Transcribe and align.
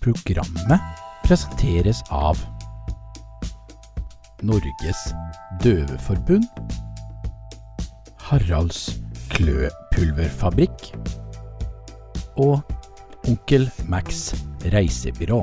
Programmet 0.00 0.80
presenteres 1.26 2.00
av 2.08 2.38
Norges 4.40 5.02
Døveforbund, 5.60 6.46
Haralds 8.30 8.96
Kløpulverfabrikk 9.34 10.86
og 12.40 12.64
Onkel 13.28 13.68
Max 13.92 14.30
reisebyrå. 14.72 15.42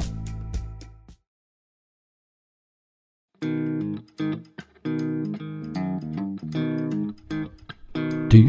Du 8.34 8.42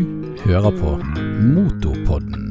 hører 0.46 0.72
på 0.80 0.96
Motopodden. 1.52 2.47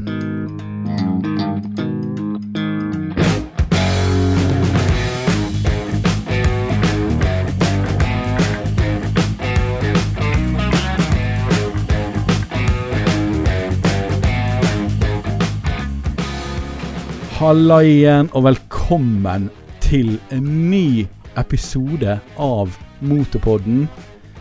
Halla 17.37 17.83
igjen, 17.85 18.31
og 18.33 18.47
velkommen 18.47 19.43
til 19.77 20.15
en 20.33 20.71
ny 20.71 21.05
episode 21.37 22.17
av 22.41 22.73
Motorpodden. 23.05 23.85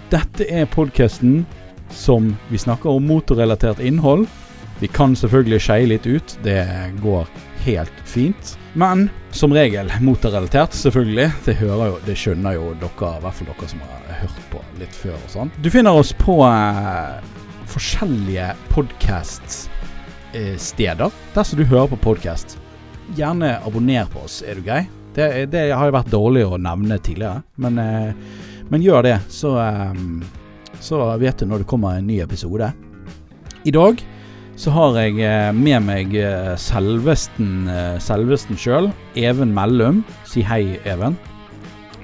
Dette 0.09 0.49
er 0.49 0.65
podkasten 0.73 1.45
som 1.93 2.41
vi 2.49 2.57
snakker 2.57 2.97
om 2.97 3.05
motorrelatert 3.05 3.85
innhold. 3.85 4.25
Vi 4.81 4.89
kan 4.89 5.13
selvfølgelig 5.13 5.61
skeie 5.67 5.93
litt 5.93 6.09
ut, 6.09 6.41
det 6.41 6.65
går 7.05 7.29
helt 7.69 7.93
fint. 8.09 8.57
Men 8.73 9.13
som 9.29 9.53
regel 9.53 9.93
motorrelatert, 10.01 10.73
selvfølgelig. 10.73 11.29
Det, 11.45 11.61
jo, 11.61 12.01
det 12.09 12.17
skjønner 12.17 12.57
jo 12.57 12.73
dere, 12.81 13.13
i 13.13 13.21
hvert 13.29 13.37
fall 13.37 13.53
dere 13.53 13.69
som 13.77 13.85
har 13.85 14.25
hørt 14.25 14.41
på 14.57 14.65
litt 14.81 14.97
før 15.05 15.21
og 15.21 15.29
sånn. 15.37 15.53
Du 15.61 15.69
finner 15.69 15.93
oss 16.01 16.17
på 16.17 16.41
eh, 16.49 17.21
forskjellige 17.77 18.57
podkaststeder, 18.73 21.13
der 21.37 21.45
som 21.45 21.61
du 21.61 21.69
hører 21.69 21.93
på 21.93 22.01
podkast. 22.15 22.57
Gjerne 23.15 23.61
abonner 23.63 24.09
på 24.11 24.25
oss, 24.27 24.41
er 24.43 24.59
du 24.59 24.65
grei? 24.67 24.83
Det, 25.15 25.47
det 25.53 25.69
har 25.71 25.89
jo 25.89 25.95
vært 25.95 26.11
dårlig 26.13 26.43
å 26.45 26.59
nevne 26.61 26.99
tidligere, 26.99 27.45
men, 27.63 27.79
eh, 27.79 28.11
men 28.69 28.83
gjør 28.83 29.07
det, 29.07 29.15
så, 29.33 29.55
eh, 29.63 29.95
så 30.83 30.99
vet 31.21 31.39
du 31.39 31.47
når 31.47 31.63
det 31.63 31.69
kommer 31.71 31.97
en 31.97 32.09
ny 32.11 32.19
episode. 32.25 32.73
I 33.65 33.73
dag 33.73 34.03
så 34.59 34.75
har 34.75 34.99
jeg 34.99 35.23
eh, 35.23 35.53
med 35.55 35.87
meg 35.87 36.19
selvesten 36.61 37.71
selvesten 38.03 38.59
sjøl, 38.59 38.91
Even 39.15 39.55
Mellum. 39.55 40.03
Si 40.27 40.43
hei, 40.45 40.81
Even. 40.85 41.17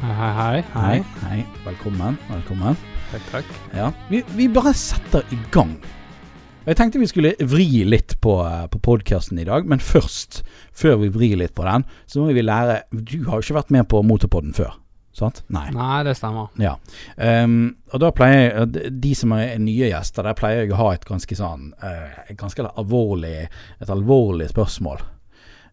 Hei, 0.03 0.15
hei, 0.19 0.33
hei. 0.39 0.63
Hei. 0.77 0.97
hei. 1.27 1.43
Velkommen. 1.67 2.17
Velkommen. 2.31 2.79
Takk, 3.11 3.27
takk. 3.33 3.51
Ja. 3.77 3.91
Vi, 4.09 4.23
vi 4.39 4.49
bare 4.51 4.73
setter 4.77 5.27
i 5.35 5.39
gang. 5.53 5.77
Jeg 6.63 6.77
tenkte 6.79 7.01
vi 7.03 7.09
skulle 7.11 7.33
vri 7.51 7.83
litt 7.83 8.13
på, 8.23 8.37
eh, 8.47 8.67
på 8.71 8.79
podkasten 8.79 9.39
i 9.43 9.45
dag, 9.45 9.67
men 9.67 9.81
først, 9.83 10.45
før 10.71 11.01
vi 11.01 11.09
vrir 11.11 11.41
litt 11.41 11.57
på 11.57 11.65
den, 11.67 11.83
så 12.07 12.23
må 12.23 12.33
vi 12.33 12.45
lære 12.45 12.85
Du 12.95 13.25
har 13.25 13.41
jo 13.41 13.43
ikke 13.43 13.57
vært 13.57 13.73
med 13.75 13.89
på 13.91 14.03
Motorpodden 14.07 14.55
før, 14.55 14.77
sant? 15.13 15.43
Nei. 15.51 15.71
Nei, 15.75 16.05
det 16.07 16.15
stemmer. 16.17 16.55
Ja. 16.63 16.77
Um, 17.19 17.75
og 17.93 18.05
da 18.05 18.13
pleier 18.15 18.55
jeg 18.55 19.01
de- 19.01 19.15
som 19.15 19.33
er 19.33 19.59
nye 19.59 19.91
gjester, 19.91 20.23
der 20.23 20.39
pleier 20.39 20.63
jeg 20.63 20.71
å 20.71 20.77
ha 20.77 20.93
et 20.93 21.05
ganske 21.05 21.35
sånn 21.35 21.73
uh, 21.83 22.31
Et 22.31 22.37
ganske 22.37 22.63
alvorlig 22.63 23.49
Et 23.81 23.89
alvorlig 23.91 24.49
spørsmål. 24.49 25.03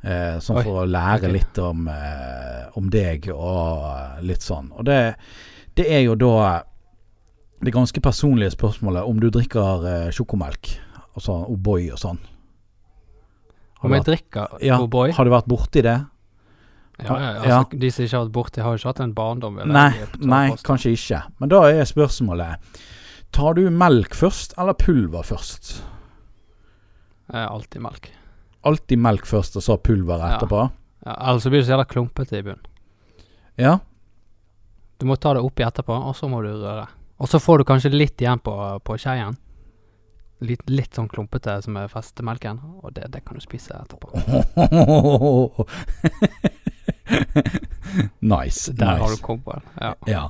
Uh, 0.03 0.40
sånn 0.42 0.58
Oi, 0.58 0.64
for 0.64 0.81
å 0.81 0.90
lære 0.90 1.30
okay. 1.30 1.31
litt 1.31 1.58
om, 1.59 1.88
uh, 1.88 2.66
om 2.76 2.90
deg 2.90 3.30
og 3.30 4.24
litt 4.24 4.42
sånn. 4.42 4.72
Og 4.74 4.86
det, 4.86 5.16
det 5.76 5.86
er 5.86 6.02
jo 6.02 6.16
da 6.16 6.64
det 7.62 7.74
ganske 7.76 8.02
personlige 8.02 8.56
spørsmålet 8.56 9.03
om 9.03 9.19
du 9.19 9.30
drikker 9.30 10.09
sjokomelk. 10.16 10.80
Og 11.19 11.25
sånn 11.25 11.44
O'boy 11.52 11.90
og 11.91 12.00
sånn. 12.00 12.19
Om 13.84 13.96
jeg 13.96 14.06
drikker 14.07 14.57
ja, 14.63 14.78
O'boy? 14.80 15.12
Har 15.16 15.28
du 15.28 15.31
vært 15.34 15.47
borti 15.52 15.84
det? 15.84 15.97
Ja, 17.00 17.16
ja, 17.16 17.28
ja. 17.31 17.57
altså, 17.59 17.78
De 17.80 17.90
som 17.96 18.03
ikke 18.03 18.16
har 18.18 18.24
vært 18.25 18.35
borti, 18.35 18.62
har 18.63 18.74
jo 18.75 18.80
ikke 18.81 18.91
hatt 18.91 19.02
en 19.06 19.13
barndom. 19.16 19.59
Nei, 19.72 19.91
nei, 20.19 20.46
kanskje 20.68 20.91
ikke. 20.97 21.22
Men 21.40 21.52
da 21.52 21.62
er 21.72 21.88
spørsmålet 21.88 22.80
Tar 23.35 23.53
du 23.59 23.68
melk 23.69 24.16
først, 24.18 24.56
eller 24.57 24.74
pulver 24.74 25.22
først? 25.28 25.75
Eh, 27.30 27.46
Alltid 27.46 27.84
melk. 27.86 28.09
Alltid 28.66 29.00
melk 29.00 29.28
først, 29.30 29.56
og 29.59 29.63
så 29.63 29.78
pulver 29.78 30.18
Ja. 30.18 30.31
etterpå? 30.40 30.63
Ja, 31.06 31.13
Ellers 31.30 31.44
så 31.46 31.51
blir 31.53 31.62
det 31.62 31.68
så 31.68 31.75
jævla 31.75 31.86
klumpete 31.88 32.40
i 32.40 32.41
bunnen. 32.41 32.66
Ja. 33.56 33.78
Du 35.00 35.06
må 35.06 35.16
ta 35.16 35.36
det 35.38 35.44
oppi 35.46 35.63
etterpå, 35.63 35.94
og 35.94 36.16
så 36.18 36.28
må 36.28 36.41
du 36.44 36.50
røre. 36.50 36.88
Og 37.19 37.30
så 37.30 37.40
får 37.40 37.59
du 37.62 37.63
kanskje 37.69 37.94
litt 37.94 38.18
igjen 38.19 38.41
på, 38.41 38.51
på 38.84 38.97
skeien. 38.97 39.38
Litt, 40.39 40.61
litt 40.72 40.95
sånn 40.95 41.09
klumpete 41.11 41.57
som 41.66 41.75
er 41.81 41.89
festemelken, 41.91 42.61
og 42.79 42.94
det, 42.95 43.09
det 43.11 43.25
kan 43.27 43.35
du 43.35 43.44
spise 43.44 43.75
etterpå. 43.75 44.07
nice. 48.33 48.72
Der 48.72 48.85
har 48.85 49.07
du 49.09 49.17
nice. 49.17 49.23
cowboyen. 49.25 49.66
Ja. 49.81 49.94
Ja. 50.07 50.23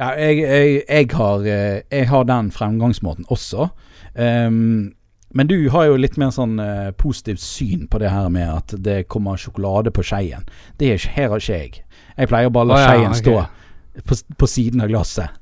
ja 0.00 0.10
jeg, 0.18 0.40
jeg, 0.42 0.82
jeg, 0.88 1.08
har, 1.14 1.46
eh, 1.46 1.80
jeg 1.90 2.10
har 2.10 2.26
den 2.30 2.50
fremgangsmåten 2.54 3.30
også. 3.30 3.68
Um, 4.14 4.94
men 5.34 5.50
du 5.50 5.56
har 5.70 5.88
jo 5.90 5.96
litt 5.98 6.18
mer 6.18 6.30
sånn 6.34 6.58
uh, 6.62 6.90
positivt 6.98 7.42
syn 7.42 7.88
på 7.90 7.98
det 8.02 8.10
her 8.10 8.28
med 8.30 8.50
at 8.50 8.74
det 8.78 9.04
kommer 9.10 9.38
sjokolade 9.38 9.90
på 9.94 10.02
skeien. 10.06 10.46
Det 10.78 10.92
er 10.94 11.08
her 11.16 11.32
har 11.32 11.42
ikke 11.42 11.58
jeg. 11.58 11.84
Jeg 12.14 12.30
pleier 12.30 12.52
bare 12.54 12.68
å 12.68 12.70
la 12.70 12.76
oh, 12.76 12.82
ja, 12.82 12.90
skeien 12.90 13.10
okay. 13.10 13.22
stå 13.22 14.04
på, 14.10 14.20
på 14.38 14.50
siden 14.50 14.84
av 14.84 14.90
glasset. 14.90 15.40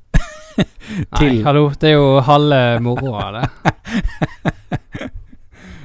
Nei, 1.20 1.42
hallo, 1.46 1.68
det 1.80 1.88
er 1.90 1.94
jo 1.96 2.20
halve 2.26 2.80
moroa, 2.84 3.28
det. 3.38 3.46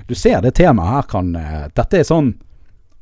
Du 0.08 0.16
ser 0.16 0.40
det 0.42 0.54
temaet 0.56 0.88
her 0.94 1.08
kan 1.12 1.34
eh, 1.36 1.64
Dette 1.76 2.00
er 2.00 2.06
sånn 2.08 2.30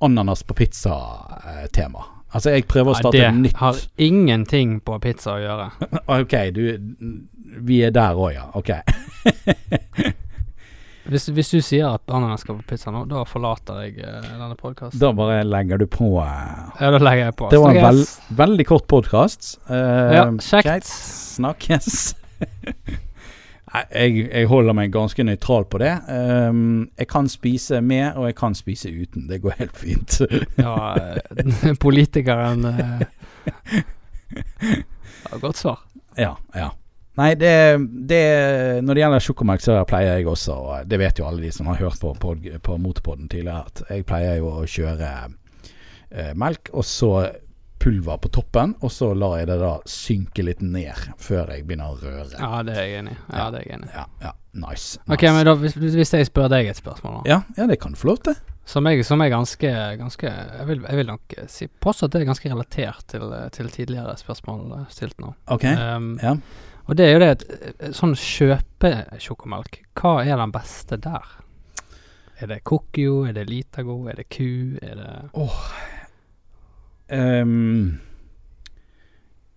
ananas 0.01 0.41
på 0.43 0.55
pizza-tema. 0.57 2.01
altså, 2.33 2.49
jeg 2.55 2.65
prøver 2.67 2.89
å 2.91 2.95
Nei, 2.95 3.01
starte 3.03 3.19
det 3.21 3.29
nytt. 3.37 3.55
har 3.61 3.75
ingenting 4.01 4.79
på 4.81 4.97
pizza 5.03 5.35
å 5.37 5.39
gjøre. 5.43 5.67
Ok, 6.17 6.33
du 6.51 6.63
Vi 7.65 7.77
er 7.85 7.91
der 7.95 8.17
òg, 8.17 8.33
ja. 8.35 8.47
Ok. 8.57 8.71
Hvis, 11.05 11.27
hvis 11.38 11.51
du 11.53 11.59
sier 11.61 11.85
at 11.93 12.09
ananas 12.09 12.41
skal 12.41 12.57
på 12.57 12.66
pizza 12.71 12.89
nå, 12.93 13.03
da 13.09 13.21
forlater 13.29 13.83
jeg 13.85 13.99
uh, 14.01 14.25
denne 14.25 14.55
podkasten. 14.57 14.99
Da 15.01 15.11
bare 15.13 15.43
legger 15.45 15.81
du 15.81 15.85
på 15.85 16.11
Uh, 16.16 16.73
Ja, 16.81 16.91
da 16.93 16.99
legger 17.01 17.27
jeg 17.29 17.35
på. 17.38 17.49
Det 17.53 17.59
var 17.61 17.75
en 17.75 17.83
vel, 17.85 18.03
veldig 18.41 18.66
kort 18.69 18.88
podkast. 18.89 19.55
Ja, 19.69 20.27
kjekt. 20.41 20.89
Snakkes. 20.89 22.16
Jeg, 23.75 24.29
jeg 24.31 24.47
holder 24.47 24.75
meg 24.77 24.91
ganske 24.93 25.23
nøytral 25.25 25.66
på 25.67 25.79
det. 25.81 25.91
Um, 26.07 26.85
jeg 26.95 27.07
kan 27.11 27.27
spise 27.27 27.81
med, 27.83 28.13
og 28.16 28.29
jeg 28.29 28.35
kan 28.39 28.55
spise 28.55 28.91
uten. 28.93 29.25
Det 29.27 29.41
går 29.43 29.57
helt 29.59 29.75
fint. 29.77 30.22
Ja, 30.66 30.75
eh, 30.95 31.73
politikeren 31.85 32.66
uh, 32.66 33.01
Godt 35.41 35.57
svar. 35.59 35.83
ja, 36.17 36.33
ja. 36.55 36.69
Nei, 37.15 37.29
det, 37.39 37.53
det 38.09 38.21
Når 38.83 38.97
det 38.97 39.01
gjelder 39.05 39.23
sjokomelk, 39.23 39.63
så 39.63 39.77
pleier 39.87 40.17
jeg 40.19 40.27
også 40.27 40.57
og 40.59 40.89
Det 40.91 40.99
vet 40.99 41.21
jo 41.21 41.27
alle 41.29 41.45
de 41.45 41.51
som 41.55 41.69
har 41.71 41.79
hørt 41.79 42.01
på, 42.01 42.11
på, 42.19 42.35
på 42.65 42.77
Motorpodden 42.81 43.29
tidligere, 43.31 43.63
at 43.69 43.83
jeg 43.89 44.05
pleier 44.09 44.41
jo 44.41 44.51
å 44.51 44.65
kjøre 44.67 45.11
eh, 46.11 46.33
melk, 46.35 46.73
og 46.75 46.83
så 46.87 47.11
pulver 47.85 48.17
på 48.17 48.31
toppen, 48.33 48.73
og 48.81 48.91
så 48.91 49.11
lar 49.13 49.37
jeg 49.37 49.49
det 49.51 49.57
da 49.61 49.73
synke 49.89 50.45
litt 50.47 50.61
ned 50.65 50.95
før 51.21 51.51
jeg 51.53 51.67
begynner 51.67 51.93
å 51.93 51.99
røre. 51.99 52.31
Ja, 52.33 52.63
det 52.65 52.73
er 52.79 52.87
jeg 52.87 53.01
enig 53.03 53.13
i. 53.13 53.17
Ja, 53.29 53.45
det 53.53 53.59
er 53.59 53.65
jeg 53.67 53.77
enig 53.77 53.89
i. 53.89 53.93
Ja, 53.93 54.05
ja, 54.23 54.31
nice. 54.63 55.01
Ok, 55.05 55.25
men 55.35 55.45
da, 55.45 55.53
hvis, 55.61 55.75
hvis 55.77 56.13
jeg 56.15 56.29
spør 56.31 56.49
deg 56.51 56.71
et 56.71 56.79
spørsmål, 56.79 57.19
da. 57.19 57.23
ja, 57.29 57.39
ja, 57.59 57.67
det 57.69 57.77
kan 57.83 57.93
du 57.93 57.99
få 58.01 58.09
lov 58.09 58.23
til. 58.25 58.37
Som, 58.65 58.87
jeg, 58.89 59.05
som 59.05 59.21
er 59.21 59.29
ganske, 59.29 59.71
ganske 59.99 60.25
jeg, 60.25 60.65
vil, 60.71 60.79
jeg 60.87 60.97
vil 60.97 61.11
nok 61.11 61.35
eh, 61.37 61.49
si 61.51 61.67
påstå 61.69 62.07
at 62.07 62.16
det 62.16 62.23
er 62.23 62.31
ganske 62.31 62.49
relatert 62.49 63.03
til, 63.11 63.28
til 63.53 63.69
tidligere 63.75 64.16
spørsmål 64.17 64.63
eh, 64.79 64.87
stilt 64.95 65.22
nå. 65.22 65.35
Ok. 65.53 65.67
Um, 65.69 66.16
Ja. 66.23 66.34
Og 66.85 66.97
det 66.97 67.08
er 67.08 67.16
jo 67.16 67.23
det 67.23 67.32
at 67.34 67.43
eh, 67.49 67.91
sånn 67.97 68.14
kjøpesjokomelk, 68.20 69.82
hva 69.97 70.20
er 70.23 70.37
den 70.37 70.53
beste 70.53 70.99
der? 71.02 71.35
Er 72.35 72.52
det 72.52 72.64
Cookio, 72.67 73.23
er 73.26 73.35
det 73.37 73.47
Litago, 73.49 74.03
er 74.11 74.20
det 74.20 74.28
Ku, 74.29 74.76
er 74.84 74.97
det 74.99 75.11
Ehm, 77.14 77.99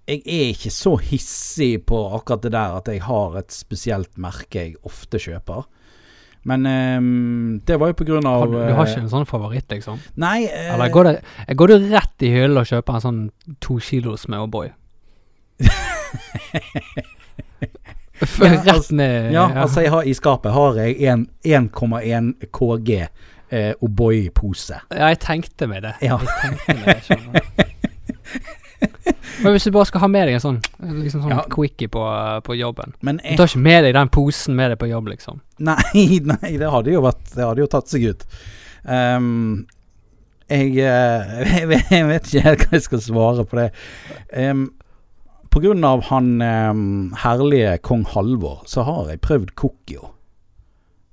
jeg 0.08 0.22
er 0.24 0.52
ikke 0.52 0.72
så 0.72 0.94
hissig 1.00 1.84
på 1.88 1.98
akkurat 2.16 2.44
det 2.44 2.52
der 2.54 2.76
at 2.80 2.88
jeg 2.88 3.02
har 3.04 3.36
et 3.40 3.52
spesielt 3.52 4.16
merke 4.20 4.62
jeg 4.62 4.78
ofte 4.88 5.20
kjøper. 5.20 5.66
Men 6.48 6.64
um, 6.64 7.60
det 7.66 7.76
var 7.80 7.90
jo 7.90 7.96
på 7.98 8.06
grunn 8.08 8.28
av 8.28 8.40
har 8.40 8.48
du, 8.48 8.56
du 8.56 8.72
har 8.78 8.86
eh, 8.86 8.92
ikke 8.92 9.02
en 9.04 9.10
sånn 9.12 9.26
favoritt, 9.28 9.68
liksom? 9.74 9.98
Nei 10.22 10.46
uh, 10.46 10.74
Eller 10.76 10.92
går, 10.94 11.08
det, 11.10 11.56
går 11.60 11.72
du 11.72 11.88
rett 11.90 12.24
i 12.24 12.30
hyllen 12.32 12.60
og 12.62 12.70
kjøper 12.70 12.96
en 12.96 13.04
sånn 13.04 13.20
to 13.64 13.76
kilos 13.84 14.28
med 14.32 14.46
O'boy? 14.46 14.70
Ja, 18.20 18.52
rett 18.66 18.90
ned 18.90 19.32
Ja, 19.32 19.44
altså 19.62 19.82
jeg 19.84 19.90
har 19.94 20.02
i 20.08 20.14
skapet 20.16 20.52
har 20.52 20.78
jeg 20.82 20.96
en 21.12 21.26
1,1 21.46 22.32
KG 22.52 22.90
eh, 23.50 23.72
O'boy-pose. 23.84 24.80
Ja, 24.90 25.08
jeg 25.12 25.20
tenkte 25.22 25.68
meg 25.70 25.82
det. 25.86 25.94
Ja. 26.02 26.18
Jeg 26.18 26.28
tenkte 26.42 26.74
meg 26.74 26.84
det, 26.86 26.98
skjønner. 27.06 27.42
Men 29.42 29.54
hvis 29.54 29.64
du 29.66 29.70
bare 29.74 29.86
skal 29.88 30.02
ha 30.02 30.08
med 30.10 30.26
deg 30.28 30.36
en 30.38 30.42
sånn 30.42 30.58
liksom 31.02 31.22
sånn 31.24 31.32
Ja. 31.32 31.42
quickie 31.50 31.88
på, 31.90 32.02
på 32.46 32.54
jobben 32.58 32.92
Men 33.06 33.20
Du 33.22 33.36
tar 33.38 33.48
ikke 33.50 33.62
med 33.62 33.84
deg 33.86 33.94
den 33.96 34.10
posen 34.14 34.54
med 34.58 34.72
deg 34.72 34.78
på 34.82 34.88
jobb, 34.90 35.08
liksom? 35.12 35.40
Nei, 35.66 36.18
nei, 36.32 36.52
det 36.60 36.70
hadde 36.70 36.92
jo 36.94 37.02
vært 37.06 37.32
Det 37.34 37.44
hadde 37.46 37.62
jo 37.64 37.68
tatt 37.70 37.90
seg 37.90 38.04
ut. 38.12 38.24
Um, 38.88 39.66
jeg, 40.48 40.74
eh, 40.80 41.32
jeg, 41.44 41.68
vet- 41.72 41.90
jeg 41.92 42.06
vet 42.08 42.28
ikke 42.30 42.44
helt 42.46 42.62
hva 42.66 42.78
jeg 42.78 42.84
skal 42.86 43.02
svare 43.04 43.44
på 43.50 43.58
det. 43.58 43.66
Um, 44.32 44.62
av 45.84 46.02
han 46.10 46.40
ehm, 46.42 47.12
herlige 47.24 47.78
kong 47.82 48.04
Halvor, 48.14 48.62
så 48.66 48.82
har 48.86 49.08
jeg 49.10 49.20
prøvd 49.20 49.54
Kokkio. 49.54 50.10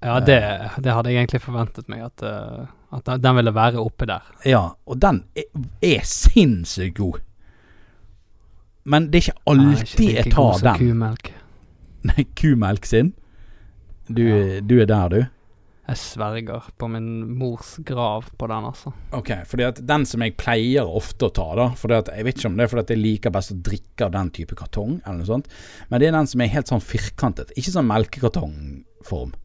Ja, 0.05 0.19
det, 0.19 0.37
det 0.83 0.93
hadde 0.93 1.09
jeg 1.09 1.23
egentlig 1.23 1.41
forventet 1.41 1.87
meg, 1.89 2.03
at, 2.05 2.21
eh, 2.21 2.65
at 2.93 3.21
den- 3.21 3.35
ville 3.35 3.53
være 3.55 3.79
oppe 3.81 4.05
der. 4.05 4.21
Ja, 4.45 4.69
og 4.85 4.99
den 5.01 5.23
er, 5.35 5.43
er 5.81 6.03
sinnssykt 6.03 6.97
god. 6.97 7.21
Men 8.85 9.07
det 9.09 9.15
er 9.23 9.31
ikke 9.31 9.41
alltid 9.47 10.05
Nei, 10.05 10.13
jeg 10.13 10.31
tar 10.33 10.59
den. 10.61 10.77
Kumelk. 10.77 11.31
Nei, 12.05 12.25
kumelk 12.37 12.85
sin. 12.85 13.13
Du, 14.07 14.21
Ja. 14.21 14.59
du 14.61 14.79
er 14.81 14.85
der, 14.85 15.09
du. 15.09 15.25
Jeg 15.85 15.99
sverger 16.01 16.63
på 16.81 16.87
min 16.89 17.07
mors 17.37 17.75
grav 17.85 18.25
på 18.39 18.47
den, 18.49 18.65
altså. 18.71 18.89
Ok, 19.13 19.29
fordi 19.45 19.67
at 19.67 19.81
den 19.85 20.05
som 20.09 20.23
jeg 20.25 20.33
pleier 20.39 20.87
ofte 20.89 21.27
å 21.27 21.33
ta, 21.35 21.45
da 21.59 21.67
fordi 21.77 21.99
at 21.99 22.07
Jeg 22.15 22.25
vet 22.25 22.39
ikke 22.39 22.49
om 22.49 22.55
det 22.57 22.63
er 22.65 22.71
fordi 22.71 22.83
at 22.87 22.93
jeg 22.95 23.01
liker 23.03 23.33
best 23.35 23.53
å 23.53 23.57
drikke 23.67 24.07
av 24.07 24.13
den 24.15 24.31
type 24.33 24.57
kartong, 24.57 24.95
eller 25.03 25.19
noe 25.19 25.29
sånt, 25.29 25.51
men 25.91 26.01
det 26.01 26.07
er 26.09 26.15
den 26.17 26.29
som 26.31 26.41
er 26.41 26.49
helt 26.55 26.71
sånn 26.71 26.81
firkantet. 26.81 27.53
Ikke 27.53 27.73
sånn 27.75 27.89
melkekartongform, 27.91 29.35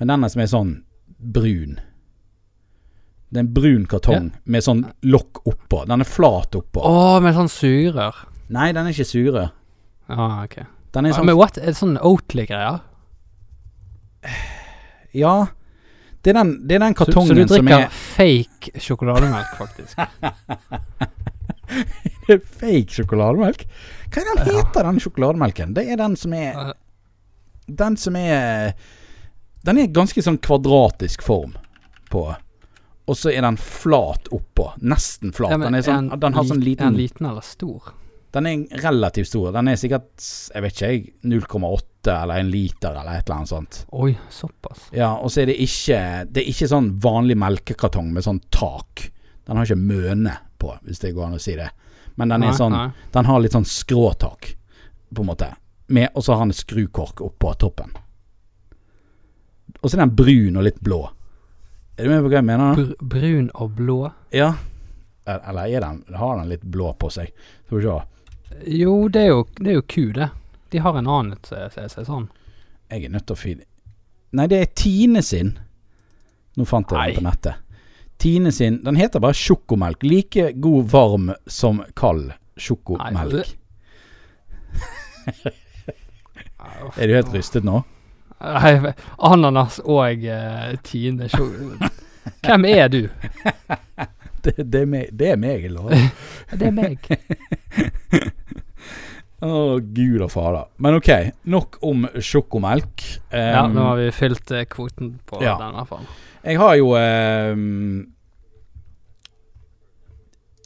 men 0.00 0.10
den 0.10 0.26
som 0.32 0.42
er 0.42 0.50
sånn 0.50 0.72
brun. 1.18 1.78
Det 3.30 3.40
er 3.40 3.44
en 3.44 3.54
brun 3.54 3.86
kartong 3.90 4.32
med 4.44 4.62
sånn 4.66 4.84
lokk 5.06 5.42
oppå. 5.46 5.84
Den 5.86 6.02
er 6.02 6.08
flat 6.08 6.54
oppå. 6.58 6.82
Å, 6.82 7.20
med 7.22 7.34
sånn 7.36 7.50
sugerør. 7.50 8.24
Nei, 8.54 8.68
den 8.74 8.86
er 8.86 8.94
ikke 8.94 9.06
sure. 9.06 9.46
Ah, 10.10 10.42
ok. 10.44 10.60
Den 10.94 11.06
er 11.06 11.14
Ja, 11.14 11.18
sånn 11.18 11.26
men 11.30 11.38
what? 11.38 11.58
Er 11.58 11.72
det 11.74 11.78
sånn 11.78 11.96
Oatly-greier? 11.98 12.82
Ja. 15.16 15.34
Det 16.26 16.32
er 16.32 16.40
den, 16.40 16.48
det 16.66 16.74
er 16.74 16.82
den 16.82 16.94
kartongen 16.98 17.28
som 17.30 17.38
er 17.38 17.46
Så 17.46 17.54
du 17.54 17.60
drikker 17.62 17.92
fake 17.94 18.80
sjokolademelk, 18.82 19.52
faktisk? 19.54 20.00
det 22.26 22.34
er 22.34 22.40
fake 22.42 22.96
sjokolademelk? 22.96 23.62
Hva 24.10 24.24
er 24.24 24.32
den 24.32 24.40
heter 24.48 24.88
den 24.88 24.98
sjokolademelken? 25.04 25.76
Det 25.76 25.84
er 25.86 26.00
den 26.00 26.16
som 26.18 26.34
er 26.34 26.72
Den 27.66 27.94
som 28.00 28.18
er 28.18 28.74
Den 29.66 29.78
er 29.78 29.94
ganske 29.94 30.22
sånn 30.22 30.40
kvadratisk 30.42 31.22
form 31.22 31.54
på 32.10 32.26
og 33.06 33.14
så 33.14 33.30
er 33.30 33.44
den 33.44 33.54
flat 33.54 34.26
oppå. 34.34 34.72
Nesten 34.82 35.30
flat. 35.30 35.52
Ja, 35.54 35.60
den, 35.62 35.76
sånn, 35.78 36.08
en, 36.10 36.20
den, 36.24 36.34
har 36.34 36.46
sånn 36.48 36.58
liten 36.58 36.88
Er 36.88 36.90
den 36.90 36.98
liten 36.98 37.28
eller 37.30 37.44
stor? 37.46 37.92
Den 38.34 38.48
er 38.50 38.80
relativt 38.82 39.30
stor. 39.30 39.52
Den 39.54 39.70
er 39.70 39.78
sikkert, 39.78 40.10
jeg 40.50 40.64
vet 40.64 40.82
ikke, 40.82 41.12
0,8 41.22 41.95
lite 42.06 42.22
eller 42.22 42.38
en 42.38 42.50
liter 42.50 42.90
eller 42.90 43.18
et 43.18 43.28
eller 43.28 43.36
annet 43.36 43.48
sånt. 43.48 43.86
Oi, 43.92 44.18
såpass. 44.30 44.88
Ja, 44.92 45.16
Og 45.16 45.30
så 45.30 45.42
er 45.42 45.46
det 45.46 45.58
ikke 45.60 46.26
Det 46.30 46.42
er 46.42 46.48
ikke 46.50 46.68
sånn 46.68 46.98
vanlig 47.00 47.36
melkekartong 47.36 48.12
med 48.12 48.24
sånn 48.24 48.40
tak. 48.50 49.10
Den 49.46 49.56
har 49.56 49.64
ikke 49.64 49.76
møne 49.76 50.38
på, 50.58 50.74
hvis 50.82 50.98
det 51.00 51.12
går 51.14 51.26
an 51.26 51.36
å 51.36 51.42
si 51.42 51.56
det. 51.56 51.70
Men 52.16 52.28
den, 52.28 52.40
nei, 52.40 52.54
sånn, 52.56 52.74
den 53.12 53.24
har 53.24 53.40
litt 53.40 53.52
sånn 53.52 53.64
skråtak, 53.68 54.56
på 55.14 55.22
en 55.22 55.26
måte. 55.26 55.54
og 56.14 56.24
så 56.24 56.34
har 56.34 56.46
den 56.46 56.52
skrukork 56.52 57.20
oppå 57.20 57.54
toppen. 57.54 57.92
Og 59.82 59.90
så 59.90 59.96
er 59.96 60.06
den 60.06 60.16
brun 60.16 60.56
og 60.56 60.64
litt 60.64 60.80
blå. 60.80 61.10
Er 61.96 62.04
du 62.04 62.10
med 62.10 62.22
på 62.24 62.30
hva 62.30 62.40
jeg 62.40 62.44
mener? 62.48 62.74
Br 62.74 63.04
brun 63.04 63.50
og 63.54 63.76
blå? 63.76 64.10
Ja. 64.32 64.54
Eller 65.26 65.80
den, 65.80 66.02
har 66.14 66.38
den 66.38 66.48
litt 66.48 66.62
blå 66.62 66.94
på 66.98 67.10
seg? 67.10 67.30
Skal 67.66 67.78
vi 67.78 67.84
se. 67.84 68.00
Jo, 68.80 69.08
det 69.08 69.22
er 69.22 69.30
jo, 69.34 69.46
det 69.60 69.70
er 69.70 69.78
jo 69.78 69.86
ku, 69.86 70.12
det. 70.16 70.30
De 70.70 70.82
har 70.82 70.98
en 70.98 71.06
annen 71.06 71.38
seg 71.46 72.06
sånn. 72.06 72.28
Jeg 72.90 73.06
er 73.06 73.12
nødt 73.14 73.26
til 73.26 73.34
å 73.34 73.40
finne 73.40 73.64
Nei, 74.36 74.46
det 74.50 74.58
er 74.60 74.72
Tine 74.76 75.22
sin. 75.24 75.54
Nå 76.58 76.64
fant 76.68 76.90
jeg 76.90 76.98
Nei. 76.98 77.06
den 77.08 77.22
på 77.22 77.24
nettet. 77.24 77.62
Tine 78.20 78.50
sin. 78.52 78.80
Den 78.84 78.98
heter 78.98 79.22
bare 79.22 79.36
sjokomelk. 79.36 80.02
Like 80.04 80.50
god 80.60 80.90
varm 80.92 81.30
som 81.46 81.82
kald 81.96 82.32
sjokomelk. 82.56 83.54
Er 86.96 87.06
du 87.08 87.14
helt 87.14 87.32
rystet 87.34 87.64
nå? 87.66 87.80
Nei, 88.42 88.92
Ananas 89.24 89.78
og 89.84 90.24
uh, 90.26 90.74
Tine 90.84 91.28
Hvem 91.30 92.66
er 92.68 92.88
du? 92.92 93.02
Det, 94.46 94.52
det, 94.62 94.80
er, 94.84 94.86
meg, 94.86 95.08
det 95.10 95.30
er 95.32 95.38
meg, 95.42 95.64
eller? 95.66 96.10
Det 96.60 96.68
er 96.68 96.74
meg. 96.76 97.08
Å, 99.46 99.78
gud 99.80 100.22
og 100.24 100.30
fader. 100.32 100.66
Men 100.82 100.96
ok, 100.98 101.10
nok 101.52 101.78
om 101.86 102.06
sjokomelk. 102.18 103.04
Ja, 103.30 103.62
Um, 103.66 103.74
nå 103.76 103.84
har 103.90 103.96
vi 104.00 104.10
fylt 104.16 104.50
eh, 104.56 104.64
kvoten 104.70 105.14
på 105.28 105.38
Ja. 105.44 105.54
den, 105.60 105.74
i 105.74 105.80
hvert 105.80 105.90
fall. 105.92 106.06
Jeg 106.46 106.58
har 106.62 106.76
jo 106.78 106.92
um, 106.96 108.06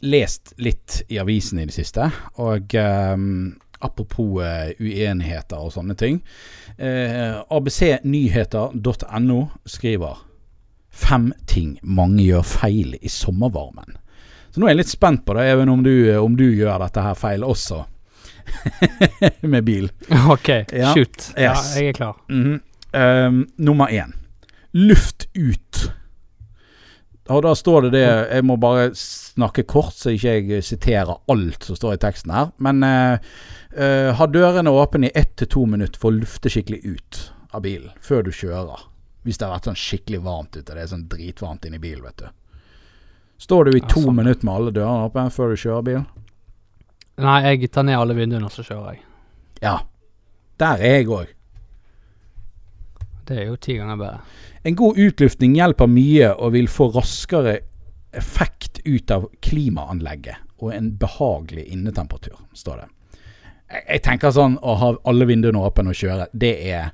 lest 0.03 0.55
litt 0.57 1.03
i 1.13 1.19
avisen 1.21 1.59
i 1.61 1.67
det 1.69 1.75
siste, 1.77 2.07
og 2.41 2.75
um, 2.81 3.57
apropos 3.85 4.41
uh, 4.41 4.71
uenigheter 4.81 5.61
og 5.61 5.73
sånne 5.75 5.97
ting. 6.01 6.21
Uh, 6.81 7.41
abcnyheter.no 7.53 9.41
skriver 9.69 10.27
Fem 10.91 11.31
ting 11.47 11.77
mange 11.87 12.25
gjør 12.27 12.43
feil 12.43 12.97
i 13.01 13.09
sommervarmen. 13.13 13.95
Så 14.51 14.59
nå 14.59 14.67
er 14.67 14.73
jeg 14.75 14.81
litt 14.81 14.91
spent 14.91 15.23
på 15.25 15.37
det, 15.39 15.45
even 15.53 15.71
om 15.71 15.85
du, 15.87 15.93
om 16.19 16.35
du 16.37 16.49
gjør 16.51 16.81
dette 16.83 17.05
her 17.05 17.15
feil 17.15 17.45
også. 17.47 17.85
Med 19.55 19.65
bil. 19.65 19.91
OK, 20.31 20.49
Ja. 20.73 20.93
shoot. 20.95 21.31
Ja, 21.37 21.55
jeg 21.77 21.89
er 21.93 21.97
klar. 22.01 22.17
Mhm. 22.29 22.61
Um, 22.93 23.45
nummer 23.59 23.87
én. 23.95 24.13
Luft 24.75 25.29
ut. 25.39 25.91
Og 27.31 27.43
da 27.45 27.53
står 27.55 27.85
det 27.87 27.91
det 27.95 28.03
Jeg 28.33 28.43
må 28.49 28.57
bare 28.59 28.89
snakke 28.99 29.63
kort, 29.71 29.95
så 29.95 30.11
ikke 30.11 30.33
jeg 30.51 30.65
siterer 30.67 31.13
alt 31.31 31.63
som 31.69 31.77
står 31.79 31.95
i 31.95 32.01
teksten 32.03 32.33
her. 32.35 32.51
Men 32.59 32.83
uh, 32.83 33.19
uh, 33.79 34.11
ha 34.19 34.27
dørene 34.27 34.73
åpne 34.75 35.07
i 35.07 35.13
ett 35.15 35.37
til 35.39 35.47
to 35.55 35.63
minutter 35.71 36.01
for 36.03 36.11
å 36.11 36.19
lufte 36.19 36.51
skikkelig 36.51 36.81
ut 36.97 37.21
av 37.55 37.63
bilen 37.63 37.95
før 38.03 38.27
du 38.27 38.33
kjører. 38.35 38.83
Hvis 39.23 39.39
det 39.39 39.47
har 39.47 39.55
vært 39.59 39.69
sånn 39.71 39.79
skikkelig 39.79 40.23
varmt 40.25 40.57
ute. 40.57 40.67
Det 40.75 40.81
er 40.83 40.91
sånn 40.91 41.07
dritvarmt 41.13 41.67
inni 41.69 41.79
bilen, 41.79 42.03
vet 42.09 42.25
du. 42.25 42.29
Står 43.41 43.65
du 43.71 43.77
i 43.77 43.81
Ja, 43.81 43.87
to 43.89 44.01
sånn. 44.03 44.17
minutter 44.17 44.45
med 44.49 44.55
alle 44.55 44.73
dørene 44.75 45.07
åpne 45.11 45.31
før 45.33 45.55
du 45.55 45.61
kjører 45.63 45.85
bil? 45.87 46.03
Nei, 47.21 47.41
jeg 47.49 47.71
tar 47.73 47.87
ned 47.87 47.99
alle 47.99 48.17
vinduene, 48.17 48.49
og 48.49 48.55
så 48.55 48.65
kjører 48.67 48.95
jeg. 48.95 49.03
Ja. 49.65 49.77
Der 50.61 50.83
er 50.85 51.01
jeg 51.01 51.09
òg. 51.09 51.35
Det 53.29 53.39
er 53.39 53.51
jo 53.51 53.59
ti 53.63 53.77
ganger 53.79 53.99
bedre. 54.01 54.23
En 54.67 54.77
god 54.77 54.99
utluftning 55.01 55.55
hjelper 55.57 55.89
mye 55.89 56.33
og 56.35 56.55
vil 56.57 56.69
få 56.69 56.91
raskere 56.93 57.61
effekt 58.17 58.81
ut 58.85 59.13
av 59.15 59.29
klimaanlegget 59.45 60.41
og 60.61 60.73
en 60.75 60.91
behagelig 61.01 61.65
innetemperatur, 61.73 62.41
står 62.59 62.83
det. 62.83 62.89
Jeg, 63.71 63.85
jeg 63.87 64.03
tenker 64.05 64.35
sånn 64.35 64.59
å 64.61 64.75
ha 64.81 64.91
alle 65.09 65.29
vinduene 65.31 65.63
åpne 65.63 65.95
og 65.95 66.01
kjøre, 66.01 66.27
det 66.33 66.57
er 66.73 66.91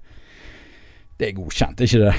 Det 1.16 1.30
er 1.30 1.32
godkjent, 1.32 1.80
ikke 1.80 1.98
det? 2.02 2.12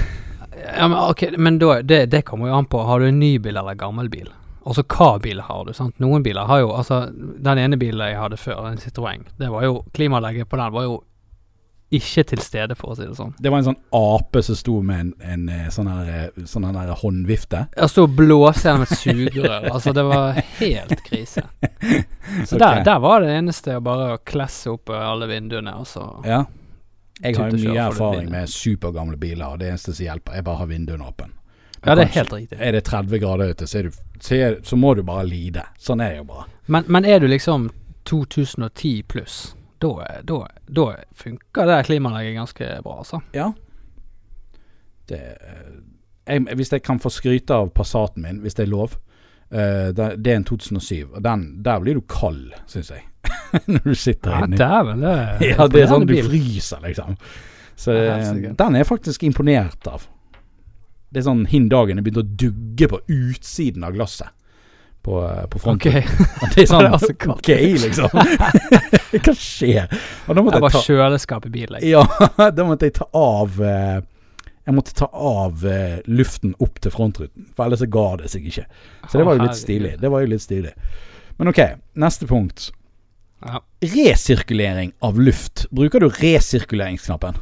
Ja, 0.57 0.87
men 0.87 0.97
ok, 0.97 1.21
men 1.37 1.59
da, 1.61 1.75
det, 1.85 2.07
det 2.09 2.23
kommer 2.25 2.49
jo 2.49 2.55
an 2.57 2.65
på. 2.65 2.79
Har 2.81 2.99
du 2.99 3.05
en 3.05 3.19
ny 3.19 3.35
bil 3.37 3.59
eller 3.59 3.77
gammel 3.77 4.09
bil? 4.09 4.31
Altså 4.67 4.83
hva 4.83 5.13
bil 5.23 5.39
har 5.47 5.67
du? 5.67 5.73
sant? 5.73 5.95
Noen 6.03 6.23
biler 6.25 6.47
har 6.49 6.59
jo 6.59 6.71
Altså, 6.75 7.05
den 7.13 7.61
ene 7.61 7.79
bilen 7.79 8.03
jeg 8.03 8.19
hadde 8.19 8.39
før, 8.39 8.65
en 8.67 8.81
Citroën, 8.81 9.23
det 9.39 9.51
var 9.53 9.63
jo 9.63 9.83
Klimalegget 9.95 10.49
på 10.49 10.59
den 10.59 10.73
var 10.75 10.89
jo 10.89 10.97
ikke 11.87 12.23
til 12.27 12.41
stede, 12.43 12.75
for 12.75 12.91
å 12.91 12.95
si 12.97 13.05
det 13.07 13.15
sånn. 13.15 13.29
Det 13.39 13.47
var 13.47 13.61
en 13.61 13.67
sånn 13.69 13.77
ape 13.95 14.41
som 14.43 14.57
sto 14.59 14.73
med 14.83 14.99
en, 14.99 15.11
en 15.23 15.45
eh, 15.55 15.69
sånn 15.71 15.87
her, 15.87 16.09
eh, 16.11 16.41
sånn 16.43 16.65
her 16.67 16.89
håndvifte. 16.99 17.61
Jeg 17.77 17.93
sto 17.93 18.03
og 18.09 18.17
blåste 18.17 18.67
gjennom 18.67 18.83
et 18.83 18.91
sugerør. 18.99 19.69
altså, 19.71 19.93
det 19.95 20.03
var 20.09 20.41
helt 20.59 21.03
krise. 21.05 21.45
Så 22.43 22.57
okay. 22.57 22.59
der, 22.59 22.83
der 22.89 22.99
var 22.99 23.23
det 23.23 23.31
eneste 23.37 23.77
å 23.79 23.85
bare 23.87 24.17
klesse 24.27 24.73
opp 24.73 24.91
alle 24.91 25.29
vinduene, 25.31 25.77
og 25.79 25.87
så 25.87 26.09
Ja. 26.27 26.43
Jeg 27.17 27.33
har 27.33 27.49
og 27.49 27.57
mye 27.57 27.85
erfaring 27.87 28.27
med 28.29 28.51
supergamle 28.51 29.17
biler, 29.17 29.47
og 29.47 29.61
det 29.63 29.71
eneste 29.71 29.95
som 29.95 30.05
hjelper, 30.05 30.35
er 30.37 30.43
bare 30.45 30.59
å 30.59 30.61
ha 30.61 30.67
vinduene 30.69 31.07
åpne. 31.07 31.31
Ja, 31.85 31.95
det 31.95 32.03
er 32.07 32.13
helt 32.15 32.33
riktig. 32.33 32.57
Er 32.59 32.71
det 32.71 32.83
30 32.87 33.19
grader 33.21 33.51
ute, 33.53 33.67
så, 33.67 33.81
du, 33.85 33.91
så, 34.19 34.35
er, 34.35 34.57
så 34.63 34.75
må 34.75 34.93
du 34.97 35.03
bare 35.07 35.25
lide. 35.27 35.63
Sånn 35.79 36.01
er 36.01 36.15
det 36.15 36.21
jo 36.23 36.27
bare. 36.31 36.47
Men, 36.65 36.87
men 36.87 37.05
er 37.05 37.19
du 37.23 37.27
liksom 37.27 37.69
2010 38.09 39.03
pluss, 39.07 39.55
da, 39.79 39.91
da, 40.25 40.39
da 40.67 40.87
funker 41.15 41.69
det 41.69 41.81
klimaanlegget 41.85 42.39
ganske 42.39 42.69
bra, 42.83 42.97
altså. 43.03 43.21
Ja. 43.35 43.51
Det, 45.07 45.21
jeg, 46.27 46.47
hvis 46.59 46.71
jeg 46.73 46.83
kan 46.83 46.99
få 46.99 47.11
skryte 47.13 47.55
av 47.55 47.69
Passaten 47.75 48.25
min, 48.25 48.41
hvis 48.43 48.57
det 48.57 48.65
er 48.67 48.73
lov. 48.73 48.97
Uh, 49.47 49.93
det, 49.95 50.09
det 50.25 50.31
er 50.33 50.41
en 50.41 50.47
2007, 50.49 51.13
og 51.13 51.21
den, 51.23 51.45
der 51.63 51.79
blir 51.79 51.95
du 51.95 52.01
kald, 52.11 52.49
syns 52.67 52.89
jeg. 52.91 53.05
Når 53.71 53.85
du 53.85 53.93
sitter 53.95 54.33
Ja, 54.33 54.41
inni. 54.43 54.57
dæven, 54.59 55.03
det 55.05 55.13
er 55.13 55.45
Ja, 55.53 55.67
det 55.71 55.83
er 55.83 55.87
sånn 55.91 56.07
du 56.07 56.15
fryser, 56.25 56.81
liksom. 56.83 57.15
Så 57.77 57.93
Ja, 57.95 58.17
eh, 58.17 58.51
den 58.57 58.75
er 58.75 58.81
jeg 58.83 58.89
faktisk 58.89 59.23
imponert 59.23 59.87
av. 59.87 60.07
Det 61.17 61.23
er 61.23 61.31
sånn 61.31 61.47
hin 61.49 61.63
dagen 61.71 61.97
det 61.97 62.03
begynte 62.05 62.21
å 62.21 62.33
dugge 62.37 62.87
på 62.91 62.97
utsiden 63.09 63.81
av 63.87 63.95
glasset 63.95 64.29
på, 65.01 65.15
eh, 65.25 65.47
på 65.49 65.61
Ok. 65.71 65.87
Okay. 65.87 66.03
Det 66.53 66.61
er 66.61 66.67
sånn 66.69 66.83
Det 66.85 66.91
er 66.91 66.97
altså. 66.99 67.15
OK, 67.33 67.49
liksom. 67.81 68.13
Hva 69.25 69.33
skjer? 69.33 69.95
Det 70.27 70.43
var 70.45 70.75
ta 70.75 70.83
kjøleskap 70.85 71.47
i 71.49 71.53
bilen. 71.55 71.81
Ja, 71.81 72.03
da 72.37 72.67
måtte 72.67 72.85
jeg 72.85 72.99
ta 72.99 73.09
av 73.17 73.57
eh, 73.65 73.97
Jeg 74.67 74.77
måtte 74.77 74.93
ta 74.99 75.09
av 75.09 75.65
eh, 75.65 75.97
luften 76.05 76.53
opp 76.61 76.77
til 76.85 76.93
frontruten, 76.93 77.49
for 77.57 77.65
ellers 77.65 77.81
ga 77.97 78.05
det 78.21 78.29
seg 78.35 78.45
ikke. 78.51 78.67
Så 79.07 79.17
det 79.17 79.25
var 79.25 79.41
jo 79.41 79.47
litt 79.47 79.57
stilig. 79.57 79.95
Det 79.97 80.13
var 80.13 80.21
jo 80.21 80.31
litt 80.35 80.45
stilig. 80.45 80.75
Men 81.41 81.49
OK, 81.49 81.63
neste 81.97 82.29
punkt. 82.29 82.69
Ja. 83.41 83.65
Resirkulering 83.81 84.93
av 85.01 85.17
luft. 85.17 85.65
Bruker 85.73 86.05
du 86.05 86.11
resirkuleringsknappen? 86.13 87.41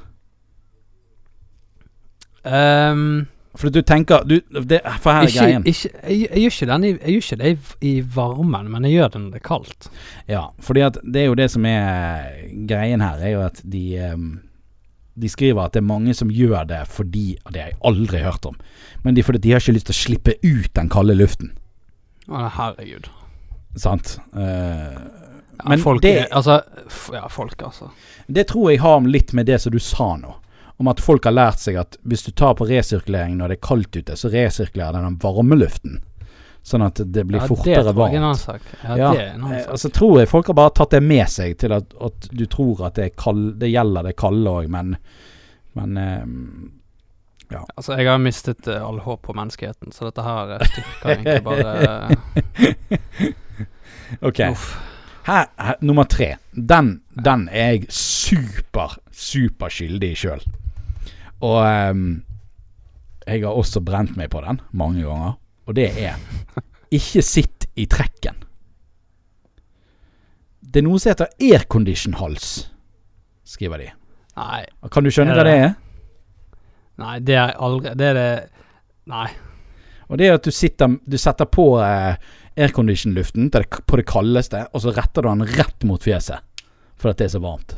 Ehm, 2.46 3.26
For 3.56 3.72
du 3.72 3.82
tenker 3.82 4.24
du, 4.28 4.40
det, 4.52 4.82
For 5.00 5.12
her 5.16 5.22
er 5.24 5.28
ikke, 5.30 5.40
greien. 5.40 5.64
ikke, 5.66 5.90
jeg, 6.04 6.28
jeg, 6.30 6.52
gjør 6.52 6.72
den 6.74 6.84
jeg, 6.84 6.98
jeg 7.02 7.14
gjør 7.14 7.24
ikke 7.24 7.38
det 7.42 7.52
i, 7.52 7.92
i 7.92 7.94
varmen, 8.16 8.72
men 8.72 8.84
jeg 8.88 8.98
gjør 8.98 9.14
det 9.14 9.22
når 9.22 9.30
det 9.36 9.40
er 9.42 9.46
kaldt. 9.48 9.88
Ja, 10.28 10.42
fordi 10.60 10.84
at 10.86 10.98
det 11.04 11.22
er 11.22 11.30
jo 11.30 11.38
det 11.40 11.48
som 11.54 11.66
er 11.70 12.34
greien 12.68 13.02
her, 13.06 13.22
er 13.24 13.36
jo 13.38 13.42
at 13.46 13.62
de 13.64 13.86
De 15.16 15.30
skriver 15.32 15.64
at 15.64 15.72
det 15.74 15.80
er 15.80 15.88
mange 15.88 16.14
som 16.14 16.28
gjør 16.30 16.66
det 16.68 16.82
fordi 16.92 17.38
og 17.46 17.54
Det 17.54 17.62
har 17.62 17.70
jeg 17.70 17.80
aldri 17.88 18.20
hørt 18.20 18.46
om. 18.46 18.58
Men 19.04 19.16
de, 19.16 19.24
fordi 19.24 19.40
de 19.40 19.52
har 19.54 19.64
ikke 19.64 19.78
lyst 19.78 19.88
til 19.88 19.96
å 19.96 20.02
slippe 20.04 20.34
ut 20.44 20.74
den 20.76 20.90
kalde 20.92 21.16
luften. 21.16 21.54
Å, 22.28 22.50
herregud. 22.58 23.08
Sant? 23.78 24.18
Uh, 24.36 25.24
Ja, 25.56 25.70
Men 25.70 25.80
folk, 25.80 26.02
det- 26.04 26.28
Altså, 26.36 26.62
ja, 27.14 27.28
folk, 27.32 27.62
altså. 27.64 27.90
det 28.28 28.48
tror 28.48 28.72
jeg 28.72 28.82
har 28.82 29.00
litt 29.08 29.32
med 29.34 29.46
det 29.46 29.62
som 29.62 29.72
du 29.72 29.80
sa 29.80 30.18
nå. 30.20 30.34
Om 30.78 30.90
at 30.92 31.00
folk 31.00 31.24
har 31.24 31.32
lært 31.32 31.62
seg 31.64 31.78
at 31.80 31.96
hvis 32.04 32.26
du 32.26 32.34
tar 32.36 32.58
på 32.60 32.68
resirkulering 32.68 33.38
når 33.40 33.54
det 33.54 33.58
er 33.60 33.68
kaldt 33.68 33.96
ute, 33.96 34.18
så 34.20 34.32
resirkulerer 34.34 34.98
den 34.98 35.06
den 35.08 35.18
varme 35.24 35.56
luften. 35.56 36.02
Sånn 36.66 36.82
at 36.82 36.98
det 36.98 37.24
blir 37.30 37.44
Ja, 37.44 37.48
fortere 37.48 37.92
er 37.92 37.94
varmt. 37.94 38.16
Ja, 38.84 38.96
Ja, 38.98 39.12
det 39.14 39.22
er 39.22 39.34
en 39.36 39.44
annen 39.44 39.54
Eh, 39.54 39.62
sak. 39.62 39.72
altså 39.72 39.90
tror 39.94 40.20
jeg 40.20 40.30
folk 40.30 40.48
har 40.48 40.58
bare 40.58 40.74
tatt 40.74 40.96
det 40.96 41.04
med 41.04 41.30
seg 41.30 41.58
til 41.62 41.72
at, 41.72 41.94
at 42.02 42.28
du 42.32 42.46
tror 42.46 42.88
at 42.88 42.96
det, 42.96 43.06
er 43.06 43.14
kald, 43.16 43.60
det 43.62 43.70
gjelder 43.70 44.04
det 44.04 44.16
kalde 44.18 44.50
òg, 44.50 44.68
men, 44.68 44.96
men 45.78 45.98
eh, 45.98 46.26
Altså, 47.78 47.94
jeg 47.94 48.10
har 48.10 48.18
mistet 48.18 48.68
uh, 48.68 48.82
all 48.82 48.98
håp 49.00 49.22
på 49.22 49.34
menneskeheten, 49.38 49.92
så 49.94 50.08
dette 50.10 50.24
her 50.26 50.58
styrker 50.66 51.12
egentlig 51.14 51.44
bare 51.46 52.18
OK. 54.28 54.42
Her, 55.26 55.46
her, 55.58 55.76
nummer 55.82 56.04
tre. 56.04 56.36
Den, 56.52 57.02
den 57.24 57.48
er 57.50 57.76
jeg 57.76 57.86
super, 57.94 58.98
super 59.12 59.70
skyldig 59.70 60.12
i 60.12 60.20
sjøl. 60.20 60.42
Og 61.44 61.58
um, 61.92 62.06
jeg 63.28 63.42
har 63.44 63.58
også 63.58 63.82
brent 63.82 64.16
meg 64.18 64.30
på 64.32 64.42
den 64.46 64.62
mange 64.72 65.04
ganger. 65.04 65.36
Og 65.66 65.76
det 65.76 65.90
er 65.98 66.20
ikke 66.94 67.24
sitt 67.26 67.66
i 67.76 67.88
trekken. 67.90 68.38
Det 70.62 70.82
er 70.82 70.86
noe 70.88 71.00
som 71.00 71.14
heter 71.14 71.32
aircondition-hals, 71.42 72.48
skriver 73.48 73.82
de. 73.82 73.90
Nei, 74.36 74.64
Kan 74.92 75.06
du 75.06 75.12
skjønne 75.14 75.36
hva 75.38 75.46
det 75.48 75.52
det 75.56 75.64
er? 75.64 75.76
nei, 77.00 77.14
det 77.24 77.36
er 77.40 77.54
aldri 77.64 77.94
Det 77.96 78.08
er 78.10 78.18
det 78.20 78.30
Nei. 79.08 79.30
Og 80.10 80.20
det 80.20 80.28
er 80.28 80.36
at 80.36 80.44
du 80.44 80.52
sitter 80.52 80.98
Du 81.08 81.16
setter 81.20 81.48
på 81.48 81.66
eh, 81.84 82.18
aircondition-luften 82.60 83.48
på 83.52 84.00
det 84.00 84.06
kaldeste, 84.10 84.66
og 84.74 84.84
så 84.84 84.92
retter 84.96 85.24
du 85.24 85.30
den 85.30 85.48
rett 85.56 85.84
mot 85.88 86.04
fjeset. 86.04 86.44
For 87.00 87.12
at 87.12 87.20
det 87.20 87.30
er 87.30 87.34
så 87.36 87.42
varmt. 87.44 87.76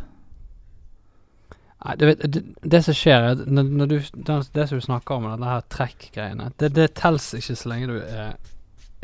Nei, 1.87 1.95
du 1.95 2.05
vet, 2.09 2.25
det, 2.33 2.41
det 2.67 2.81
som 2.83 2.95
skjer, 2.97 3.29
er 3.29 3.45
når, 3.47 3.69
når 3.79 3.91
du, 3.93 3.97
det, 4.27 4.39
det 4.57 4.65
som 4.67 4.81
du 4.81 4.83
snakker 4.83 5.15
om, 5.15 5.29
denne 5.31 5.53
her 5.53 5.63
trekk-greiene, 5.71 6.49
det, 6.59 6.73
det 6.75 6.89
tels 6.99 7.29
ikke 7.37 7.55
så 7.55 7.71
lenge 7.71 7.93
du 7.93 8.01
er 8.01 8.35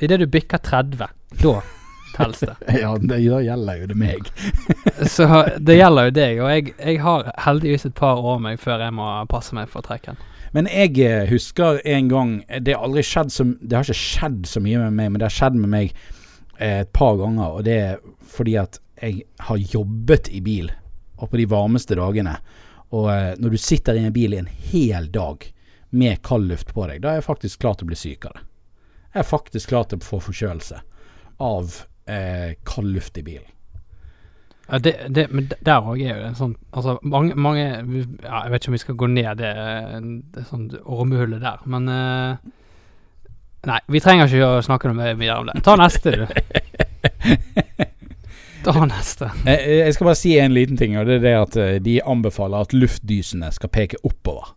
Idet 0.03 0.17
du 0.19 0.25
bikker 0.27 0.59
30, 0.59 0.97
da 1.39 1.51
tels 2.17 2.39
det. 2.39 2.55
Ja, 2.81 2.97
det 2.97 3.19
da 3.29 3.39
gjelder 3.41 3.79
jo 3.81 3.87
det 3.87 3.97
meg. 3.97 4.29
Så 5.15 5.27
det 5.57 5.77
gjelder 5.77 6.09
jo 6.09 6.15
deg, 6.17 6.41
og 6.43 6.51
jeg, 6.51 6.73
jeg 6.77 7.01
har 7.05 7.31
heldigvis 7.45 7.87
et 7.89 7.95
par 7.97 8.21
år 8.21 8.41
meg 8.43 8.61
før 8.61 8.83
jeg 8.83 8.95
må 8.97 9.07
passe 9.31 9.55
meg 9.57 9.71
for 9.71 9.85
trekken. 9.85 10.19
Men 10.53 10.69
jeg 10.69 10.99
eh, 11.01 11.23
husker 11.31 11.79
en 11.81 12.09
gang 12.11 12.33
Det 12.61 12.75
har 12.75 12.83
aldri 12.85 13.01
skjedd 13.01 13.31
så 13.33 13.45
Det 13.57 13.73
har 13.73 13.87
ikke 13.87 13.97
skjedd 13.97 14.43
så 14.45 14.61
mye 14.61 14.83
med 14.83 14.99
meg, 14.99 15.07
men 15.09 15.21
det 15.21 15.25
har 15.25 15.33
skjedd 15.33 15.55
med 15.57 15.71
meg 15.71 15.95
eh, 16.59 16.83
et 16.83 16.91
par 16.93 17.17
ganger. 17.21 17.57
Og 17.57 17.65
det 17.65 17.77
er 17.79 18.03
fordi 18.33 18.57
at 18.61 18.77
jeg 19.01 19.23
har 19.47 19.63
jobbet 19.73 20.29
i 20.31 20.43
bil, 20.45 20.69
og 21.17 21.31
på 21.31 21.39
de 21.41 21.47
varmeste 21.49 21.97
dagene. 21.97 22.37
Og 22.93 23.09
eh, 23.13 23.33
når 23.41 23.55
du 23.55 23.61
sitter 23.61 23.97
i 23.97 24.05
en 24.05 24.13
bil 24.15 24.35
i 24.35 24.41
en 24.41 24.49
hel 24.71 25.09
dag 25.13 25.45
med 25.93 26.21
kald 26.25 26.49
luft 26.49 26.73
på 26.73 26.85
deg, 26.89 27.01
da 27.01 27.11
er 27.11 27.21
jeg 27.21 27.29
faktisk 27.29 27.61
klar 27.61 27.77
til 27.77 27.87
å 27.87 27.91
bli 27.91 27.97
syk 27.99 28.27
av 28.29 28.37
det. 28.37 28.45
Jeg 29.13 29.21
er 29.21 29.29
faktisk 29.29 29.69
klar 29.69 29.89
til 29.89 30.01
å 30.01 30.05
få 30.05 30.19
forkjølelse 30.25 30.79
av 31.45 31.75
eh, 32.09 32.55
kald 32.65 32.93
luft 32.95 33.17
i 33.17 33.25
bilen. 33.25 33.49
Ja, 34.67 34.79
det, 34.79 34.95
det, 35.13 35.27
men 35.29 35.49
der 35.51 35.83
òg 35.83 35.99
er 35.99 36.21
jo 36.21 36.27
en 36.29 36.37
sånn 36.39 36.53
Altså, 36.71 36.93
mange, 37.03 37.35
mange 37.35 37.63
ja, 37.65 38.37
Jeg 38.45 38.51
vet 38.53 38.61
ikke 38.61 38.71
om 38.71 38.75
vi 38.77 38.79
skal 38.79 38.95
gå 39.01 39.09
ned 39.11 39.41
det, 39.41 39.49
det 40.31 40.43
sånn 40.47 40.69
ormehullet 40.79 41.43
der, 41.43 41.65
men 41.67 41.89
eh, 41.91 42.53
Nei, 43.67 43.81
vi 43.91 43.99
trenger 44.03 44.31
ikke 44.31 44.47
å 44.47 44.63
snakke 44.63 44.89
noe 44.89 44.97
mer 44.97 45.19
videre 45.19 45.39
om 45.39 45.47
det. 45.47 45.61
Ta 45.63 45.75
neste, 45.79 46.11
du. 46.19 46.25
Ta 48.63 48.85
neste. 48.85 49.29
Eh, 49.45 49.69
Jeg 49.83 49.93
skal 49.95 50.05
bare 50.09 50.19
si 50.19 50.33
en 50.39 50.53
liten 50.55 50.77
ting, 50.79 50.97
og 50.97 51.05
det 51.09 51.19
er 51.19 51.23
det 51.27 51.33
at 51.41 51.57
eh, 51.59 51.79
de 51.83 51.97
anbefaler 52.01 52.61
at 52.67 52.73
luftdysene 52.75 53.51
skal 53.55 53.69
peke 53.73 53.99
oppover. 54.03 54.53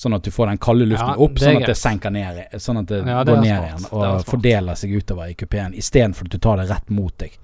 Sånn 0.00 0.14
at 0.16 0.24
du 0.24 0.30
får 0.32 0.46
den 0.52 0.60
kalde 0.62 0.86
luften 0.88 1.10
Ja, 1.12 1.16
opp, 1.20 1.40
sånn 1.42 1.58
at 1.60 1.66
det 1.68 1.74
senker 1.76 2.12
ned 2.14 2.38
Sånn 2.62 2.78
at 2.80 2.86
det, 2.88 3.00
Ja, 3.04 3.18
det 3.26 3.34
går 3.34 3.40
ned 3.42 3.50
igjen 3.66 3.88
og 3.90 4.04
er 4.06 4.22
fordeler 4.24 4.78
seg 4.78 4.94
utover 4.96 5.28
i 5.28 5.34
kupeen, 5.36 5.74
istedenfor 5.76 6.24
at 6.30 6.32
du 6.32 6.38
tar 6.40 6.56
det 6.62 6.68
rett 6.70 6.88
mot 6.94 7.12
deg. 7.20 7.34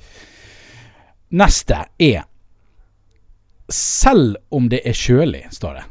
Neste 1.37 1.83
er 2.01 2.23
Selv 3.69 4.37
om 4.55 4.69
det 4.71 4.81
er 4.87 4.95
kjølig, 4.97 5.43
står 5.53 5.81
det. 5.81 5.85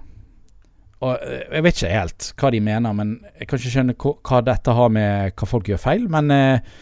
Og 1.04 1.12
eh, 1.22 1.42
Jeg 1.58 1.66
vet 1.68 1.78
ikke 1.82 1.94
helt 1.94 2.30
hva 2.40 2.52
de 2.56 2.62
mener, 2.64 2.94
men 2.98 3.14
jeg 3.36 3.50
kan 3.52 3.60
ikke 3.62 3.74
skjønne 3.76 3.96
hva, 4.00 4.14
hva 4.30 4.42
dette 4.48 4.76
har 4.80 4.94
med 4.96 5.36
hva 5.36 5.50
folk 5.50 5.68
gjør 5.70 5.82
feil. 5.86 6.06
Men 6.10 6.32
eh, 6.32 6.76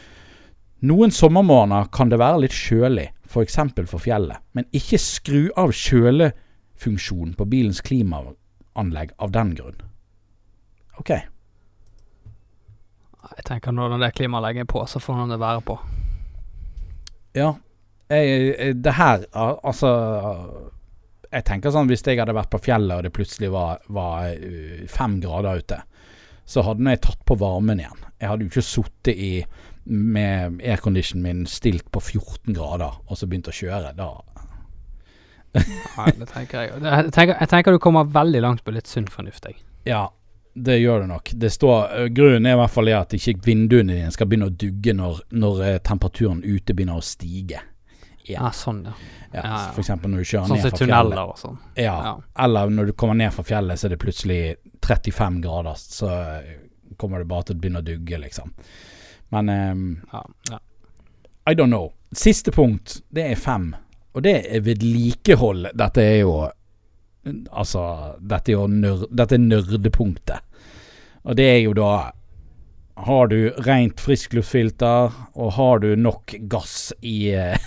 noen 0.84 1.14
sommermorgener 1.16 1.90
kan 1.96 2.12
det 2.12 2.20
være 2.22 2.44
litt 2.44 2.56
kjølig, 2.56 3.08
f.eks. 3.30 3.60
For, 3.60 3.90
for 3.96 4.04
fjellet. 4.04 4.44
Men 4.58 4.68
ikke 4.76 5.00
skru 5.02 5.44
av 5.60 5.72
kjølefunksjonen 5.72 7.36
på 7.40 7.48
bilens 7.50 7.82
klimaanlegg 7.86 9.14
av 9.18 9.34
den 9.36 9.54
grunn. 9.58 9.80
OK. 11.02 11.14
Jeg 13.34 13.46
tenker 13.48 13.74
når 13.74 13.98
det 14.02 14.14
klimaanlegget 14.18 14.68
er 14.68 14.72
på, 14.74 14.84
så 14.88 15.02
får 15.02 15.22
han 15.24 15.32
det 15.34 15.40
være 15.42 15.64
på. 15.66 15.78
Ja. 17.34 17.54
Jeg, 18.12 18.76
det 18.84 18.92
her 18.94 19.24
Altså 19.34 19.90
Jeg 21.32 21.46
tenker 21.48 21.72
sånn 21.74 21.88
hvis 21.90 22.04
jeg 22.06 22.20
hadde 22.20 22.36
vært 22.36 22.52
på 22.52 22.60
fjellet 22.62 23.00
og 23.00 23.06
det 23.08 23.14
plutselig 23.16 23.50
var, 23.50 23.80
var 23.96 24.36
uh, 24.38 24.84
fem 24.92 25.16
grader 25.24 25.64
ute, 25.64 25.80
så 26.46 26.62
hadde 26.68 26.94
jeg 26.94 27.02
tatt 27.02 27.24
på 27.26 27.40
varmen 27.40 27.80
igjen. 27.82 28.04
Jeg 28.20 28.30
hadde 28.30 28.46
jo 28.46 28.52
ikke 28.52 28.66
sittet 28.68 29.18
i 29.18 29.32
med 29.86 30.62
airconditionen 30.64 31.24
min 31.24 31.46
stilt 31.50 31.90
på 31.92 32.00
14 32.02 32.54
grader 32.56 32.94
og 33.08 33.18
så 33.20 33.28
begynte 33.28 33.52
å 33.52 33.58
kjøre. 33.58 33.92
Da 33.98 34.12
Nei, 35.98 36.12
det 36.18 36.28
tenker 36.32 36.64
jeg. 36.64 36.82
Jeg 36.82 37.12
tenker, 37.14 37.36
jeg 37.40 37.50
tenker 37.52 37.76
du 37.76 37.80
kommer 37.84 38.08
veldig 38.10 38.40
langt 38.42 38.64
på 38.66 38.74
litt 38.74 38.88
sunn 38.90 39.06
fornuft, 39.12 39.46
jeg. 39.46 39.60
Ja, 39.86 40.08
det 40.54 40.80
gjør 40.80 41.04
det 41.04 41.10
nok. 41.12 41.30
Det 41.44 41.52
står, 41.54 42.08
grunnen 42.16 42.48
er 42.50 42.56
i 42.56 42.62
hvert 42.62 42.74
fall 42.74 42.90
at 42.96 43.14
ikke 43.18 43.36
vinduene 43.46 43.94
dine 44.00 44.14
skal 44.16 44.30
begynne 44.32 44.50
å 44.50 44.56
dugge 44.64 44.96
når, 44.98 45.20
når 45.38 45.62
temperaturen 45.86 46.42
ute 46.46 46.74
begynner 46.74 46.98
å 46.98 47.06
stige. 47.06 47.62
Ja, 48.24 48.50
sånn, 48.56 48.86
ja. 48.88 48.94
Ja, 49.34 49.42
Ja, 49.42 49.44
ja. 49.44 49.62
For 49.76 49.82
eksempel 49.84 50.14
når 50.14 50.22
du 50.24 50.28
kjører 50.30 50.48
Sånn 50.48 50.60
ned 50.62 50.64
fra 50.64 50.78
fjellet. 50.78 50.94
tunneler 50.94 51.32
og 51.34 51.38
sånn. 51.42 51.56
Ja, 51.76 51.96
Ja. 52.06 52.12
Eller 52.46 52.70
når 52.72 52.86
du 52.90 52.94
kommer 52.94 53.18
ned 53.20 53.34
fra 53.36 53.44
fjellet, 53.44 53.82
så 53.82 53.90
er 53.90 53.94
det 53.96 54.00
plutselig 54.02 54.42
35 54.86 55.42
grader. 55.44 55.76
Så 55.82 56.10
kommer 57.02 57.20
det 57.20 57.28
bare 57.28 57.50
til 57.50 57.58
å 57.58 57.60
begynne 57.60 57.82
å 57.82 57.88
dugge, 57.88 58.20
liksom. 58.22 58.54
Men 59.34 59.50
ehm, 59.50 59.88
Ja, 60.12 60.26
ja. 60.52 60.60
I 61.50 61.56
don't 61.60 61.74
know. 61.74 61.90
Siste 62.16 62.52
punkt, 62.56 63.02
det 63.10 63.26
er 63.32 63.36
fem. 63.36 63.72
Og 64.14 64.24
det 64.24 64.36
er 64.48 64.62
vedlikehold. 64.64 65.72
Dette 65.74 66.04
er 66.06 66.20
jo 66.22 66.36
Altså, 67.56 67.82
dette 68.20 68.52
er 68.52 68.58
jo 68.58 68.66
nør, 68.68 69.06
dette 69.08 69.38
er 69.38 69.44
nerdepunktet. 69.44 70.44
Og 71.24 71.38
det 71.40 71.46
er 71.48 71.62
jo 71.64 71.72
da 71.78 72.12
Har 73.00 73.30
du 73.32 73.38
rent 73.66 74.02
friskluftfilter, 74.04 75.16
og 75.34 75.54
har 75.56 75.80
du 75.80 75.96
nok 75.96 76.36
gass 76.52 76.92
i 77.02 77.32
eh, 77.34 77.58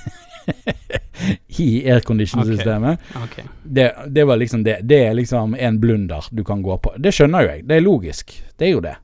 I 1.58 1.68
aircondition-systemet? 1.90 3.00
Ok. 3.24 3.40
Det, 3.64 3.88
det 4.14 4.26
var 4.28 4.36
liksom 4.38 4.62
det. 4.62 4.78
Det 4.86 5.00
er 5.08 5.16
liksom 5.18 5.56
en 5.58 5.80
blunder 5.80 6.28
du 6.30 6.44
kan 6.44 6.62
gå 6.62 6.76
på. 6.78 6.92
Det 7.02 7.10
skjønner 7.16 7.42
jo 7.42 7.50
jeg. 7.50 7.64
Det 7.66 7.76
er 7.80 7.82
logisk. 7.82 8.36
Det 8.56 8.68
er 8.68 8.72
jo 8.76 8.84
det. 8.84 8.94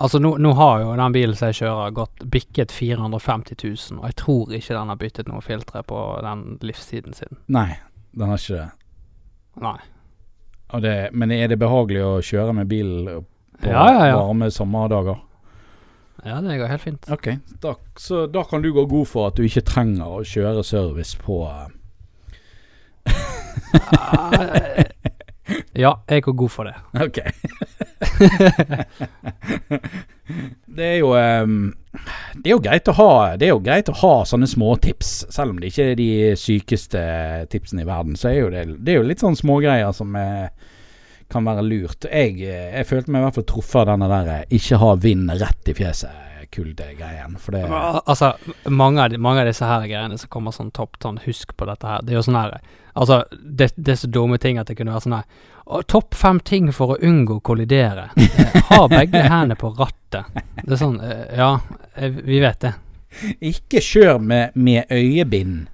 Altså, 0.00 0.18
nå, 0.22 0.30
nå 0.40 0.52
har 0.56 0.80
jo 0.80 0.92
den 0.96 1.12
bilen 1.12 1.36
som 1.36 1.50
jeg 1.50 1.58
kjører, 1.60 1.90
gått 1.92 2.22
bikket 2.32 2.72
450 2.72 3.56
000, 3.60 3.98
og 4.00 4.06
jeg 4.08 4.16
tror 4.16 4.54
ikke 4.56 4.76
den 4.78 4.88
har 4.92 4.98
byttet 5.00 5.28
noe 5.28 5.42
filtre 5.44 5.82
på 5.84 5.98
den 6.24 6.44
livstiden 6.64 7.12
sin. 7.16 7.36
Nei, 7.52 7.68
den 8.16 8.32
har 8.32 8.40
ikke 8.40 8.56
det. 8.62 8.68
Nei. 9.60 9.76
Det, 10.80 10.94
men 11.12 11.34
er 11.34 11.50
det 11.50 11.58
behagelig 11.60 12.00
å 12.06 12.14
kjøre 12.24 12.54
med 12.60 12.68
bil 12.70 12.92
på 13.60 13.68
Ja, 13.68 13.84
ja, 13.92 14.06
ja. 14.12 14.16
varme 14.22 14.48
sommerdager? 14.54 15.18
Ja, 16.24 16.38
det 16.44 16.56
går 16.60 16.68
helt 16.70 16.84
fint. 16.84 17.08
Ok, 17.12 17.28
da, 17.60 17.74
så 17.98 18.22
da 18.30 18.44
kan 18.48 18.62
du 18.64 18.70
gå 18.76 18.84
god 18.88 19.08
for 19.08 19.28
at 19.28 19.36
du 19.36 19.44
ikke 19.44 19.64
trenger 19.68 20.20
å 20.20 20.24
kjøre 20.24 20.64
service 20.64 21.16
på 21.20 21.42
Ah, 21.50 21.68
ja, 25.84 25.92
jeg 26.08 26.22
går 26.26 26.34
god 26.44 26.50
for 26.50 26.64
det. 26.68 26.76
Ok. 27.06 27.18
det 30.76 30.86
er 30.86 30.96
jo 30.96 31.08
um, 31.12 31.74
Det 32.40 32.48
er 32.48 32.54
jo 32.54 32.62
greit 32.64 32.88
å 32.88 32.94
ha 32.96 33.36
Det 33.36 33.46
er 33.46 33.52
jo 33.52 33.64
greit 33.64 33.88
å 33.92 33.98
ha 34.00 34.12
sånne 34.28 34.48
småtips, 34.48 35.10
selv 35.34 35.52
om 35.52 35.58
det 35.60 35.70
ikke 35.70 35.86
er 35.90 35.98
de 35.98 36.10
sykeste 36.40 37.02
tipsene 37.52 37.84
i 37.84 37.88
verden. 37.88 38.16
Så 38.16 38.32
er 38.32 38.38
jo 38.40 38.52
det, 38.54 38.62
det 38.78 38.94
er 38.94 39.02
jo 39.02 39.08
litt 39.10 39.24
sånne 39.24 39.40
smågreier 39.40 39.92
som 39.96 40.16
er, 40.18 40.50
kan 41.32 41.46
være 41.46 41.66
lurt. 41.66 42.08
Jeg, 42.08 42.40
eh, 42.40 42.70
jeg 42.78 42.88
følte 42.88 43.12
meg 43.12 43.22
i 43.22 43.28
hvert 43.28 43.38
fall 43.40 43.50
truffet 43.52 43.84
av 43.84 43.94
denne 43.94 44.10
der 44.12 44.34
eh, 44.38 44.48
ikke 44.60 44.82
ha 44.82 44.90
vind 45.02 45.24
rett 45.40 45.72
i 45.72 45.76
fjeset 45.76 46.29
kuldegreien. 46.50 47.38
For 47.38 47.56
det 47.56 47.66
Altså, 47.70 48.34
mange 48.66 49.02
av, 49.02 49.10
de, 49.10 49.18
mange 49.18 49.42
av 49.44 49.50
disse 49.50 49.66
her 49.66 49.86
greiene 49.86 50.18
som 50.18 50.30
kommer 50.32 50.54
sånn 50.54 50.72
topp 50.76 50.98
sånn, 51.02 51.20
husk 51.24 51.56
på 51.56 51.68
dette 51.70 51.86
her. 51.86 52.04
Det 52.04 52.14
er 52.14 52.20
jo 52.20 52.26
sånn 52.28 52.40
her 52.40 52.58
Altså, 52.98 53.22
det, 53.30 53.70
det 53.76 53.94
er 53.94 54.00
så 54.00 54.10
dumme 54.10 54.38
ting 54.42 54.58
at 54.58 54.66
det 54.66 54.76
kunne 54.78 54.94
være 54.94 55.06
sånn 55.06 55.18
her 55.20 55.48
Topp 55.86 56.16
fem 56.18 56.40
ting 56.42 56.72
for 56.74 56.96
å 56.96 57.00
unngå 57.06 57.36
å 57.38 57.42
kollidere. 57.46 58.08
Eh, 58.18 58.56
ha 58.72 58.80
begge 58.90 59.20
hendene 59.22 59.54
på 59.54 59.70
rattet. 59.78 60.26
Det 60.64 60.72
er 60.74 60.80
sånn 60.80 60.96
eh, 60.98 61.28
Ja, 61.38 61.52
eh, 61.94 62.10
vi 62.10 62.40
vet 62.42 62.64
det. 62.64 62.72
Ikke 63.52 63.82
kjør 63.84 64.18
med, 64.18 64.56
med 64.58 64.90
øyebind. 64.90 65.68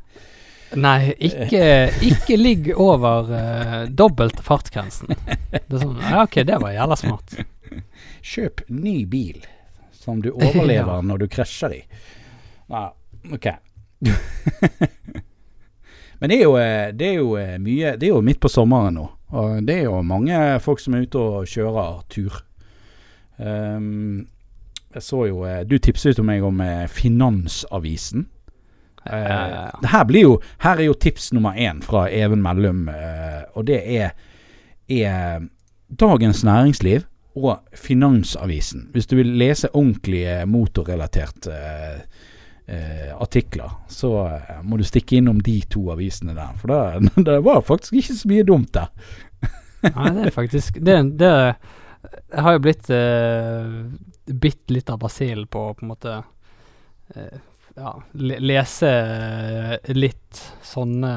Nei, 0.76 1.14
ikke, 1.16 1.64
ikke 2.04 2.36
ligg 2.36 2.68
over 2.74 3.30
uh, 3.30 3.82
dobbelt 3.88 4.40
fartsgrensen. 4.44 5.14
Det 5.14 5.62
er 5.62 5.80
sånn 5.80 6.00
Ja, 6.02 6.24
ok, 6.26 6.40
det 6.44 6.58
var 6.60 6.74
jævla 6.74 6.98
smart. 7.00 7.36
Kjøp 8.26 8.66
ny 8.68 8.98
bil 9.08 9.46
som 10.06 10.22
du 10.22 10.30
overlever 10.38 11.00
Ja. 11.00 11.02
når 11.04 11.24
du 11.24 11.26
krasjer 11.28 11.74
i. 11.80 11.82
Ja, 12.70 12.88
ok. 13.34 13.46
Men 16.20 16.30
det 16.32 16.38
er, 16.38 16.42
jo, 16.46 16.54
eh, 16.56 16.92
det 16.96 17.08
er 17.10 17.18
jo 17.18 17.34
eh, 17.36 17.56
mye 17.60 17.96
Det 18.00 18.08
er 18.08 18.14
jo 18.14 18.22
midt 18.24 18.40
på 18.40 18.48
sommeren 18.48 18.96
nå. 18.96 19.04
Og 19.36 19.66
det 19.66 19.80
er 19.80 19.88
jo 19.88 19.98
mange 20.06 20.38
folk 20.64 20.80
som 20.80 20.94
er 20.96 21.04
ute 21.04 21.20
og 21.20 21.48
kjører 21.50 21.98
tur. 22.12 22.38
Um, 23.36 24.22
jeg 24.94 25.02
så 25.04 25.26
jo 25.28 25.42
eh, 25.44 25.60
Du 25.68 25.76
tipset 25.82 26.16
jo 26.16 26.24
meg 26.24 26.44
om 26.46 26.62
Finansavisen. 26.88 28.28
Uh, 29.06 29.68
det 29.82 29.90
her 29.92 30.06
blir 30.08 30.24
jo 30.24 30.38
Her 30.64 30.80
er 30.80 30.88
jo 30.88 30.94
tips 30.98 31.28
nummer 31.36 31.54
én 31.54 31.78
fra 31.84 32.08
Even 32.10 32.40
Mellum, 32.42 32.88
uh, 32.90 33.44
og 33.54 33.68
det 33.68 33.76
er, 33.84 34.16
er 34.90 35.44
Dagens 36.00 36.40
Næringsliv 36.42 37.04
og 37.36 37.76
Finansavisen. 37.76 38.88
Hvis 38.94 39.08
du 39.10 39.18
vil 39.18 39.34
lese 39.38 39.68
ordentlige 39.76 40.38
motorrelaterte 40.48 41.52
eh, 41.52 41.98
eh, 42.66 43.12
artikler, 43.12 43.70
så 43.92 44.12
eh, 44.30 44.62
må 44.64 44.78
du 44.80 44.84
stikke 44.88 45.18
innom 45.20 45.42
de 45.44 45.58
to 45.70 45.84
avisene 45.92 46.36
der. 46.36 46.54
For 46.60 46.72
det, 46.72 47.10
det 47.28 47.40
var 47.44 47.64
faktisk 47.66 47.98
ikke 48.00 48.20
så 48.20 48.32
mye 48.32 48.46
dumt 48.48 48.72
der. 48.76 48.92
Nei, 49.86 50.08
det 50.16 50.22
er 50.24 50.32
faktisk 50.34 50.78
Det, 50.82 50.94
det 51.20 51.32
har 52.32 52.56
jo 52.56 52.62
blitt 52.64 52.88
eh, 52.90 53.74
bitt 54.26 54.72
litt 54.72 54.90
av 54.90 54.98
basillen 54.98 55.46
på 55.46 55.68
på 55.76 55.84
en 55.84 55.92
måte 55.92 56.14
eh, 57.14 57.36
Ja, 57.76 57.92
lese 58.16 58.88
eh, 58.88 59.92
litt 59.94 60.40
sånne 60.64 61.12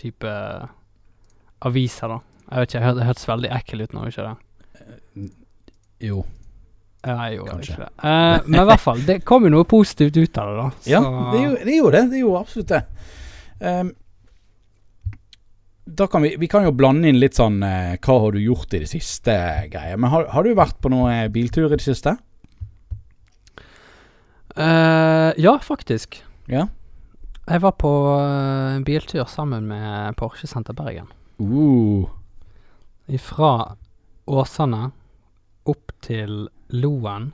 type 0.00 0.30
aviser, 1.62 2.08
da. 2.08 2.16
Jeg 2.48 2.62
vet 2.64 2.72
ikke, 2.74 2.94
det 2.96 3.06
hørtes 3.06 3.28
veldig 3.28 3.50
ekkel 3.58 3.84
ut 3.84 3.92
nå, 3.94 4.06
ikke 4.08 4.24
det? 4.24 4.32
Jo. 6.02 6.22
Nei, 7.02 7.32
jo, 7.34 7.42
gjorde 7.42 7.56
Kanskje. 7.56 7.72
ikke 7.72 7.82
det. 7.82 8.10
Eh, 8.10 8.44
men 8.46 8.60
i 8.60 8.66
hvert 8.68 8.82
fall, 8.82 9.00
det 9.08 9.16
kom 9.26 9.46
jo 9.46 9.50
noe 9.56 9.66
positivt 9.66 10.18
ut 10.20 10.38
av 10.38 10.50
det, 10.50 10.58
da. 10.60 10.68
Ja, 10.92 11.00
det 11.32 11.42
gjorde 11.42 11.64
det 11.66 11.76
Gjorde, 11.80 12.02
det. 12.12 12.20
Er 12.20 12.38
absolutt 12.38 12.70
det. 12.70 12.82
Um, 13.62 13.90
da 15.84 16.06
kan 16.06 16.22
vi, 16.22 16.36
vi 16.38 16.48
kan 16.50 16.64
jo 16.64 16.72
blande 16.74 17.10
inn 17.10 17.18
litt 17.18 17.36
sånn 17.38 17.58
eh, 17.66 17.96
Hva 18.02 18.14
har 18.22 18.34
du 18.34 18.38
gjort 18.42 18.74
i 18.74 18.80
det 18.84 18.90
siste? 18.90 19.34
greier. 19.70 19.98
Men 19.98 20.12
har, 20.14 20.28
har 20.30 20.46
du 20.46 20.54
vært 20.54 20.78
på 20.82 20.90
noe 20.92 21.26
biltur 21.34 21.66
i 21.66 21.74
det 21.74 21.82
siste? 21.84 22.14
Eh, 24.56 25.30
ja, 25.42 25.56
faktisk. 25.62 26.20
Ja. 26.46 26.68
Jeg 27.48 27.62
var 27.64 27.74
på 27.82 27.90
eh, 28.14 28.76
en 28.76 28.86
biltur 28.86 29.26
sammen 29.26 29.66
med 29.66 30.16
Porsche 30.16 30.46
Senter 30.46 30.76
Bergen. 30.78 31.10
Uh, 31.42 32.06
Fra 33.18 33.74
Åsane 34.30 34.92
opp 35.68 35.92
til 36.04 36.48
Loen. 36.72 37.32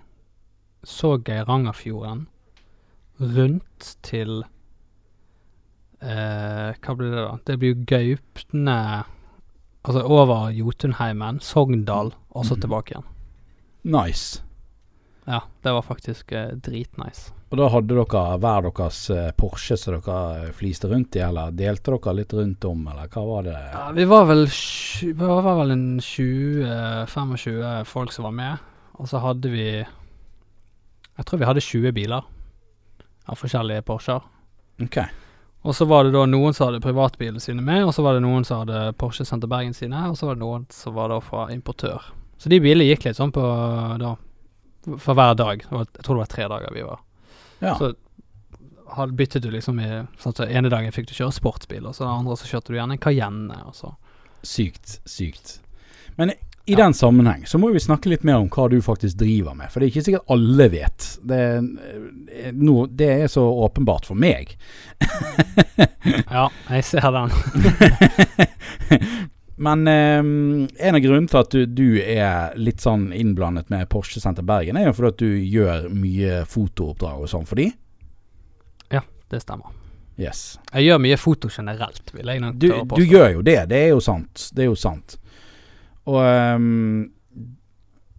Så 0.85 1.17
Geirangerfjorden. 1.25 2.27
Rundt 3.19 3.87
til 4.07 4.45
eh, 5.99 6.75
Hva 6.79 6.95
blir 6.95 7.15
det, 7.15 7.25
da? 7.25 7.39
Det 7.49 7.57
blir 7.59 7.81
Gaupne 7.89 8.77
Altså 9.89 10.03
over 10.05 10.51
Jotunheimen, 10.53 11.39
Sogndal, 11.41 12.13
og 12.31 12.45
så 12.45 12.59
mm. 12.59 12.61
tilbake 12.61 12.93
igjen. 12.93 13.07
nice. 13.83 14.43
Ja, 15.25 15.41
det 15.65 15.73
var 15.73 15.83
faktisk 15.83 16.33
eh, 16.33 16.57
dritnice. 16.57 17.33
Og 17.49 17.57
da 17.57 17.69
hadde 17.73 17.97
dere 17.97 18.23
hver 18.43 18.67
deres 18.67 18.99
eh, 19.15 19.31
Porsche 19.37 19.77
som 19.81 19.97
dere 19.97 20.51
fliste 20.57 20.91
rundt 20.91 21.17
i, 21.17 21.23
eller 21.25 21.55
delte 21.57 21.95
dere 21.95 22.17
litt 22.19 22.35
rundt 22.37 22.67
om, 22.69 22.83
eller 22.93 23.09
hva 23.09 23.23
var 23.25 23.47
det? 23.47 23.61
Ja, 23.73 23.85
vi 23.97 24.05
var 24.09 24.27
vel 24.29 24.45
Vi 24.49 25.15
var 25.17 25.47
vel 25.63 25.73
en 25.73 25.87
20-25 26.05 27.89
folk 27.89 28.13
som 28.13 28.29
var 28.29 28.37
med. 28.37 28.67
Og 28.99 29.09
så 29.09 29.23
hadde 29.23 29.49
vi 29.53 29.65
Jeg 29.79 31.25
tror 31.25 31.41
vi 31.41 31.49
hadde 31.49 31.65
20 31.65 31.95
biler 31.97 32.29
av 33.29 33.37
forskjellige 33.41 33.85
Porscher. 33.89 34.21
Ok. 34.85 35.01
Og 35.67 35.75
så 35.75 35.85
var 35.89 36.07
det 36.07 36.15
da 36.15 36.23
noen 36.29 36.55
som 36.55 36.69
hadde 36.69 36.85
privatbilene 36.85 37.43
sine 37.43 37.65
med, 37.65 37.83
og 37.85 37.91
så 37.97 38.05
var 38.05 38.17
det 38.17 38.23
noen 38.25 38.45
som 38.47 38.63
hadde 38.63 38.93
Porsche 39.01 39.27
Senter 39.27 39.51
Bergen 39.51 39.75
sine, 39.77 40.05
og 40.09 40.17
så 40.17 40.29
var 40.29 40.39
det 40.39 40.45
noen 40.45 40.69
som 40.73 40.95
var 40.97 41.11
da 41.13 41.19
fra 41.25 41.49
importør. 41.53 42.13
Så 42.39 42.53
de 42.53 42.61
bilene 42.63 42.87
gikk 42.87 43.09
litt 43.09 43.19
sånn 43.19 43.35
på 43.35 43.43
da 43.99 44.15
For 45.03 45.13
hver 45.19 45.35
dag. 45.37 45.65
Jeg 45.67 46.05
tror 46.05 46.15
det 46.17 46.23
var 46.23 46.31
tre 46.33 46.47
dager 46.49 46.73
vi 46.73 46.87
var. 46.87 47.03
Ja. 47.61 47.75
Så 47.79 47.95
byttet 49.13 49.43
du 49.45 49.51
liksom 49.53 49.81
i 49.81 49.89
sånn 50.19 50.35
at 50.35 50.45
ene 50.49 50.71
dagen 50.73 50.95
fikk 50.95 51.11
du 51.11 51.17
kjøre 51.17 51.35
sportsbil, 51.37 51.87
og 51.87 51.97
så 51.97 52.07
den 52.07 52.15
andre 52.23 52.37
så 52.41 52.49
kjørte 52.51 52.73
du 52.73 52.79
gjerne 52.79 52.97
en 52.97 53.03
Cayenne, 53.03 53.63
og 53.69 53.77
så 53.79 53.95
Sykt, 54.47 55.01
sykt. 55.03 55.57
Men 56.15 56.31
i 56.69 56.77
den 56.79 56.95
sammenheng 56.95 57.43
så 57.51 57.59
må 57.59 57.73
vi 57.75 57.81
snakke 57.83 58.11
litt 58.13 58.23
mer 58.29 58.39
om 58.39 58.47
hva 58.55 58.69
du 58.71 58.77
faktisk 58.85 59.19
driver 59.19 59.57
med. 59.59 59.67
For 59.73 59.81
det 59.81 59.89
er 59.89 59.91
ikke 59.91 60.05
sikkert 60.07 60.31
alle 60.31 60.69
vet. 60.71 61.07
Det 61.27 61.39
er, 61.43 62.53
no, 62.55 62.85
det 62.87 63.09
er 63.25 63.33
så 63.33 63.43
åpenbart 63.67 64.07
for 64.07 64.15
meg. 64.15 64.55
Ja, 66.31 66.47
jeg 66.71 66.85
ser 66.87 67.11
den. 67.19 67.35
Men 69.59 69.89
eh, 69.91 70.19
en 70.89 70.95
av 70.99 71.03
grunnene 71.03 71.29
til 71.31 71.41
at 71.41 71.51
du, 71.55 71.65
du 71.67 71.99
er 72.03 72.55
litt 72.59 72.81
sånn 72.85 73.09
innblandet 73.17 73.71
med 73.75 73.89
Porsche 73.91 74.23
Senter 74.23 74.47
Bergen, 74.47 74.79
er 74.79 74.87
jo 74.89 74.95
fordi 74.95 75.11
at 75.11 75.19
du 75.25 75.35
gjør 75.59 75.89
mye 75.91 76.41
fotooppdrag 76.47 77.25
og 77.25 77.31
sånn 77.33 77.47
for 77.49 77.59
de. 77.59 77.69
Ja, 78.95 79.03
Det 79.29 79.43
stemmer. 79.43 79.75
Yes. 80.19 80.59
Jeg 80.73 80.89
gjør 80.89 80.99
mye 81.03 81.17
foto 81.21 81.51
generelt, 81.53 82.11
vil 82.15 82.27
jeg 82.27 82.41
nok 82.43 82.57
Du, 82.59 82.69
påstå. 82.73 82.97
du 82.99 83.05
gjør 83.07 83.29
jo 83.37 83.43
det. 83.47 83.59
Det 83.71 83.83
er 83.85 83.93
jo 83.93 84.01
sant. 84.03 84.49
Det 84.55 84.65
er 84.65 84.71
jo 84.73 84.79
sant. 84.79 85.15
Og 86.11 86.19
um, 86.23 87.05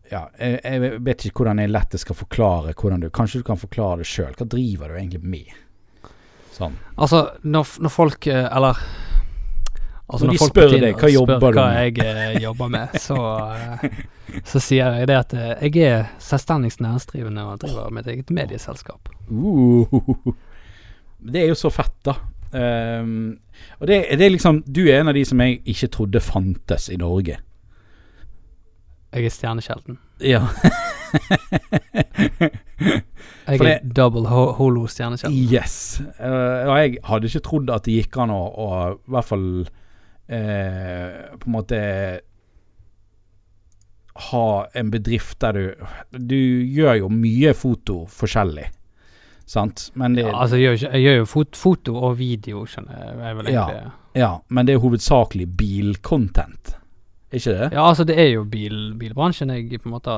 Ja, 0.09 0.21
jeg, 0.39 0.61
jeg 0.63 1.01
vet 1.05 1.25
ikke 1.27 1.43
hvordan 1.43 1.59
jeg 1.59 1.69
lett 1.73 1.97
skal 1.99 2.15
forklare 2.17 2.71
hvordan 2.73 3.03
du 3.03 3.09
Kanskje 3.13 3.41
du 3.41 3.47
kan 3.49 3.59
forklare 3.59 3.99
det 4.03 4.07
sjøl. 4.07 4.31
Hva 4.39 4.47
driver 4.47 4.93
du 4.93 4.95
egentlig 5.01 5.21
med? 5.23 5.51
Sånn. 6.55 6.79
Altså, 6.95 7.25
når, 7.43 7.75
når 7.83 7.93
folk 7.93 8.27
eh, 8.31 8.47
Eller 8.47 8.79
Altså 10.09 10.25
Når 10.25 10.33
de 10.33 10.39
folk 10.41 10.53
spør 10.55 10.71
deg, 10.73 10.95
hva 10.97 11.09
jobber 11.13 11.37
spør 11.37 11.53
du 11.53 11.59
hva 11.59 11.67
jeg 11.83 11.99
eh, 12.01 12.37
jobber 12.41 12.71
med, 12.73 12.95
så 12.97 13.17
eh, 13.53 13.99
Så 14.49 14.61
sier 14.63 14.95
jeg 14.97 15.09
det 15.11 15.17
at 15.19 15.35
eh, 15.37 15.67
jeg 15.67 15.85
er 15.85 16.07
selvstendig 16.23 16.71
næringsdrivende 16.81 17.43
og 17.45 17.59
driver 17.61 17.93
mitt 17.93 18.09
eget 18.09 18.31
medieselskap. 18.33 19.11
Uh, 19.29 20.33
det 21.33 21.43
er 21.43 21.51
jo 21.51 21.59
så 21.59 21.69
fett, 21.73 21.93
da. 22.05 22.17
Um, 22.49 23.37
og 23.77 23.85
det, 23.85 23.99
det 24.17 24.25
er 24.25 24.31
liksom 24.33 24.63
Du 24.65 24.79
er 24.87 25.03
en 25.03 25.11
av 25.11 25.13
de 25.13 25.21
som 25.29 25.37
jeg 25.43 25.59
ikke 25.69 25.91
trodde 25.93 26.21
fantes 26.25 26.89
i 26.89 26.97
Norge. 26.97 27.37
Jeg 29.13 29.25
er 29.25 29.33
stjernekjelten. 29.33 29.99
Ja. 30.25 30.47
Jeg 33.49 33.65
er 33.65 33.79
double 33.97 34.29
ho 34.29 34.51
holo 34.57 34.85
stjernekjelten. 34.89 35.37
Yes. 35.53 36.01
Uh, 36.21 36.69
og 36.69 36.75
jeg 36.77 36.97
hadde 37.03 37.29
ikke 37.29 37.41
trodd 37.45 37.71
at 37.73 37.85
det 37.87 37.95
gikk 37.97 38.19
an 38.21 38.33
å, 38.33 38.41
å 38.45 38.67
i 38.93 39.13
hvert 39.15 39.25
fall 39.25 39.47
eh, 40.29 41.37
på 41.39 41.49
en 41.49 41.55
måte 41.55 41.79
ha 44.29 44.67
en 44.73 44.91
bedrift 44.91 45.39
der 45.39 45.53
du 45.53 45.87
Du 46.11 46.35
gjør 46.35 46.97
jo 47.03 47.09
mye 47.13 47.53
foto 47.55 48.01
forskjellig, 48.11 48.67
sant? 49.47 49.89
Men 49.93 50.17
det, 50.17 50.27
Ja, 50.27 50.35
altså, 50.41 50.59
jeg 50.59 50.77
gjør, 50.77 50.91
jeg 50.93 51.05
gjør 51.05 51.17
jo 51.21 51.29
fot 51.29 51.55
foto 51.55 51.95
og 51.95 52.17
video, 52.19 52.65
skjønner 52.65 53.47
jeg. 53.47 53.53
Ja. 53.53 53.91
ja, 54.15 54.31
men 54.49 54.67
det 54.67 54.75
er 54.75 54.83
hovedsakelig 54.83 55.47
bilcontent. 55.57 56.75
Ikke 57.31 57.53
det? 57.53 57.69
Ja, 57.73 57.85
altså, 57.85 58.03
det 58.03 58.17
er 58.19 58.31
jo 58.33 58.45
bil, 58.49 58.95
bilbransjen 58.97 59.53
jeg 59.53 59.81
på 59.81 59.89
en 59.89 59.95
måte 59.95 60.15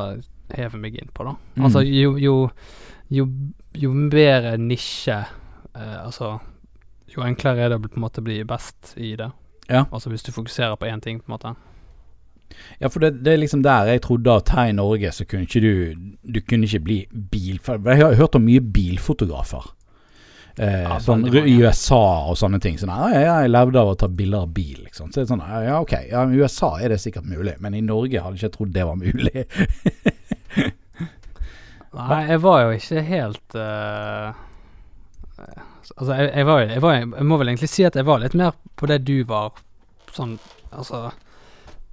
hever 0.55 0.79
meg 0.79 0.95
inn 0.99 1.11
på, 1.13 1.25
da. 1.27 1.35
Mm. 1.55 1.65
Altså, 1.67 1.83
jo, 1.83 2.15
jo, 2.19 2.35
jo, 3.11 3.27
jo 3.77 3.91
bedre 4.11 4.55
nisje 4.59 5.17
eh, 5.19 5.99
Altså, 6.01 6.37
jo 7.11 7.23
enklere 7.27 7.65
er 7.65 7.73
det 7.73 7.79
å 7.79 7.85
på 7.85 7.99
en 7.99 8.05
måte 8.05 8.23
bli 8.23 8.41
best 8.47 8.95
i 8.97 9.13
det. 9.19 9.29
Ja. 9.71 9.85
Altså 9.91 10.09
hvis 10.11 10.23
du 10.27 10.31
fokuserer 10.35 10.75
på 10.75 10.85
én 10.91 10.99
ting, 11.01 11.21
på 11.23 11.31
en 11.31 11.35
måte. 11.37 11.55
Ja, 12.81 12.89
for 12.91 12.99
det, 12.99 13.21
det 13.23 13.31
er 13.33 13.37
liksom 13.39 13.61
der 13.63 13.87
jeg 13.87 14.01
trodde 14.03 14.33
at 14.35 14.49
her 14.51 14.67
i 14.67 14.73
Norge 14.75 15.11
så 15.15 15.23
kunne 15.25 15.45
ikke 15.47 15.61
du 15.63 15.95
Du 16.27 16.41
kunne 16.43 16.67
ikke 16.67 16.79
bli 16.83 16.97
bil... 17.31 17.59
For 17.63 17.79
jeg 17.79 18.01
har 18.03 18.17
hørt 18.19 18.35
om 18.35 18.43
mye 18.43 18.59
bilfotografer. 18.61 19.69
Eh, 20.59 20.81
Ja, 20.83 20.97
sånn 20.99 21.23
i. 21.29 21.55
USA 21.61 22.27
og 22.27 22.35
sånne 22.37 22.59
ting. 22.59 22.75
Sånn, 22.77 22.91
ja, 22.91 23.07
ja, 23.15 23.37
jeg 23.45 23.53
levde 23.53 23.79
av 23.79 23.93
å 23.93 23.95
ta 23.95 24.09
bilder 24.11 24.43
av 24.43 24.51
bil, 24.53 24.81
liksom. 24.83 25.07
Så 25.13 25.21
det 25.21 25.23
er 25.23 25.31
sånn, 25.31 25.45
ja, 25.47 25.79
ok. 25.79 25.93
Ja, 26.11 26.25
I 26.27 26.41
USA 26.43 26.73
er 26.83 26.91
det 26.91 26.99
sikkert 26.99 27.23
mulig, 27.31 27.55
men 27.63 27.73
i 27.77 27.81
Norge 27.85 28.19
hadde 28.19 28.35
jeg 28.35 28.49
ikke 28.51 28.57
trodd 28.57 28.73
det 28.75 28.83
var 28.89 28.99
mulig. 28.99 29.45
Nei, 31.91 32.21
jeg 32.29 32.39
var 32.43 32.61
jo 32.65 32.75
ikke 32.77 33.01
helt 33.07 33.55
eh, 33.59 34.29
Altså, 35.97 36.13
jeg, 36.15 36.31
jeg 36.35 36.47
var 36.47 36.61
jeg, 36.63 36.81
var, 36.81 36.95
jeg 37.01 37.27
må 37.27 37.37
vel 37.41 37.51
egentlig 37.51 37.69
si 37.71 37.85
at 37.87 37.97
jeg 37.99 38.07
var 38.07 38.21
litt 38.23 38.37
mer 38.37 38.55
på 38.79 38.89
det 38.89 39.01
du 39.07 39.17
var 39.29 39.53
sånn 40.15 40.37
Altså 40.71 41.09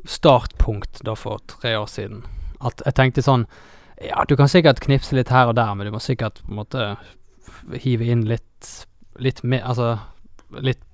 startpunkt 0.09 1.01
da 1.05 1.17
for 1.19 1.43
tre 1.51 1.73
år 1.77 1.89
siden. 1.91 2.21
At 2.63 2.83
jeg 2.87 2.95
tenkte 2.99 3.25
sånn 3.27 3.47
Ja, 3.99 4.23
du 4.29 4.37
kan 4.39 4.51
sikkert 4.51 4.81
knipse 4.85 5.17
litt 5.19 5.33
her 5.35 5.51
og 5.51 5.57
der, 5.59 5.73
men 5.75 5.89
du 5.89 5.95
må 5.95 6.01
sikkert 6.03 6.39
på 6.45 6.53
en 6.53 6.61
måte 6.61 6.85
hive 7.83 8.07
inn 8.07 8.27
litt 8.31 8.75
Litt 9.19 9.43
mer 9.43 9.67
Altså 9.67 9.97
litt 10.63 10.85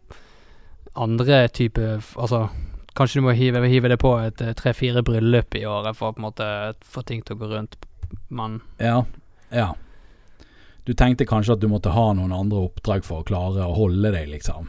andre 0.97 1.45
type 1.53 1.99
Altså 2.17 2.49
kanskje 2.95 3.19
du 3.21 3.27
må 3.27 3.35
hive, 3.35 3.63
hive 3.67 3.91
det 3.91 3.99
på 3.99 4.13
et 4.23 4.41
eh, 4.41 4.53
tre-fire 4.55 5.03
bryllup 5.03 5.57
i 5.59 5.65
året 5.67 5.97
for 5.99 6.13
å 6.13 6.15
på 6.15 6.23
en 6.23 6.27
måte 6.29 6.47
få 6.87 7.03
ting 7.03 7.25
til 7.27 7.35
å 7.35 7.41
gå 7.41 7.49
rundt. 7.51 7.75
Men 8.31 8.61
Ja, 8.79 9.01
ja. 9.51 9.73
Du 10.85 10.93
tenkte 10.93 11.25
kanskje 11.25 11.57
at 11.57 11.63
du 11.63 11.69
måtte 11.73 11.93
ha 11.95 12.11
noen 12.17 12.33
andre 12.37 12.67
oppdrag 12.67 13.05
for 13.07 13.23
å 13.23 13.27
klare 13.27 13.65
å 13.65 13.75
holde 13.77 14.13
deg, 14.13 14.29
liksom. 14.29 14.69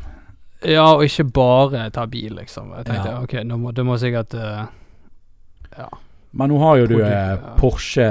Ja, 0.65 0.87
og 0.95 1.03
ikke 1.05 1.27
bare 1.35 1.89
ta 1.93 2.05
bil, 2.09 2.37
liksom. 2.39 2.71
Jeg 2.77 2.87
tenkte 2.87 3.11
Ja. 3.11 3.21
ok, 3.21 3.33
nå 3.45 3.57
må, 3.59 3.73
du 3.75 3.83
må 3.83 3.97
sikkert 4.01 4.33
uh, 4.39 4.65
Ja. 5.75 5.89
Men 6.35 6.51
nå 6.51 6.59
har 6.59 6.77
jo 6.81 6.87
du 6.87 6.97
eh. 6.99 7.37
Porsche 7.59 8.05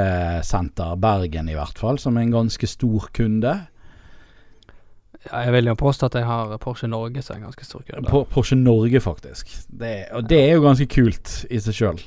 Senter 0.45 0.97
Bergen 0.97 1.49
i 1.49 1.57
hvert 1.57 1.77
fall, 1.81 1.99
som 2.01 2.17
er 2.17 2.25
en 2.25 2.33
ganske 2.33 2.69
stor 2.69 3.11
kunde. 3.13 3.53
Ja, 5.31 5.43
Jeg 5.45 5.53
vil 5.53 5.69
jo 5.69 5.75
påstå 5.75 6.09
at 6.09 6.17
jeg 6.21 6.25
har 6.29 6.57
Porsche 6.61 6.89
Norge 6.89 7.23
som 7.25 7.37
en 7.37 7.47
ganske 7.49 7.65
stor 7.65 7.83
kunde. 7.89 8.25
Porsche 8.33 8.57
Norge, 8.57 9.01
faktisk. 9.01 9.53
Det, 9.69 10.07
og 10.13 10.29
det 10.29 10.41
er 10.41 10.55
jo 10.55 10.65
ganske 10.65 10.89
kult 10.89 11.45
i 11.51 11.61
seg 11.61 11.77
sjøl. 11.77 12.01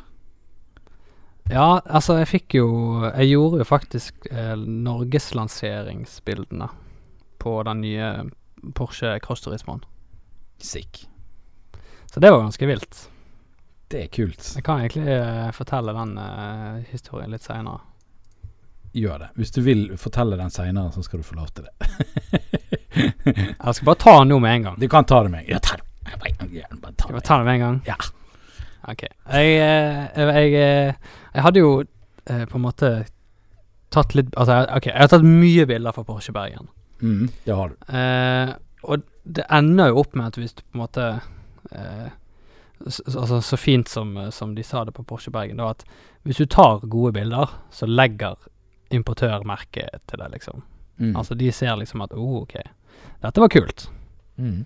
Ja, 1.49 1.79
altså, 1.85 2.17
jeg 2.19 2.27
fikk 2.27 2.53
jo 2.57 2.65
Jeg 3.07 3.27
gjorde 3.31 3.57
jo 3.61 3.65
faktisk 3.67 4.13
eh, 4.31 4.55
norgeslanseringsbildene 4.57 6.67
på 7.39 7.53
den 7.63 7.81
nye 7.81 8.09
Porsche 8.75 9.13
Cross 9.23 9.41
Turismoen. 9.45 9.83
Sick. 10.59 11.05
Så 12.11 12.19
det 12.19 12.31
var 12.33 12.39
ganske 12.41 12.67
vilt. 12.67 13.09
Det 13.87 14.01
er 14.03 14.07
kult. 14.11 14.49
Jeg 14.57 14.63
kan 14.65 14.79
egentlig 14.81 15.07
eh, 15.13 15.51
fortelle 15.55 15.93
den 15.95 16.17
eh, 16.19 16.81
historien 16.91 17.31
litt 17.31 17.43
seinere. 17.45 17.79
Gjør 18.97 19.17
det. 19.21 19.29
Hvis 19.37 19.51
du 19.55 19.61
vil 19.61 19.97
fortelle 20.01 20.37
den 20.39 20.49
seinere, 20.51 20.91
så 20.95 21.01
skal 21.05 21.19
du 21.21 21.25
få 21.27 21.35
lov 21.37 21.47
til 21.55 21.63
det. 21.67 21.73
Jeg 23.27 23.73
skal 23.77 23.85
bare 23.85 24.01
ta 24.01 24.13
den 24.19 24.29
nå 24.33 24.37
med 24.43 24.51
en 24.57 24.63
gang. 24.69 24.77
Du 24.81 24.87
kan 24.91 25.05
ta 25.07 25.17
det 25.23 25.31
med 25.31 25.39
en 25.45 25.47
gang. 25.47 25.55
Ja, 25.55 25.59
ta 25.63 25.73
det. 25.77 25.83
Bare- 26.81 27.13
det. 27.13 27.23
ta 27.27 27.33
den 27.37 27.45
med 27.45 27.53
en 27.55 27.61
gang? 27.65 27.77
Ja. 27.87 27.95
Ok. 28.87 29.03
Jeg, 29.03 29.47
eh, 29.59 30.03
jeg, 30.15 30.51
jeg, 30.53 30.95
jeg 31.33 31.43
hadde 31.43 31.59
jo 31.63 31.71
eh, 32.29 32.45
på 32.47 32.55
en 32.59 32.63
måte 32.63 32.91
tatt 33.91 34.13
litt 34.15 34.29
Altså, 34.39 34.61
ok, 34.77 34.85
jeg 34.91 34.99
har 35.01 35.11
tatt 35.11 35.25
mye 35.27 35.65
bilder 35.69 35.95
fra 35.95 36.03
Porsche 36.07 36.33
Bergen. 36.35 36.69
Mm, 37.01 37.27
det 37.45 37.55
har 37.55 37.73
du. 37.73 37.75
Eh, 37.93 38.53
og 38.87 39.03
det 39.27 39.43
ender 39.51 39.91
jo 39.91 39.99
opp 40.03 40.15
med 40.15 40.29
at 40.31 40.39
hvis 40.39 40.55
du 40.57 40.63
på 40.63 40.77
en 40.77 40.83
måte 40.85 41.07
eh, 41.75 42.07
s- 42.87 43.01
s- 43.07 43.15
Altså 43.15 43.41
så 43.43 43.57
fint 43.59 43.89
som, 43.91 44.15
eh, 44.17 44.29
som 44.31 44.55
de 44.55 44.63
sa 44.63 44.83
det 44.87 44.93
på 44.95 45.03
Porsche 45.07 45.31
Bergen, 45.35 45.57
da 45.59 45.69
at 45.75 45.83
hvis 46.23 46.39
du 46.41 46.45
tar 46.45 46.79
gode 46.87 47.13
bilder, 47.15 47.51
så 47.71 47.87
legger 47.87 48.35
importør 48.91 49.43
merke 49.47 49.85
til 50.07 50.19
det, 50.19 50.31
liksom. 50.31 50.63
Mm. 50.99 51.13
Altså 51.15 51.35
de 51.35 51.51
ser 51.51 51.75
liksom 51.79 52.01
at 52.03 52.13
oh, 52.15 52.41
ok, 52.41 52.55
dette 53.23 53.41
var 53.43 53.51
kult. 53.51 53.89
Mm. 54.37 54.65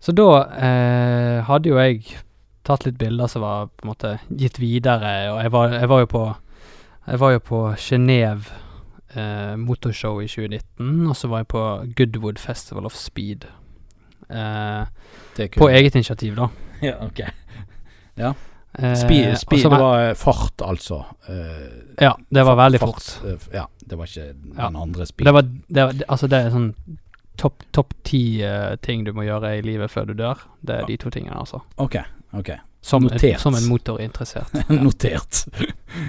Så 0.00 0.12
da 0.14 0.26
eh, 0.58 1.42
hadde 1.46 1.70
jo 1.72 1.78
jeg 1.78 2.02
tatt 2.68 2.84
litt 2.86 2.98
bilder 3.00 3.26
som 3.32 3.42
var 3.44 3.66
på 3.74 3.84
en 3.86 3.90
måte 3.92 4.14
gitt 4.38 4.58
videre, 4.60 5.12
og 5.32 5.40
jeg 5.42 5.52
var, 5.54 5.74
jeg 5.80 5.88
var 5.90 6.04
jo 6.04 6.10
på 6.14 6.24
Jeg 7.08 7.18
var 7.22 7.30
jo 7.32 7.38
på 7.40 7.58
Genéve 7.80 8.50
eh, 9.16 9.54
motorshow 9.56 10.18
i 10.20 10.26
2019, 10.28 11.06
og 11.08 11.16
så 11.16 11.28
var 11.32 11.38
jeg 11.40 11.48
på 11.48 11.62
Goodwood 11.96 12.36
Festival 12.38 12.84
of 12.84 12.92
Speed. 12.94 13.46
Eh, 14.28 14.84
på 15.56 15.68
eget 15.72 15.94
initiativ, 15.96 16.36
da. 16.36 16.48
Ja, 16.84 16.92
ok. 17.06 17.20
Ja. 18.20 18.34
Speed, 18.76 19.38
speed 19.40 19.62
så 19.64 19.70
det 19.72 19.78
var- 19.80 20.14
fart, 20.14 20.60
altså. 20.62 20.98
Eh, 21.28 22.04
Ja, 22.04 22.12
det 22.28 22.44
var 22.44 22.56
veldig 22.56 22.80
fort. 22.80 23.08
eh, 23.24 23.38
Ja, 23.54 23.64
det 23.80 23.96
var 23.98 24.04
ikke 24.06 24.34
Ja. 24.58 24.66
den 24.68 24.76
andre 24.76 25.06
speed. 25.06 25.24
Det 25.26 25.32
var, 25.34 25.42
det 25.42 25.82
var 25.86 25.92
det- 25.92 26.04
Altså, 26.08 26.28
det 26.28 26.38
er 26.44 26.50
sånn 26.50 26.74
topp 27.38 27.62
top 27.72 27.94
ti 28.04 28.42
eh, 28.42 28.76
ting 28.82 29.04
du 29.04 29.12
må 29.12 29.22
gjøre 29.24 29.56
i 29.58 29.62
livet 29.62 29.90
før 29.90 30.04
du 30.06 30.12
dør. 30.14 30.36
Det 30.62 30.74
er 30.76 30.80
Ja. 30.80 30.86
de 30.86 30.96
to 30.96 31.10
tingene, 31.10 31.36
altså. 31.40 31.62
Ok, 31.78 31.96
ok. 32.32 32.50
Som, 32.80 33.02
Notert. 33.02 33.40
som 33.40 33.54
en 33.54 33.66
motorinteressert. 33.68 34.52
Notert. 34.70 35.44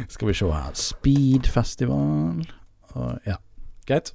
Skal 0.07 0.27
vi 0.29 0.35
se 0.37 0.49
her. 0.53 0.73
Speedfestival 0.77 2.43
uh, 2.95 3.15
Ja, 3.25 3.39
greit. 3.87 4.13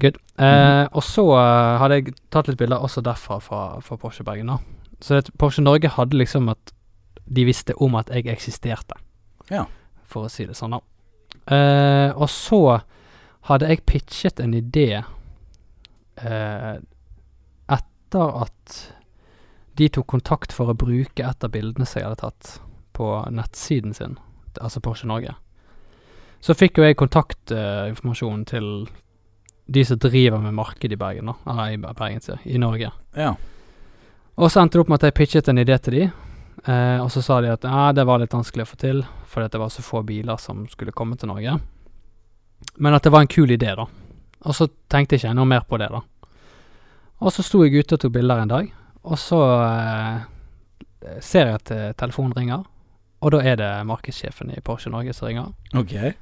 Good. 0.00 0.20
Eh, 0.38 0.86
og 0.92 1.02
så 1.02 1.24
uh, 1.34 1.78
hadde 1.80 1.96
jeg 1.98 2.12
tatt 2.30 2.48
litt 2.48 2.60
bilder 2.60 2.84
også 2.84 3.02
derfra, 3.04 3.40
fra, 3.42 3.62
fra 3.84 3.96
Porsche 3.98 4.24
Bergen. 4.24 4.52
da 4.52 4.58
Så 5.02 5.18
det, 5.18 5.32
Porsche 5.38 5.64
Norge 5.64 5.90
hadde 5.96 6.16
liksom 6.20 6.48
at 6.52 6.72
de 7.26 7.44
visste 7.46 7.74
om 7.82 7.94
at 7.98 8.10
jeg 8.14 8.30
eksisterte. 8.30 8.96
Ja. 9.50 9.64
For 10.10 10.26
å 10.26 10.30
si 10.32 10.46
det 10.46 10.56
sånn, 10.58 10.76
da. 10.76 10.80
Eh, 11.50 12.10
og 12.14 12.30
så 12.30 12.80
hadde 13.50 13.68
jeg 13.70 13.84
pitchet 13.88 14.40
en 14.42 14.54
idé 14.54 14.88
eh, 15.00 16.76
etter 17.76 18.42
at 18.44 18.80
de 19.78 19.88
tok 19.88 20.06
kontakt 20.06 20.52
for 20.54 20.70
å 20.70 20.78
bruke 20.78 21.24
et 21.26 21.44
av 21.44 21.52
bildene 21.52 21.86
som 21.86 22.00
jeg 22.00 22.08
hadde 22.08 22.22
tatt 22.22 22.56
på 22.96 23.12
nettsiden 23.32 23.94
sin, 23.96 24.18
altså 24.60 24.82
Porsche 24.84 25.08
Norge. 25.08 25.36
Så 26.40 26.56
fikk 26.56 26.80
jo 26.80 26.86
jeg 26.86 26.98
kontaktinformasjonen 27.00 28.44
til 28.48 28.66
de 29.70 29.84
som 29.86 30.00
driver 30.00 30.40
med 30.42 30.56
marked 30.56 30.92
i 30.92 30.98
Bergen, 30.98 31.30
da. 31.30 31.36
Eller 31.52 31.76
i 31.76 31.78
Bergen, 31.80 32.22
sier 32.24 32.40
i 32.44 32.58
Norge. 32.58 32.90
Ja. 33.14 33.34
Og 34.40 34.50
så 34.50 34.62
endte 34.62 34.78
det 34.78 34.84
opp 34.84 34.90
med 34.90 35.00
at 35.00 35.10
jeg 35.10 35.16
pitchet 35.18 35.50
en 35.52 35.60
idé 35.62 35.76
til 35.78 35.96
de. 35.98 36.06
Eh, 36.64 36.98
og 37.00 37.10
så 37.12 37.22
sa 37.22 37.38
de 37.44 37.52
at 37.52 37.64
ja, 37.64 37.90
det 37.96 38.06
var 38.08 38.20
litt 38.20 38.34
vanskelig 38.34 38.66
å 38.66 38.70
få 38.72 38.80
til, 38.80 39.04
fordi 39.28 39.52
det 39.52 39.60
var 39.62 39.72
så 39.72 39.84
få 39.84 40.02
biler 40.06 40.40
som 40.40 40.64
skulle 40.68 40.96
komme 40.96 41.16
til 41.20 41.30
Norge. 41.30 41.58
Men 42.76 42.96
at 42.96 43.06
det 43.06 43.12
var 43.14 43.24
en 43.24 43.30
kul 43.30 43.52
idé, 43.52 43.72
da. 43.76 43.86
Og 44.48 44.56
så 44.56 44.66
tenkte 44.90 45.16
jeg 45.16 45.24
ikke 45.24 45.36
noe 45.36 45.48
mer 45.48 45.64
på 45.68 45.78
det, 45.80 45.90
da. 45.92 46.02
Og 47.20 47.32
så 47.36 47.44
sto 47.44 47.62
jeg 47.64 47.84
ute 47.84 47.96
og 47.96 48.02
tok 48.02 48.14
bilder 48.16 48.42
en 48.42 48.52
dag, 48.52 48.68
og 49.02 49.18
så 49.18 49.40
eh, 49.64 51.20
ser 51.20 51.48
jeg 51.48 51.60
at 51.60 51.72
eh, 51.74 51.92
telefonen 51.98 52.34
ringer. 52.36 52.66
Og 53.20 53.32
da 53.34 53.42
er 53.44 53.56
det 53.60 53.70
markedssjefen 53.88 54.52
i 54.54 54.60
Porsche 54.64 54.92
Norge 54.92 55.14
som 55.16 55.28
ringer. 55.28 55.52
Okay. 55.76 56.14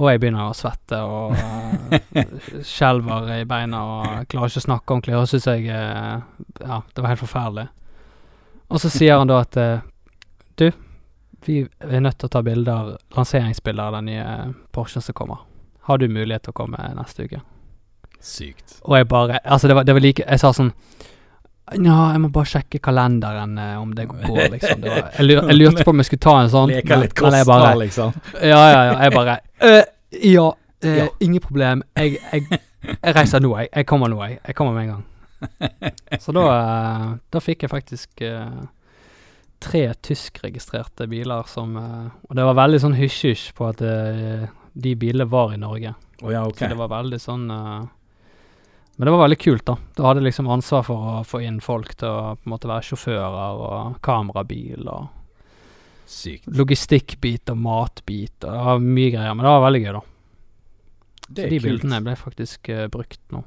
Og 0.00 0.08
jeg 0.10 0.20
begynner 0.20 0.50
å 0.50 0.56
svette 0.56 0.98
og 1.06 1.36
eh, 1.36 2.34
skjelver 2.72 3.30
i 3.36 3.44
beina 3.48 3.82
og 3.84 4.28
klarer 4.32 4.52
ikke 4.52 4.64
å 4.64 4.66
snakke 4.68 4.96
ordentlig. 4.96 5.16
Og 5.20 5.30
syns 5.30 5.48
jeg 5.52 5.68
Ja, 5.68 6.80
det 6.80 7.00
var 7.00 7.12
helt 7.12 7.22
forferdelig. 7.22 7.68
Og 8.72 8.80
så 8.80 8.90
sier 8.90 9.20
han 9.20 9.30
da 9.30 9.42
at 9.44 9.56
Du, 10.58 10.70
vi 11.44 11.60
er 11.78 12.00
nødt 12.00 12.18
til 12.18 12.30
å 12.30 12.32
ta 12.32 12.40
bilder, 12.42 12.94
lanseringsbilder 13.16 13.90
av 13.90 13.98
den 13.98 14.08
nye 14.08 14.52
Porschen 14.72 15.04
som 15.04 15.14
kommer. 15.14 15.44
Har 15.84 15.98
du 15.98 16.08
mulighet 16.08 16.46
til 16.46 16.54
å 16.54 16.60
komme 16.62 16.80
neste 16.96 17.26
uke? 17.28 17.42
Sykt. 18.24 18.78
Og 18.82 18.96
jeg 18.96 19.08
bare 19.08 19.40
Altså, 19.44 19.68
det 19.68 19.76
var, 19.76 19.84
det 19.84 19.94
var 19.94 20.00
like 20.00 20.24
Jeg 20.24 20.40
sa 20.40 20.52
sånn 20.56 20.72
Ja, 21.72 22.10
jeg 22.12 22.20
må 22.20 22.28
bare 22.28 22.44
sjekke 22.50 22.78
kalenderen 22.84 23.54
eh, 23.58 23.76
om 23.80 23.94
det 23.96 24.04
går, 24.10 24.50
liksom. 24.52 24.82
Det 24.84 24.90
var, 24.92 25.06
jeg, 25.16 25.24
lur, 25.24 25.38
jeg 25.48 25.56
lurte 25.56 25.84
på 25.86 25.94
om 25.94 26.02
jeg 26.02 26.08
skulle 26.10 26.24
ta 26.26 26.34
en 26.42 26.50
sånn. 26.52 26.68
Leke 26.74 26.98
litt 27.00 27.14
kostbar, 27.16 27.70
liksom. 27.80 28.12
ja, 28.42 28.60
ja, 28.68 28.82
ja. 28.90 28.98
Jeg 29.06 29.14
bare 29.16 29.38
«Øh, 29.64 29.82
Ja, 30.34 30.44
øh, 30.84 30.96
Ja. 31.00 31.06
ingen 31.24 31.40
problem. 31.40 31.82
Jeg, 31.96 32.18
jeg, 32.32 32.60
jeg 33.00 33.16
reiser 33.16 33.40
nå, 33.40 33.54
jeg. 33.58 33.68
Jeg 33.74 33.86
kommer 33.88 34.12
nå, 34.12 34.20
jeg. 34.28 34.38
Jeg 34.46 34.54
kommer 34.54 34.76
med 34.76 34.82
en 34.84 34.92
gang. 34.94 35.04
Så 36.20 36.32
da, 36.36 36.44
eh, 36.52 37.08
da 37.32 37.40
fikk 37.42 37.64
jeg 37.64 37.72
faktisk 37.72 38.22
eh, 38.28 38.60
tre 39.64 39.82
tyskregistrerte 40.04 41.08
biler 41.10 41.48
som 41.48 41.74
eh, 41.80 42.06
Og 42.28 42.36
det 42.38 42.44
var 42.44 42.56
veldig 42.60 42.80
sånn 42.84 42.96
hysj-hysj 42.96 43.50
på 43.56 43.66
at 43.72 43.82
eh, 43.84 44.46
de 44.74 44.94
bilene 45.00 45.26
var 45.30 45.52
i 45.54 45.60
Norge. 45.60 45.94
Oh, 46.22 46.30
ja, 46.32 46.44
okay. 46.46 46.64
Så 46.68 46.72
det 46.72 46.78
var 46.80 46.92
veldig 46.92 47.20
sånn 47.20 47.48
eh, 47.52 47.84
Men 48.96 49.06
det 49.08 49.12
var 49.14 49.22
veldig 49.24 49.38
kult, 49.42 49.64
da. 49.66 49.74
Du 49.96 50.02
hadde 50.06 50.22
liksom 50.22 50.46
ansvar 50.54 50.84
for 50.86 50.96
å 51.10 51.24
få 51.26 51.40
inn 51.42 51.56
folk 51.64 51.94
til 51.98 52.08
å 52.08 52.34
på 52.38 52.46
en 52.46 52.52
måte 52.54 52.68
være 52.70 52.86
sjåfører 52.92 53.62
og 53.66 53.96
kamerabil 54.06 54.86
og 54.86 55.08
Sykt. 56.06 56.46
logistikkbit 56.46 57.50
og 57.50 57.58
matbit 57.64 58.44
og 58.44 58.52
det 58.52 58.64
var 58.68 58.78
mye 58.84 59.10
greier. 59.16 59.34
Men 59.34 59.46
det 59.48 59.54
var 59.54 59.64
veldig 59.66 59.82
gøy, 59.86 59.92
da. 59.96 60.02
Det 61.24 61.42
Så 61.42 61.46
er 61.46 61.50
de 61.50 61.58
kult. 61.58 61.66
bildene 61.70 62.02
ble 62.04 62.14
faktisk 62.20 62.68
uh, 62.70 62.86
brukt 62.92 63.20
nå. 63.32 63.40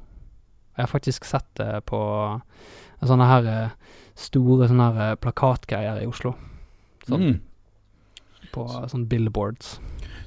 Jeg 0.78 0.84
har 0.84 0.92
faktisk 0.92 1.26
sett 1.26 1.48
det 1.58 1.86
på 1.90 2.00
eh, 2.36 3.06
sånne 3.08 3.26
her 3.30 3.48
eh, 3.50 3.70
store 4.18 4.68
sånne 4.70 4.88
her 4.94 5.16
plakatgreier 5.22 6.02
i 6.04 6.10
Oslo. 6.10 6.36
Sånn, 7.08 7.24
Mm. 7.32 7.40
På 8.54 8.64
sånne 8.90 9.08
billboards. 9.10 9.80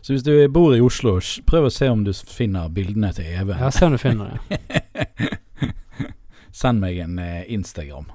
Så 0.02 0.12
hvis 0.12 0.22
du 0.26 0.32
bor 0.52 0.74
i 0.76 0.80
Oslo, 0.84 1.14
prøv 1.48 1.66
å 1.68 1.70
se 1.72 1.88
om 1.88 2.02
du 2.04 2.10
finner 2.12 2.68
bildene 2.68 3.12
til 3.16 3.24
Even. 3.30 3.58
Ja, 3.58 3.70
se 3.70 3.86
om 3.86 3.92
du 3.94 3.98
finner 3.98 4.36
det. 4.48 4.60
Send 6.60 6.80
meg 6.82 6.98
en 6.98 7.18
eh, 7.18 7.44
Instagram. 7.52 8.08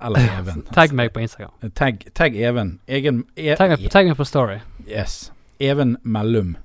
Eller 0.00 0.26
Even. 0.38 0.62
Tagg 0.74 0.92
meg 0.92 1.12
på 1.14 1.20
Instagram. 1.24 1.70
Tagg, 1.74 2.04
tag 2.14 2.36
Even. 2.36 2.78
Egen 2.86 3.24
e, 3.36 3.54
Tagg 3.56 3.70
meg, 3.76 3.86
tagg 3.90 4.08
meg 4.10 4.18
på 4.18 4.26
Story. 4.28 4.58
Yes. 4.86 5.30
Even 5.58 5.96
Mellum. 6.02 6.56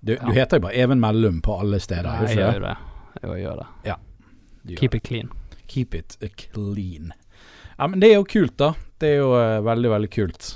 Du, 0.00 0.12
Ja. 0.14 0.26
du 0.26 0.32
heter 0.36 0.60
jo 0.60 0.66
bare 0.68 0.76
Even 0.76 1.00
Mellum 1.02 1.40
på 1.42 1.56
alle 1.60 1.80
steder, 1.80 2.06
Nei, 2.06 2.28
jeg 2.28 2.36
gjør 2.38 2.58
jo 2.60 2.64
det. 2.66 2.76
Jeg 3.22 3.40
gjør 3.42 3.56
det. 3.62 3.66
Ja, 3.88 3.96
Keep 4.76 4.92
gjør 4.92 4.96
it 5.00 5.02
clean. 5.08 5.30
Keep 5.66 5.94
it 5.94 6.16
clean. 6.38 7.12
Ja, 7.78 7.86
men 7.86 8.00
det 8.00 8.10
er 8.12 8.20
jo 8.20 8.24
kult, 8.28 8.54
da. 8.60 8.72
Det 9.00 9.08
er 9.14 9.18
jo 9.20 9.32
uh, 9.34 9.64
veldig, 9.66 9.90
veldig 9.92 10.10
kult. 10.14 10.52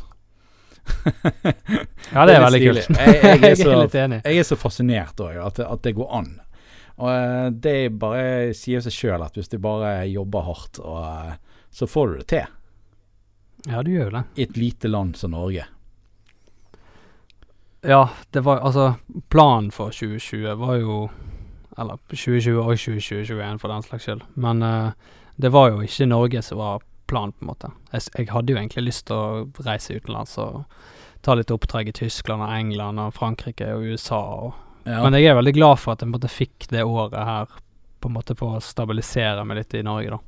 Ja, 2.10 2.24
det 2.26 2.34
er 2.34 2.40
litt 2.40 2.44
veldig 2.44 2.60
stilig. 2.60 2.84
kult. 2.86 3.00
Jeg, 3.00 3.16
jeg, 3.24 3.50
er 3.50 3.58
så, 3.62 3.70
er 3.70 3.82
litt 3.84 3.94
enig. 4.04 4.20
jeg 4.24 4.38
er 4.42 4.46
så 4.48 4.56
fascinert 4.58 5.20
òg, 5.22 5.36
at, 5.46 5.60
at 5.66 5.82
det 5.86 5.92
går 5.98 6.14
an. 6.20 6.30
Og 7.00 7.10
eh, 7.10 7.48
det 7.64 7.76
bare 8.00 8.54
sier 8.56 8.82
seg 8.84 8.94
sjøl 8.94 9.24
at 9.24 9.36
hvis 9.38 9.50
du 9.52 9.58
bare 9.62 10.04
jobber 10.10 10.46
hardt, 10.46 10.80
og, 10.84 11.00
eh, 11.00 11.60
så 11.72 11.88
får 11.88 12.08
du 12.08 12.16
det 12.20 12.28
til. 12.34 12.56
Ja, 13.68 13.82
du 13.84 13.92
gjør 13.92 14.10
det. 14.18 14.24
I 14.36 14.46
et 14.48 14.56
lite 14.56 14.88
land 14.88 15.16
som 15.16 15.32
Norge. 15.36 15.66
Ja, 17.80 18.10
det 18.30 18.42
var 18.44 18.60
altså 18.60 18.94
Planen 19.32 19.70
for 19.72 19.88
2020 19.88 20.58
var 20.60 20.74
jo 20.76 20.96
Eller 21.80 21.96
2020 22.12 22.58
og 22.60 22.74
2021 22.76 23.60
for 23.62 23.72
den 23.72 23.82
slags 23.82 24.04
skyld. 24.04 24.24
Men 24.34 24.60
uh, 24.62 24.90
det 25.40 25.52
var 25.52 25.70
jo 25.70 25.80
ikke 25.80 26.08
Norge 26.10 26.42
som 26.44 26.58
var 26.60 26.82
planen, 27.08 27.32
på 27.32 27.44
en 27.44 27.46
måte. 27.46 27.70
Jeg, 27.92 28.02
jeg 28.18 28.28
hadde 28.34 28.52
jo 28.52 28.58
egentlig 28.58 28.84
lyst 28.84 29.06
til 29.08 29.16
å 29.16 29.64
reise 29.64 29.96
utenlands 29.96 30.36
og 30.42 30.64
ta 31.24 31.36
litt 31.38 31.52
oppdrag 31.54 31.88
i 31.88 31.94
Tyskland 31.96 32.44
og 32.44 32.52
England 32.52 33.00
og 33.00 33.14
Frankrike 33.16 33.70
og 33.72 33.86
USA. 33.88 34.20
Og, 34.44 34.52
Ja. 34.84 35.02
Men 35.04 35.12
jeg 35.18 35.26
er 35.30 35.36
veldig 35.36 35.52
glad 35.54 35.78
for 35.78 35.92
at 35.92 36.00
jeg 36.00 36.08
på 36.08 36.14
en 36.14 36.16
måte 36.18 36.32
fikk 36.32 36.66
det 36.70 36.84
året 36.86 37.18
her 37.26 37.50
på 38.00 38.08
en 38.08 38.14
måte 38.16 38.34
på 38.34 38.48
å 38.56 38.60
stabilisere 38.64 39.42
meg 39.44 39.58
litt 39.60 39.74
i 39.76 39.82
Norge, 39.84 40.10
da. 40.16 40.18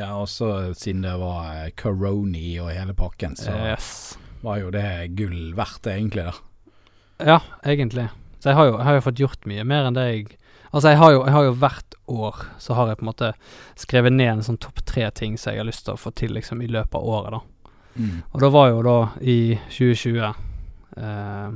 ja, 0.00 0.08
også 0.18 0.74
siden 0.74 1.02
det 1.06 1.12
var 1.20 1.52
eh, 1.54 1.70
coroni 1.78 2.56
og 2.62 2.72
hele 2.74 2.94
pakken, 2.94 3.36
så 3.38 3.54
Yes. 3.54 4.18
var 4.42 4.58
jo 4.58 4.70
det 4.74 5.14
gull 5.14 5.54
verdt, 5.54 5.86
egentlig. 5.86 6.24
da 6.26 6.34
Ja, 7.34 7.40
egentlig. 7.62 8.08
Så 8.40 8.48
jeg 8.50 8.56
har, 8.56 8.66
jo, 8.66 8.76
jeg 8.78 8.84
har 8.88 8.94
jo 8.98 9.00
fått 9.04 9.20
gjort 9.20 9.46
mye 9.46 9.64
mer 9.64 9.86
enn 9.86 9.94
det 9.98 10.06
jeg 10.10 10.28
Altså, 10.72 10.92
jeg 10.92 10.98
har 11.00 11.10
jo, 11.10 11.24
jeg 11.26 11.32
har 11.34 11.44
jo 11.48 11.54
hvert 11.58 11.94
år 12.06 12.36
så 12.62 12.74
har 12.78 12.88
jeg 12.88 12.98
på 13.00 13.02
en 13.02 13.08
måte 13.10 13.28
skrevet 13.74 14.12
ned 14.14 14.28
en 14.36 14.42
sånn 14.46 14.58
topp 14.62 14.84
tre 14.86 15.08
ting 15.10 15.34
som 15.36 15.50
jeg 15.50 15.58
har 15.58 15.66
lyst 15.66 15.82
til 15.84 15.96
å 15.96 15.98
få 15.98 16.12
til 16.14 16.30
liksom 16.36 16.62
i 16.62 16.68
løpet 16.70 16.94
av 16.94 17.08
året, 17.10 17.32
da. 17.34 17.72
Mm. 17.98 18.20
Og 18.30 18.40
da 18.40 18.50
var 18.54 18.68
jo 18.70 18.82
da 18.86 18.94
i 19.18 19.58
2020 19.66 20.20
eh, 20.22 21.50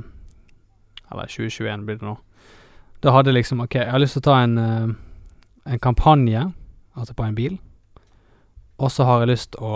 Eller 1.11 1.31
2021 1.31 1.85
blir 1.87 1.95
det 2.01 2.05
nå. 2.09 2.17
Da 3.05 3.11
hadde 3.13 3.29
jeg 3.29 3.37
liksom 3.43 3.59
OK, 3.61 3.75
jeg 3.77 3.93
har 3.93 4.01
lyst 4.01 4.15
til 4.17 4.23
å 4.23 4.29
ta 4.31 4.35
en, 4.41 4.55
eh, 4.57 4.89
en 5.75 5.81
kampanje, 5.83 6.41
altså 6.97 7.13
på 7.13 7.23
en 7.27 7.37
bil. 7.37 7.59
Og 8.81 8.89
så 8.91 9.01
har 9.05 9.21
jeg 9.21 9.29
lyst 9.29 9.51
til 9.53 9.61
å 9.63 9.75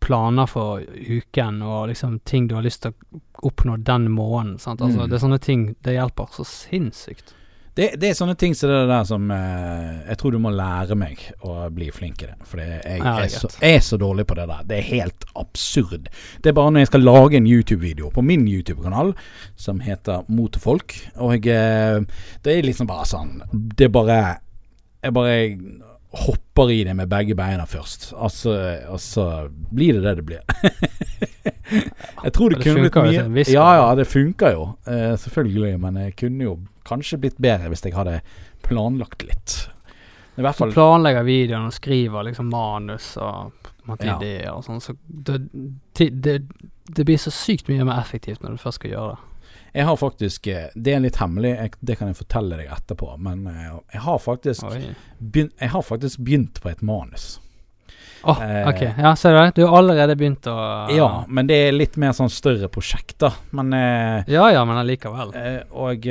planer 0.00 0.46
for 0.46 0.80
uken 0.96 1.62
og 1.62 1.88
liksom 1.88 2.20
ting 2.24 2.46
du 2.48 2.54
har 2.54 2.62
lyst 2.62 2.82
til 2.82 2.92
å 2.92 3.20
oppnå 3.50 3.76
den 3.84 4.10
måneden. 4.10 4.58
Sant? 4.60 4.80
Altså, 4.80 5.00
Mm. 5.02 5.08
Det 5.10 5.14
er 5.16 5.26
sånne 5.26 5.40
ting 5.40 5.76
Det 5.82 5.92
hjelper 5.94 6.26
så 6.32 6.44
sinnssykt. 6.44 7.34
Det, 7.76 7.90
det 8.00 8.08
er 8.08 8.16
sånne 8.16 8.34
ting 8.40 8.54
som 8.56 8.70
det 8.72 8.78
der 8.88 9.04
som 9.04 9.30
eh, 9.34 9.98
Jeg 10.08 10.16
tror 10.20 10.32
du 10.32 10.38
må 10.40 10.52
lære 10.54 10.96
meg 10.96 11.20
å 11.44 11.66
bli 11.74 11.90
flink 11.92 12.22
i 12.24 12.30
det. 12.30 12.36
For 12.48 12.62
jeg, 12.62 12.80
Ja, 13.02 13.16
det 13.20 13.26
er 13.26 13.34
så, 13.34 13.50
er 13.60 13.82
så 13.84 13.98
dårlig 14.00 14.24
på 14.30 14.36
det 14.38 14.46
der. 14.48 14.62
Det 14.68 14.78
er 14.78 14.86
helt 14.88 15.26
absurd. 15.36 16.08
Det 16.40 16.50
er 16.50 16.56
bare 16.56 16.72
når 16.72 16.86
jeg 16.86 16.90
skal 16.92 17.04
lage 17.04 17.36
en 17.36 17.50
YouTube-video 17.50 18.08
på 18.14 18.24
min 18.24 18.46
YouTube-kanal 18.48 19.12
som 19.60 19.82
heter 19.84 20.24
Motorfolk, 20.32 20.96
og 21.20 21.36
jeg, 21.36 22.06
det 22.46 22.54
er 22.56 22.64
liksom 22.64 22.88
bare 22.88 23.04
sånn 23.08 23.36
Det 23.52 23.90
er 23.90 23.92
bare 23.92 24.16
Jeg 25.04 25.12
bare 25.16 25.36
hopper 26.16 26.70
i 26.72 26.80
det 26.84 26.94
med 26.96 27.08
begge 27.10 27.34
beina 27.38 27.66
først. 27.68 28.12
Altså, 28.16 28.54
og 28.88 29.00
så 29.02 29.26
blir 29.50 29.98
det 29.98 30.02
det 30.06 30.14
det 30.20 30.24
blir. 30.26 30.40
jeg 32.24 32.32
tror 32.32 32.50
det, 32.50 32.58
Det 32.58 32.64
kunne 32.64 32.86
blitt 32.86 33.30
mye 33.30 33.44
til 33.44 33.54
Ja 33.54 33.68
ja, 33.80 33.94
det 33.98 34.06
funker 34.08 34.52
jo. 34.56 34.66
Eh, 34.86 35.14
selvfølgelig. 35.20 35.74
Men 35.82 35.96
jeg 35.96 36.16
kunne 36.16 36.48
jo 36.48 36.58
kanskje 36.86 37.20
blitt 37.22 37.40
bedre 37.42 37.70
hvis 37.72 37.84
jeg 37.84 37.96
hadde 37.96 38.20
planlagt 38.66 39.22
litt. 39.26 39.56
I 40.36 40.44
hvert 40.44 40.58
Så 40.58 40.68
planlegger 40.72 41.24
videoen 41.24 41.70
og 41.70 41.72
skriver 41.76 42.26
liksom 42.28 42.50
manus 42.52 43.14
og 43.16 43.52
ideer 44.02 44.48
Ja. 44.48 44.56
og 44.56 44.64
sånn, 44.66 44.82
så 44.82 44.96
det, 45.06 45.38
det, 45.96 46.40
det 46.90 47.04
blir 47.06 47.20
så 47.20 47.30
sykt 47.32 47.70
mye 47.70 47.86
mer 47.86 48.00
effektivt 48.02 48.42
når 48.42 48.56
du 48.56 48.62
først 48.64 48.80
skal 48.82 48.92
gjøre 48.92 49.14
det. 49.14 49.22
Jeg 49.72 49.84
har 49.84 49.96
faktisk 49.96 50.46
eh, 50.46 50.68
Det 50.74 50.94
er 50.94 51.02
litt 51.04 51.16
hemmelig, 51.20 51.50
jeg, 51.56 51.72
det 51.80 51.96
kan 51.98 52.08
jeg 52.12 52.18
fortelle 52.20 52.58
deg 52.60 52.70
etterpå. 52.72 53.16
Men 53.22 53.46
eh, 53.50 53.72
jeg 53.96 54.04
har 54.06 54.20
faktisk 54.22 54.68
Oi. 54.70 54.94
begynt, 55.18 55.52
jeg 55.60 55.72
har 55.74 55.84
faktisk 55.84 56.22
begynt 56.24 56.62
på 56.62 56.70
et 56.72 56.82
manus. 56.86 57.40
Eh, 58.26 58.68
ok. 58.68 58.80
Ja, 58.98 59.12
ser 59.14 59.36
du 59.36 59.38
det? 59.38 59.52
Du 59.54 59.66
har 59.66 59.76
allerede 59.78 60.16
begynt 60.18 60.48
å 60.50 60.56
Ja, 60.90 61.10
men 61.28 61.46
det 61.46 61.58
er 61.68 61.76
litt 61.76 61.98
mer 62.00 62.14
sånn 62.16 62.32
større 62.32 62.66
prosjekt, 62.72 63.18
da. 63.22 63.30
Men 63.54 63.70
Ja 64.26 64.48
ja, 64.50 64.64
men 64.66 64.80
allikevel. 64.80 65.34
eh, 65.36 65.60
Og 65.70 66.08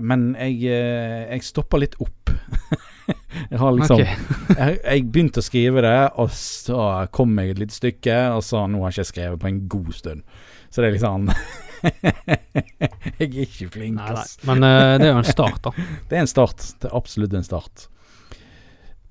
Men 0.00 0.30
jeg, 0.38 0.62
jeg 0.70 1.44
stopper 1.44 1.82
litt 1.82 1.98
opp. 2.00 2.30
jeg 3.50 3.58
har 3.60 3.72
liksom 3.76 4.00
okay. 4.00 4.16
jeg, 4.60 4.78
jeg 4.84 5.06
begynte 5.12 5.42
å 5.42 5.44
skrive 5.44 5.84
det, 5.84 5.96
og 6.22 6.30
så 6.32 7.08
kom 7.12 7.36
jeg 7.42 7.56
et 7.56 7.62
lite 7.64 7.76
stykke, 7.76 8.18
og 8.36 8.44
så 8.46 8.64
nå 8.70 8.80
har 8.84 8.92
jeg 8.94 9.02
ikke 9.02 9.12
skrevet 9.12 9.42
på 9.42 9.50
en 9.50 9.60
god 9.68 9.92
stund. 9.98 10.22
Så 10.70 10.80
det 10.82 10.88
er 10.90 10.96
liksom 10.96 11.28
Jeg 13.18 13.28
er 13.28 13.44
ikke 13.44 13.68
flink, 13.74 13.98
Nei, 13.98 14.10
nei. 14.14 14.26
Men 14.48 14.64
uh, 14.66 14.96
det 15.00 15.08
er 15.08 15.12
jo 15.12 15.20
en 15.22 15.26
start, 15.28 15.62
da. 15.64 15.72
Det 16.08 16.16
er 16.18 16.24
en 16.24 16.30
start. 16.30 16.66
Det 16.80 16.90
er 16.90 16.96
absolutt 16.98 17.34
en 17.38 17.46
start. 17.46 17.86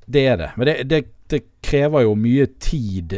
Det 0.08 0.24
er 0.32 0.38
det. 0.40 0.52
Men 0.56 0.70
det, 0.70 0.76
det, 0.92 1.02
det 1.34 1.42
krever 1.66 2.06
jo 2.06 2.14
mye 2.20 2.46
tid 2.64 3.18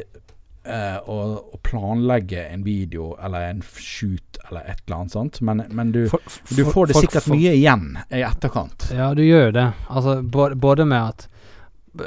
uh, 0.65 0.97
å, 1.05 1.17
å 1.53 1.59
planlegge 1.65 2.47
en 2.49 2.63
video 2.65 3.11
eller 3.21 3.49
en 3.51 3.61
shoot 3.77 4.39
eller 4.49 4.65
et 4.65 4.81
eller 4.87 4.97
annet 5.01 5.13
sånt. 5.17 5.41
Men, 5.45 5.63
men 5.69 5.91
du, 5.93 6.05
For- 6.09 6.39
du 6.57 6.63
får 6.65 6.89
det 6.89 6.97
sikkert 7.03 7.27
for, 7.27 7.35
mye 7.37 7.53
igjen 7.57 7.91
i 8.09 8.23
etterkant. 8.25 8.89
Ja, 8.95 9.11
du 9.17 9.21
gjør 9.25 9.49
jo 9.49 9.57
det. 9.59 9.67
Altså, 9.89 10.21
både, 10.25 10.57
både 10.57 10.87
med 10.89 11.13
at 11.13 11.27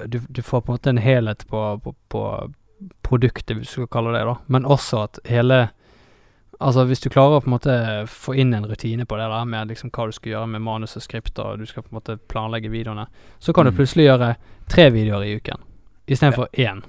du, 0.06 0.18
du 0.28 0.42
får 0.42 0.60
på 0.66 0.72
en 0.72 0.78
måte 0.78 0.90
en 0.90 1.02
helhet 1.02 1.46
på, 1.50 1.60
på, 1.84 1.94
på 2.10 2.24
produktet, 3.06 3.56
hvis 3.58 3.70
du 3.70 3.82
skal 3.82 3.90
kalle 3.94 4.12
det 4.14 4.22
det, 4.22 4.26
da. 4.32 4.36
Men 4.54 4.66
også 4.66 5.04
at 5.06 5.22
hele 5.30 5.62
Altså, 6.62 6.84
hvis 6.86 7.00
du 7.02 7.08
klarer 7.10 7.38
å 7.38 7.42
på 7.42 7.50
en 7.50 7.54
måte 7.56 7.74
få 8.06 8.34
inn 8.38 8.54
en 8.54 8.66
rutine 8.70 9.04
på 9.08 9.16
det 9.18 9.26
der 9.32 9.44
med 9.50 9.68
liksom 9.72 9.90
hva 9.90 10.06
du 10.06 10.12
skal 10.14 10.32
gjøre 10.36 10.48
med 10.54 10.62
manus 10.62 10.96
og 10.96 11.02
skript, 11.02 11.38
og 11.42 11.58
du 11.58 11.66
skal 11.66 11.82
på 11.82 11.90
en 11.92 11.98
måte 11.98 12.16
planlegge 12.30 12.70
videoene, 12.70 13.06
så 13.42 13.52
kan 13.52 13.66
Mm. 13.66 13.70
du 13.72 13.76
plutselig 13.80 14.06
gjøre 14.06 14.34
tre 14.68 14.90
videoer 14.94 15.24
i 15.26 15.34
uken 15.40 15.58
istedenfor 16.06 16.48
én. 16.58 16.82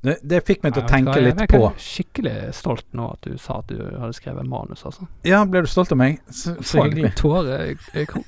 Det, 0.00 0.14
det 0.22 0.38
fikk 0.46 0.62
meg 0.62 0.74
til 0.76 0.84
å 0.84 0.88
tenke 0.88 1.14
litt 1.18 1.34
litt 1.34 1.40
jeg 1.42 1.50
på 1.58 1.64
er 1.66 1.80
skikkelig 1.82 2.34
stolt 2.54 2.84
nå 2.94 3.08
at 3.16 3.26
du 3.26 3.34
sa 3.42 3.56
at 3.58 3.66
du 3.72 3.80
hadde 3.98 4.14
skrevet 4.14 4.46
manus, 4.46 4.84
altså. 4.86 5.08
Ja, 5.26 5.40
ble 5.44 5.64
du 5.66 5.68
stolt 5.70 5.90
av 5.92 5.98
meg? 5.98 6.20
Så, 6.30 6.54
så 6.62 6.84
hyggelig. 6.86 7.10
Tårer 7.18 7.48
jeg, 7.66 7.78
jeg, 7.94 8.06
kom- 8.12 8.24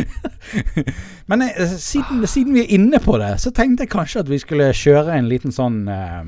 Men 1.30 1.40
jeg, 1.46 1.68
siden, 1.80 2.26
siden 2.26 2.54
vi 2.54 2.60
er 2.64 2.70
inne 2.76 2.98
på 3.02 3.18
det, 3.22 3.32
så 3.40 3.50
tenkte 3.54 3.82
jeg 3.86 3.90
kanskje 3.94 4.20
at 4.24 4.28
vi 4.30 4.38
skulle 4.42 4.72
kjøre 4.76 5.14
en 5.16 5.28
liten 5.30 5.52
sånn 5.54 5.78
eh, 5.88 6.22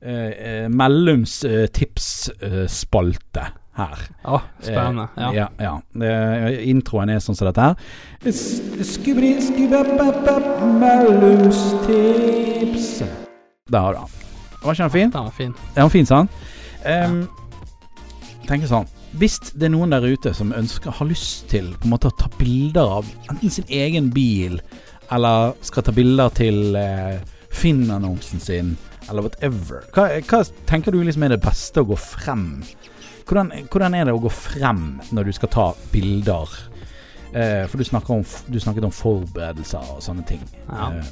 eh, 0.00 0.30
eh, 0.30 0.68
mellomstipsspalte 0.72 3.44
her. 3.80 3.98
Å, 4.26 4.40
spennende. 4.62 5.06
Eh, 5.16 5.22
Ja. 5.22 5.30
ja, 5.32 5.48
ja. 5.60 5.80
Eh, 6.06 6.68
introen 6.70 7.08
er 7.14 7.18
sånn 7.22 7.36
som 7.38 7.46
dette 7.48 7.62
her. 7.62 7.74
Mellomstips. 10.80 13.02
Der 13.70 13.78
har 13.80 13.92
du 13.94 13.98
den. 14.00 14.08
Var 14.62 14.72
ikke 14.72 14.82
den 14.82 14.90
fin? 14.90 15.10
Den 15.10 15.24
var 15.82 15.88
fin. 15.88 16.06
Sant? 16.06 16.30
Um, 16.84 17.28
tenker 18.48 18.66
sånn 18.68 18.86
Hvis 19.18 19.40
det 19.58 19.66
er 19.66 19.72
noen 19.74 19.90
der 19.90 20.06
ute 20.06 20.30
som 20.36 20.52
ønsker 20.54 20.94
har 20.94 21.08
lyst 21.08 21.48
til 21.50 21.72
på 21.74 21.88
en 21.88 21.94
måte 21.96 22.10
å 22.10 22.14
ta 22.14 22.28
bilder 22.38 22.94
av 23.00 23.08
enten 23.32 23.50
sin 23.50 23.66
egen 23.66 24.12
bil, 24.14 24.60
eller 25.10 25.56
skal 25.66 25.86
ta 25.86 25.94
bilder 25.94 26.30
til 26.38 26.78
eh, 26.78 27.18
Finn-annonsen 27.50 28.42
sin, 28.42 28.76
eller 29.08 29.26
whatever, 29.26 29.82
hva, 29.96 30.06
hva 30.22 30.44
tenker 30.70 30.94
du 30.94 31.00
liksom 31.02 31.26
er 31.26 31.34
det 31.34 31.42
beste 31.42 31.82
å 31.82 31.88
gå 31.90 31.98
frem? 31.98 32.60
Hvordan, 33.26 33.50
hvordan 33.70 33.98
er 33.98 34.06
det 34.06 34.14
å 34.14 34.22
gå 34.22 34.30
frem 34.30 35.00
når 35.10 35.30
du 35.30 35.34
skal 35.34 35.50
ta 35.54 35.66
bilder? 35.90 36.54
Eh, 37.34 37.66
for 37.70 37.78
du, 37.78 37.84
om, 38.14 38.24
du 38.46 38.60
snakket 38.62 38.86
om 38.86 38.94
forberedelser 38.94 39.92
og 39.96 40.00
sånne 40.02 40.24
ting. 40.26 40.42
Ja. 40.68 40.92
Eh, 40.94 41.10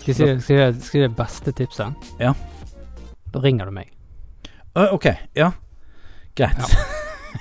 Skal 0.00 0.14
jeg 0.14 0.16
si, 0.16 0.44
skal 0.44 0.56
jeg, 0.56 0.76
skal 0.82 1.00
jeg 1.00 1.10
det 1.10 1.16
beste 1.18 1.54
tipset? 1.54 2.12
Ja. 2.22 2.34
Da 3.30 3.42
ringer 3.42 3.68
du 3.68 3.74
meg. 3.74 3.90
Uh, 4.74 4.94
ok, 4.94 5.10
ja. 5.36 5.50
Greit. 6.40 6.76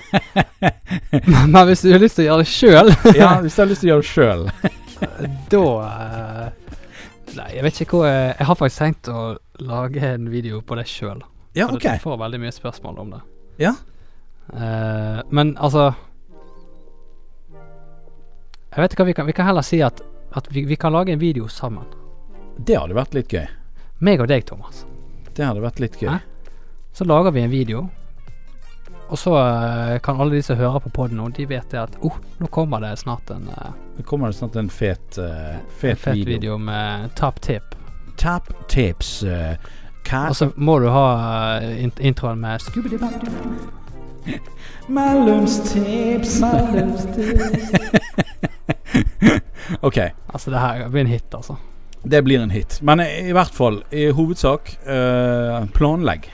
Men 1.47 1.67
hvis 1.67 1.81
du 1.81 1.91
har 1.93 2.01
lyst 2.01 2.19
til 2.19 2.25
å 2.25 2.29
gjøre 2.29 2.43
det 2.43 2.51
sjøl, 2.51 2.91
ja, 3.19 3.29
hvis 3.43 3.55
du 3.55 3.61
har 3.63 3.69
lyst 3.69 3.83
til 3.83 3.89
å 3.89 3.91
gjøre 3.93 4.03
det 4.03 4.11
sjøl. 4.13 4.43
da 5.53 5.63
eh, 5.85 6.47
Nei, 7.37 7.49
jeg 7.53 7.61
vet 7.61 7.79
ikke 7.85 7.99
hva 7.99 8.09
jeg, 8.09 8.29
jeg 8.39 8.47
har 8.49 8.57
faktisk 8.57 8.81
tenkt 8.81 9.09
å 9.13 9.19
lage 9.61 10.01
en 10.15 10.31
video 10.33 10.63
på 10.65 10.75
det 10.79 10.87
sjøl. 10.89 11.21
Ja, 11.53 11.67
ok. 11.69 11.85
Du 11.85 12.03
får 12.03 12.17
veldig 12.23 12.39
mye 12.41 12.53
spørsmål 12.53 13.01
om 13.03 13.11
det. 13.13 13.19
Ja. 13.61 13.75
Uh, 14.49 15.19
men 15.29 15.51
altså 15.61 15.91
Jeg 18.71 18.81
vet 18.81 18.95
ikke 18.95 19.03
hva 19.03 19.09
vi 19.11 19.13
kan 19.13 19.27
Vi 19.27 19.35
kan 19.37 19.45
heller 19.45 19.65
si 19.67 19.77
at, 19.85 19.99
at 20.33 20.47
vi, 20.49 20.63
vi 20.65 20.77
kan 20.79 20.95
lage 20.95 21.13
en 21.13 21.21
video 21.21 21.45
sammen. 21.53 21.85
Det 22.57 22.79
hadde 22.79 22.97
vært 22.97 23.13
litt 23.13 23.29
gøy. 23.33 23.45
Meg 24.01 24.25
og 24.25 24.31
deg, 24.31 24.47
Thomas. 24.49 24.87
Det 25.37 25.45
hadde 25.45 25.61
vært 25.61 25.81
litt 25.83 26.01
gøy. 26.01 26.15
Hæ? 26.15 26.57
Så 26.97 27.05
lager 27.05 27.35
vi 27.35 27.45
en 27.45 27.53
video. 27.53 27.85
Og 29.09 29.17
så 29.17 29.33
eh, 29.39 29.99
kan 30.05 30.19
alle 30.21 30.35
de 30.37 30.43
som 30.45 30.57
hører 30.59 30.79
på 30.83 30.89
poden 30.93 31.17
nå, 31.17 31.29
de 31.33 31.45
vet 31.49 31.71
det 31.71 31.79
at 31.81 31.95
oh, 32.05 32.13
nå 32.37 32.47
kommer 32.53 32.83
det 32.83 32.91
snart 33.01 33.29
en, 33.33 33.49
Nå 33.97 34.03
kommer 34.05 34.29
det 34.29 34.37
snart 34.37 34.55
en 34.61 34.69
fet, 34.69 35.17
uh, 35.17 35.57
fet, 35.79 35.91
en 35.91 35.97
fet 35.97 36.15
video. 36.15 36.33
video. 36.33 36.57
med 36.57 37.09
top 37.17 37.41
tip. 37.41 37.75
Tap 38.17 38.51
tips. 38.69 39.23
Uh, 39.23 39.55
Og 40.29 40.35
så 40.35 40.49
må 40.55 40.79
du 40.79 40.87
ha 40.89 41.57
eh, 41.61 41.83
introen 41.99 42.39
med 42.41 42.59
Mellomstips. 44.87 46.39
mellomstips. 46.41 47.71
ok, 49.87 49.97
Altså, 50.33 50.51
det 50.51 50.59
her 50.59 50.89
blir 50.89 51.01
en 51.01 51.07
hit, 51.07 51.33
altså. 51.33 51.55
det 52.03 52.23
blir 52.23 52.41
en 52.41 52.51
hit. 52.51 52.79
Men 52.81 52.99
i, 52.99 53.31
hvert 53.31 53.53
fall, 53.53 53.83
i 53.91 54.09
hovedsak, 54.11 54.77
eh, 54.85 55.65
planlegg. 55.73 56.29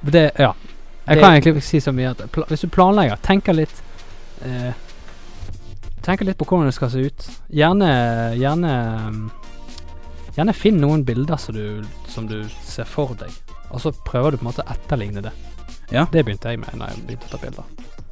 Det, 0.00 0.30
ja. 0.38 0.54
Jeg 1.06 1.16
Det- 1.16 1.22
kan 1.22 1.32
egentlig 1.32 1.54
ikke 1.56 1.64
si 1.66 1.80
så 1.80 1.92
mye 1.92 2.10
at 2.10 2.18
hvis 2.48 2.60
du 2.60 2.68
planlegger, 2.68 3.16
tenker 3.22 3.52
litt 3.52 3.82
eh, 4.44 4.72
Tenker 6.02 6.24
litt 6.24 6.38
på 6.38 6.46
hvordan 6.46 6.64
det 6.66 6.74
skal 6.74 6.90
se 6.90 6.98
ut. 6.98 7.26
Gjerne 7.52 7.90
Gjerne 8.38 9.30
Gjerne 10.36 10.54
finn 10.54 10.78
noen 10.80 11.04
bilder 11.04 11.36
som 11.36 11.54
du, 11.54 11.82
som 12.08 12.26
du 12.28 12.44
ser 12.64 12.84
for 12.88 13.14
deg, 13.18 13.28
og 13.70 13.80
så 13.82 13.90
prøver 14.06 14.30
du 14.30 14.36
på 14.38 14.46
en 14.46 14.52
måte 14.52 14.62
å 14.64 14.70
etterligne 14.72 15.20
det. 15.26 15.32
Ja. 15.90 16.04
Det 16.06 16.22
begynte 16.24 16.52
jeg 16.52 16.60
med 16.62 16.72
når 16.78 16.92
jeg 16.92 17.02
begynte 17.08 17.26
å 17.26 17.32
ta 17.32 17.40
bilder. 17.42 17.64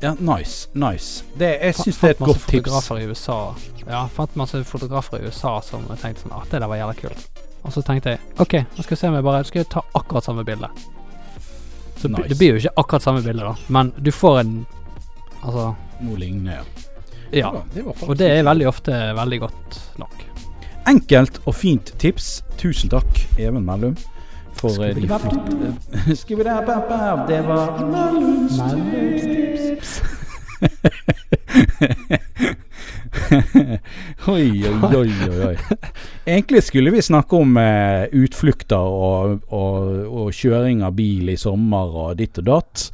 Ja, 0.03 0.15
nice. 0.19 0.69
Nice. 0.75 1.25
Det, 1.39 1.61
jeg 1.63 1.75
syns 1.75 2.01
det 2.01 2.09
er 2.11 2.11
et 2.11 2.19
godt 2.19 2.43
tips. 2.47 2.65
fotografer 2.71 2.99
i 3.01 3.07
USA 3.07 3.55
Ja, 3.89 4.05
fant 4.15 4.37
masse 4.37 4.61
fotografer 4.65 5.19
i 5.23 5.27
USA 5.27 5.61
som 5.61 5.83
tenkte 5.99 6.23
sånn 6.23 6.35
At 6.41 6.51
det 6.53 6.61
der 6.61 6.69
var 6.71 6.77
jævla 6.77 6.95
kult. 7.01 7.25
Og 7.65 7.73
så 7.73 7.83
tenkte 7.83 8.11
jeg 8.11 8.21
OK, 8.39 8.53
nå 8.77 8.83
skal 8.85 8.95
jeg 8.95 8.99
se 8.99 9.09
om 9.09 9.15
jeg 9.19 9.25
bare 9.25 9.45
Skal 9.49 9.63
jeg 9.63 9.71
ta 9.73 9.83
akkurat 9.95 10.25
samme 10.29 10.45
bilde. 10.47 10.69
Så 11.99 12.09
Nice. 12.09 12.29
det 12.29 12.39
blir 12.39 12.49
jo 12.55 12.59
ikke 12.63 12.71
akkurat 12.79 13.03
samme 13.03 13.23
bilde, 13.25 13.43
da, 13.43 13.55
men 13.69 13.93
du 13.99 14.11
får 14.15 14.41
en 14.45 14.67
Altså 15.43 15.75
Noe 16.01 16.17
lignende, 16.19 16.53
ja. 16.53 16.63
Ja. 17.33 17.53
Det 17.75 17.83
var 17.85 17.93
faktisk 17.93 18.11
Og 18.11 18.17
det 18.19 18.31
er 18.31 18.43
veldig 18.47 18.69
ofte 18.69 18.93
veldig 19.19 19.41
godt 19.41 19.81
nok. 19.99 20.15
Enkelt 20.89 21.41
og 21.45 21.55
fint 21.55 21.93
tips. 22.01 22.43
Tusen 22.59 22.89
takk, 22.91 23.27
Even 23.39 23.65
Mellum, 23.67 23.97
for 24.59 24.69
vi 24.81 24.93
de 25.03 25.09
flotte 25.11 26.17
Skibidababab, 26.23 27.27
Det 27.29 27.43
var 27.47 27.79
Mellumstips. 27.93 30.03
oi, 34.29 34.67
oi, 34.67 34.97
oi, 34.97 35.13
oi, 35.29 35.39
oi. 35.51 35.57
Egentlig 36.33 36.63
skulle 36.67 36.91
vi 36.95 37.03
snakke 37.05 37.37
om 37.39 37.57
eh, 37.61 38.05
utflukter 38.17 38.77
og, 38.77 39.39
og, 39.55 39.98
og 40.29 40.37
kjøring 40.37 40.83
av 40.87 40.95
bil 40.99 41.33
i 41.33 41.39
sommer 41.41 41.97
og 42.05 42.19
ditt 42.21 42.39
og 42.43 42.47
datt. 42.51 42.89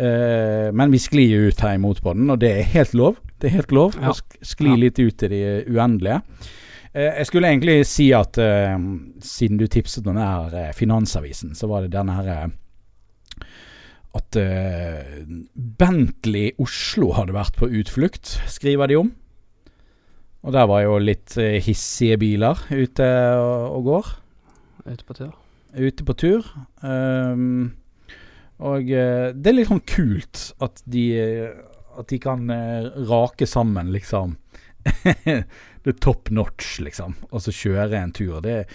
Eh, 0.00 0.70
men 0.72 0.90
vi 0.94 0.98
sklir 1.02 1.48
ut 1.50 1.60
her 1.60 1.76
imot 1.76 2.00
på 2.02 2.14
den, 2.16 2.30
og 2.32 2.40
det 2.40 2.54
er 2.58 2.72
helt 2.74 2.94
lov. 2.96 3.20
Det 3.40 3.50
er 3.50 3.56
helt 3.60 3.72
lov 3.76 3.94
Ja. 4.00 4.10
å 4.10 4.44
skli 4.44 4.72
Ja. 4.72 4.76
litt 4.76 4.98
ut 4.98 5.22
i 5.22 5.28
det 5.28 5.66
uendelige. 5.68 6.22
Eh, 6.92 7.18
jeg 7.20 7.26
skulle 7.28 7.46
egentlig 7.52 7.86
si 7.86 8.08
at 8.12 8.36
eh, 8.38 8.76
siden 9.22 9.58
du 9.60 9.66
tipset 9.70 10.06
om 10.06 10.14
den 10.16 10.24
her 10.24 10.54
eh, 10.54 10.72
Finansavisen, 10.74 11.54
så 11.54 11.68
var 11.70 11.82
det 11.82 11.92
denne 11.92 12.16
her 12.18 12.50
At 14.12 14.34
Bentley 15.78 16.50
Oslo 16.58 17.12
hadde 17.14 17.34
vært 17.36 17.54
på 17.60 17.68
utflukt, 17.80 18.32
skriver 18.50 18.90
de 18.90 18.96
om. 18.98 19.12
Og 20.42 20.52
der 20.56 20.66
var 20.66 20.82
jo 20.82 20.96
litt 20.98 21.36
hissige 21.62 22.16
biler 22.18 22.58
ute 22.72 23.06
og 23.38 23.84
går. 23.86 24.10
Ute 24.88 25.04
på 25.06 25.14
tur. 25.14 25.30
Ute 25.74 26.04
på 26.06 26.16
tur. 26.18 26.46
Um, 26.82 27.72
og 28.60 28.90
eh, 28.92 29.30
det 29.32 29.50
er 29.50 29.56
litt 29.56 29.70
sånn 29.70 29.84
kult 29.88 30.50
at 30.60 30.82
de 30.90 31.04
At 32.00 32.10
de 32.12 32.18
kan 32.22 32.48
eh, 32.52 32.88
rake 33.08 33.48
sammen, 33.48 33.90
liksom. 33.92 34.36
det 35.14 35.92
er 35.92 35.98
top 36.00 36.30
notch, 36.32 36.78
liksom. 36.80 37.16
Og 37.30 37.42
så 37.44 37.52
kjøre 37.52 37.98
en 37.98 38.12
tur. 38.12 38.40
Det 38.44 38.66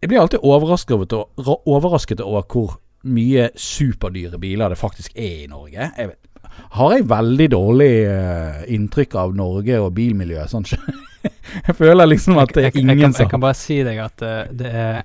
Jeg 0.00 0.08
blir 0.08 0.20
alltid 0.20 0.44
overrasket 0.44 1.12
over, 1.12 1.54
overrasket 1.66 2.20
over 2.20 2.44
hvor 2.48 2.78
mye 3.08 3.48
superdyre 3.54 4.38
biler 4.38 4.68
det 4.68 4.78
faktisk 4.78 5.14
er 5.14 5.44
i 5.44 5.50
Norge. 5.50 5.90
Jeg 5.96 6.10
vet, 6.10 6.28
har 6.78 6.92
jeg 6.92 7.06
veldig 7.08 7.46
dårlig 7.52 7.92
uh, 8.10 8.64
inntrykk 8.74 9.14
av 9.22 9.34
Norge 9.38 9.78
og 9.80 9.92
bilmiljøet? 9.96 10.50
Sånn. 10.50 10.66
jeg 11.66 11.76
føler 11.78 12.10
liksom 12.10 12.38
at 12.42 12.52
det 12.54 12.66
er 12.66 12.74
ingen 12.74 12.96
ingen 12.96 12.98
jeg, 12.98 13.04
kan, 13.04 13.14
jeg 13.14 13.22
som 13.22 13.30
kan 13.32 13.44
bare 13.44 13.58
si 13.58 13.78
deg 13.86 14.02
at 14.02 14.26
uh, 14.26 14.40
det 14.50 14.72
er 14.72 15.00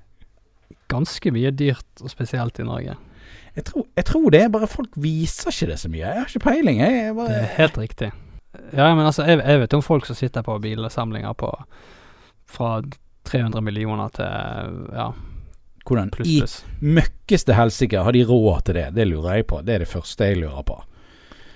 ganske 0.93 1.33
mye 1.35 1.51
dyrt, 1.57 1.87
og 2.01 2.11
spesielt 2.13 2.61
i 2.61 2.67
Norge. 2.67 2.95
Jeg 3.53 3.65
tror, 3.69 3.85
jeg 3.97 4.05
tror 4.09 4.29
det 4.33 4.43
bare 4.53 4.69
folk 4.69 4.95
viser 4.97 5.51
ikke 5.53 5.67
det 5.73 5.79
så 5.81 5.89
mye. 5.93 6.05
Jeg 6.05 6.21
har 6.23 6.29
ikke 6.31 6.45
peiling. 6.47 6.79
Jeg 6.81 7.15
bare... 7.17 7.29
Det 7.33 7.41
er 7.43 7.51
helt 7.59 7.77
riktig. 7.81 8.09
Ja, 8.73 8.87
men 8.93 9.05
altså, 9.05 9.25
jeg, 9.29 9.41
jeg 9.41 9.61
vet 9.63 9.75
om 9.77 9.83
folk 9.85 10.05
som 10.09 10.17
sitter 10.17 10.45
på 10.45 10.55
bilsamlinger 10.61 11.33
på 11.37 11.49
fra 12.53 12.71
300 13.29 13.61
millioner 13.65 14.09
til 14.13 14.81
ja, 14.93 15.07
Hvordan 15.83 16.11
pluss, 16.13 16.29
i 16.29 16.39
pluss. 16.41 16.57
møkkeste 16.79 17.55
helsike 17.57 18.01
har 18.05 18.15
de 18.15 18.23
råd 18.29 18.65
til 18.69 18.77
det? 18.77 18.87
Det 18.95 19.05
lurer 19.09 19.39
jeg 19.39 19.47
på. 19.49 19.61
Det 19.65 19.75
er 19.77 19.83
det 19.85 19.89
første 19.91 20.29
jeg 20.29 20.41
lurer 20.41 20.63
på. 20.67 20.77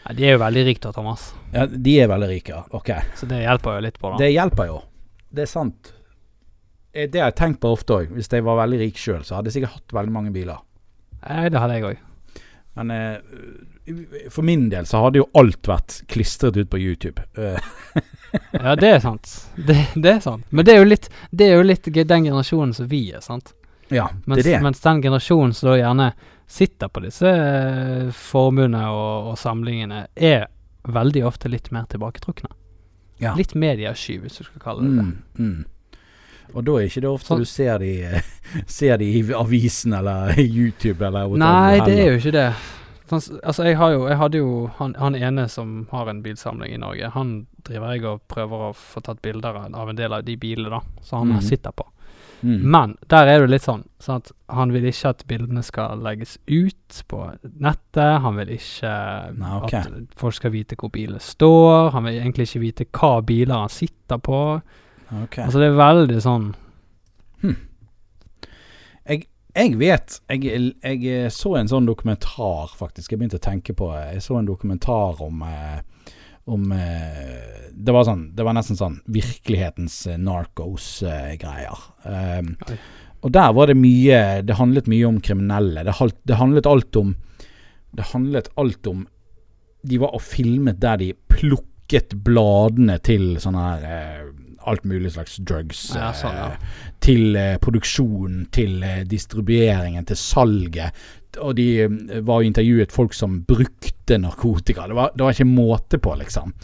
Ja, 0.08 0.16
de 0.18 0.26
er 0.28 0.36
jo 0.38 0.42
veldig 0.42 0.64
rike 0.70 0.84
da, 0.88 0.94
Thomas. 0.96 1.30
Ja, 1.54 1.66
De 1.68 1.94
er 2.02 2.10
veldig 2.12 2.30
rike. 2.32 2.62
Ok. 2.78 2.92
Så 3.20 3.28
det 3.30 3.42
hjelper 3.44 3.78
jo 3.78 3.86
litt 3.88 4.00
på, 4.00 4.12
da. 4.14 4.20
Det 4.22 4.32
hjelper 4.34 4.70
jo. 4.70 4.82
Det 5.34 5.44
er 5.46 5.52
sant. 5.52 5.94
Eh, 6.98 7.08
Det 7.14 7.22
har 7.22 7.30
jeg 7.32 7.38
tenkt 7.40 7.62
på 7.64 7.72
ofte 7.78 7.94
òg. 8.02 8.12
Hvis 8.18 8.30
jeg 8.34 8.44
var 8.48 8.58
veldig 8.64 8.80
rik 8.82 8.98
sjøl, 9.00 9.24
så 9.28 9.38
hadde 9.38 9.52
jeg 9.52 9.60
sikkert 9.62 9.78
hatt 9.78 9.96
veldig 10.02 10.14
mange 10.16 10.34
biler. 10.36 10.60
Nei, 11.28 11.48
det 11.54 11.60
hadde 11.62 11.78
jeg 11.80 11.88
òg. 11.92 11.98
Men 12.78 12.92
eh, 12.94 14.30
for 14.34 14.46
min 14.46 14.68
del 14.70 14.86
så 14.86 15.00
hadde 15.06 15.22
jo 15.22 15.30
alt 15.40 15.66
vært 15.70 16.02
klistret 16.12 16.58
ut 16.60 16.70
på 16.74 16.82
YouTube. 16.82 17.24
Eh, 17.38 17.60
Ja, 18.52 18.74
det 18.76 18.90
er 18.92 19.00
sant. 19.00 19.30
Det, 19.56 19.78
det 19.96 20.10
er 20.18 20.20
sant. 20.22 20.44
Men 20.52 20.66
det 20.68 20.74
er 20.76 20.82
jo 20.82 20.88
litt 20.90 21.06
Det 21.32 21.46
er 21.48 21.54
jo 21.56 21.64
litt 21.64 21.88
den 21.88 22.26
generasjonen 22.28 22.74
som 22.76 22.90
vi 22.92 23.06
er, 23.16 23.22
sant. 23.24 23.54
ja, 23.90 24.10
Mens, 24.26 24.44
det 24.44 24.52
er 24.52 24.58
det. 24.58 24.64
mens 24.66 24.82
den 24.84 25.00
generasjonen 25.02 25.54
som 25.56 25.70
da 25.72 25.78
gjerne 25.80 26.10
sitter 26.48 26.92
på 26.92 27.02
disse 27.06 27.28
eh, 27.32 28.12
formuene 28.14 28.84
og, 28.92 29.32
og 29.32 29.38
samlingene, 29.40 30.04
er 30.16 30.46
veldig 30.88 31.24
ofte 31.28 31.50
litt 31.50 31.72
mer 31.76 31.88
tilbaketrukne. 31.92 32.52
Ja. 33.24 33.34
Litt 33.40 33.56
mediesky, 33.56 34.20
hvis 34.22 34.38
du 34.38 34.44
skal 34.46 34.62
kalle 34.64 34.84
det 34.86 34.94
det. 35.00 35.08
Mm, 35.08 35.50
mm. 35.56 35.66
Og 36.54 36.64
da 36.68 36.78
er 36.78 36.88
ikke 36.88 37.04
det 37.04 37.10
ofte 37.12 37.34
så, 37.34 37.38
du 37.38 37.46
ser 37.50 37.84
de, 37.84 38.22
ser 38.80 38.98
de 39.02 39.12
i 39.20 39.24
avisen 39.36 39.96
eller 39.98 40.38
YouTube 40.40 41.06
eller 41.06 41.36
Nei, 41.40 41.80
det 41.84 41.98
er 41.98 42.12
jo 42.12 42.22
ikke 42.22 42.36
det. 42.38 42.48
Sånn 43.08 43.40
Altså, 43.40 43.64
jeg 43.64 43.78
har 43.80 43.94
jo 43.94 44.08
Jeg 44.10 44.18
hadde 44.20 44.40
jo 44.42 44.50
han, 44.80 44.96
han 45.00 45.16
ene 45.16 45.48
som 45.52 45.86
har 45.92 46.10
en 46.12 46.24
bilsamling 46.24 46.74
i 46.76 46.80
Norge, 46.82 47.12
han 47.14 47.36
driver 47.68 47.94
jeg 47.94 48.08
og 48.08 48.24
prøver 48.32 48.70
å 48.70 48.74
få 48.76 49.04
tatt 49.04 49.22
bilder 49.24 49.56
av 49.56 49.76
av 49.76 49.92
en 49.92 50.00
del 50.00 50.16
av 50.16 50.26
de 50.28 50.36
bilene, 50.40 50.72
da, 50.72 51.04
som 51.04 51.24
han 51.24 51.40
mm. 51.40 51.46
sitter 51.48 51.76
på. 51.76 51.88
Mm. 52.42 52.72
Men 52.72 52.98
der 53.10 53.28
er 53.28 53.42
det 53.42 53.50
litt 53.50 53.66
sånn, 53.66 53.84
sånn 54.04 54.22
at 54.22 54.32
han 54.54 54.72
vil 54.74 54.86
ikke 54.88 55.12
at 55.16 55.24
bildene 55.30 55.64
skal 55.66 56.02
legges 56.06 56.38
ut 56.46 57.00
på 57.10 57.22
nettet. 57.44 58.20
Han 58.24 58.38
vil 58.38 58.54
ikke 58.58 58.94
Nei, 59.38 59.54
okay. 59.64 59.82
at 59.82 60.20
folk 60.20 60.38
skal 60.38 60.54
vite 60.54 60.78
hvor 60.78 60.94
bilene 60.94 61.22
står. 61.24 61.92
Han 61.96 62.06
vil 62.08 62.20
egentlig 62.20 62.50
ikke 62.50 62.64
vite 62.64 62.90
hva 62.92 63.16
biler 63.26 63.66
han 63.66 63.74
sitter 63.74 64.22
på. 64.22 64.42
Ok. 65.08 65.38
Altså 65.40 65.62
det 65.62 65.70
er 65.70 65.78
veldig 65.80 66.22
sånn 66.24 66.48
Jeg 69.58 69.72
vet 69.80 70.18
jeg, 70.30 70.66
jeg 70.84 71.30
så 71.34 71.56
en 71.58 71.70
sånn 71.72 71.88
dokumentar, 71.88 72.74
faktisk. 72.78 73.14
Jeg 73.14 73.22
begynte 73.22 73.40
å 73.40 73.46
tenke 73.46 73.74
på 73.78 73.90
Jeg 73.96 74.22
så 74.26 74.38
en 74.38 74.50
dokumentar 74.50 75.24
om 75.26 75.42
eh, 75.48 75.80
om 76.48 76.72
eh, 76.72 77.72
det, 77.72 77.92
var 77.92 78.06
sånn, 78.08 78.30
det 78.36 78.46
var 78.48 78.56
nesten 78.56 78.78
sånn 78.80 79.02
virkelighetens 79.12 79.98
eh, 80.08 80.20
narcos-greier. 80.22 81.82
Um, 82.08 82.54
og 83.26 83.34
der 83.36 83.52
var 83.58 83.68
det 83.68 83.76
mye 83.76 84.20
Det 84.46 84.56
handlet 84.56 84.88
mye 84.88 85.10
om 85.10 85.18
kriminelle. 85.26 85.84
Det, 85.84 85.96
det 86.30 86.38
handlet 86.40 86.70
alt 86.70 87.00
om 87.02 87.16
Det 87.98 88.06
handlet 88.14 88.48
alt 88.62 88.88
om 88.88 89.04
De 89.82 90.00
var 90.00 90.14
og 90.16 90.24
filmet 90.24 90.80
der 90.80 91.02
de 91.02 91.10
plukket 91.34 92.16
bladene 92.24 93.00
til 93.04 93.36
sånne 93.44 93.66
her 93.68 94.30
Alt 94.60 94.84
mulig 94.84 95.14
slags 95.14 95.38
drugs. 95.38 95.84
Ja, 95.96 96.12
sånn, 96.16 96.36
ja. 96.36 96.48
eh, 96.52 96.92
til 97.04 97.38
eh, 97.38 97.56
produksjonen, 97.62 98.48
til 98.54 98.84
eh, 98.84 99.04
distribueringen, 99.08 100.06
til 100.08 100.20
salget. 100.20 101.08
Og 101.44 101.56
de 101.58 101.70
var 102.26 102.42
jo 102.42 102.50
intervjuet 102.50 102.94
folk 102.94 103.14
som 103.14 103.42
brukte 103.48 104.18
narkotika. 104.18 104.88
Det 104.90 104.98
var, 104.98 105.12
det 105.14 105.26
var 105.26 105.36
ikke 105.36 105.50
måte 105.50 106.00
på, 106.02 106.16
liksom. 106.18 106.56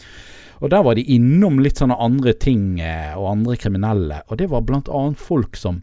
Og 0.63 0.71
der 0.71 0.85
var 0.85 0.95
de 0.95 1.03
innom 1.13 1.59
litt 1.61 1.81
sånne 1.81 1.97
andre 1.99 2.33
ting 2.39 2.79
og 2.79 3.25
andre 3.27 3.57
kriminelle. 3.59 4.21
Og 4.31 4.39
det 4.39 4.47
var 4.49 4.63
blant 4.63 4.87
annet 4.87 5.19
folk 5.19 5.59
som 5.59 5.81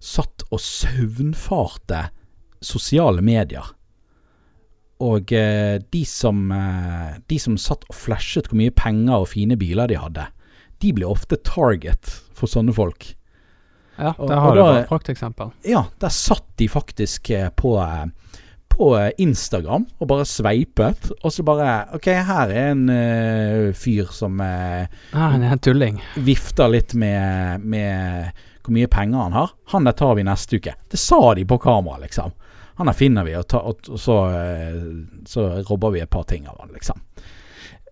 satt 0.00 0.46
og 0.48 0.62
søvnfarte 0.64 2.06
sosiale 2.64 3.20
medier. 3.22 3.66
Og 5.04 5.28
de, 5.28 6.02
som, 6.08 6.48
de 7.28 7.38
som 7.38 7.60
satt 7.60 7.84
og 7.92 7.98
flashet 7.98 8.48
hvor 8.48 8.58
mye 8.62 8.74
penger 8.74 9.20
og 9.20 9.28
fine 9.36 9.58
biler 9.60 9.92
de 9.92 10.00
hadde, 10.00 10.24
de 10.82 10.92
blir 10.94 11.10
ofte 11.10 11.38
target 11.44 12.10
for 12.36 12.50
sånne 12.50 12.74
folk. 12.76 13.12
Ja, 13.98 14.12
det 14.14 14.28
der 14.30 14.36
og 14.36 14.42
har 14.42 14.54
du 14.54 14.62
et 14.78 14.90
prakteksempel. 14.90 15.50
Ja, 15.66 15.88
der 15.98 16.12
satt 16.14 16.46
de 16.60 16.68
faktisk 16.70 17.30
eh, 17.34 17.48
på, 17.50 17.74
eh, 17.82 18.04
på 18.70 18.92
eh, 18.98 19.10
Instagram 19.18 19.88
og 19.98 20.10
bare 20.10 20.26
sveipet. 20.28 21.10
Og 21.18 21.34
så 21.34 21.42
bare 21.46 21.88
OK, 21.98 22.06
her 22.06 22.52
er 22.52 22.70
en 22.76 22.84
uh, 22.92 23.74
fyr 23.74 24.12
som 24.14 24.38
uh, 24.38 24.86
Ah, 25.10 25.32
han 25.34 25.42
er 25.42 25.56
en 25.56 25.64
tulling. 25.64 25.98
vifter 26.14 26.70
litt 26.70 26.94
med, 26.94 27.64
med 27.66 28.44
hvor 28.62 28.76
mye 28.76 28.90
penger 28.92 29.24
han 29.26 29.34
har. 29.34 29.56
Han 29.74 29.88
der 29.88 29.98
tar 29.98 30.14
vi 30.14 30.26
neste 30.28 30.60
uke. 30.62 30.76
Det 30.90 31.00
sa 31.00 31.34
de 31.34 31.46
på 31.48 31.58
kamera, 31.58 31.98
liksom. 32.04 32.36
Han 32.78 32.86
der 32.86 32.94
finner 32.94 33.26
vi, 33.26 33.34
og, 33.34 33.48
ta, 33.50 33.58
og, 33.66 33.82
og 33.90 33.98
så, 33.98 34.20
så 35.26 35.48
robber 35.66 35.96
vi 35.96 36.04
et 36.04 36.10
par 36.12 36.28
ting 36.30 36.46
av 36.46 36.60
han, 36.62 36.70
liksom. 36.76 37.00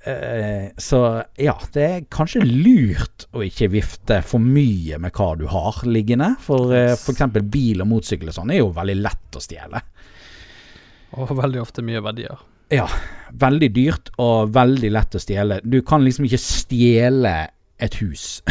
Eh, 0.06 0.68
så 0.76 1.22
ja, 1.34 1.56
det 1.74 1.84
er 1.84 2.04
kanskje 2.12 2.44
lurt 2.46 3.26
å 3.34 3.42
ikke 3.42 3.72
vifte 3.72 4.20
for 4.22 4.42
mye 4.42 5.00
med 5.02 5.14
hva 5.16 5.32
du 5.38 5.46
har 5.50 5.80
liggende. 5.88 6.34
For 6.42 6.70
uh, 6.70 6.92
f.eks. 6.94 7.24
bil 7.42 7.82
og 7.82 7.90
motorsykkel 7.90 8.30
og 8.30 8.36
sånn 8.38 8.54
er 8.54 8.62
jo 8.62 8.70
veldig 8.76 8.96
lett 9.00 9.38
å 9.38 9.42
stjele. 9.42 9.82
Og 11.16 11.34
veldig 11.34 11.62
ofte 11.62 11.82
mye 11.86 12.02
verdier. 12.04 12.38
Ja. 12.70 12.86
Veldig 13.34 13.68
dyrt 13.74 14.14
og 14.22 14.54
veldig 14.54 14.92
lett 14.94 15.18
å 15.18 15.22
stjele. 15.22 15.60
Du 15.66 15.80
kan 15.86 16.04
liksom 16.06 16.28
ikke 16.28 16.42
stjele 16.42 17.36
et 17.82 17.98
hus. 18.00 18.42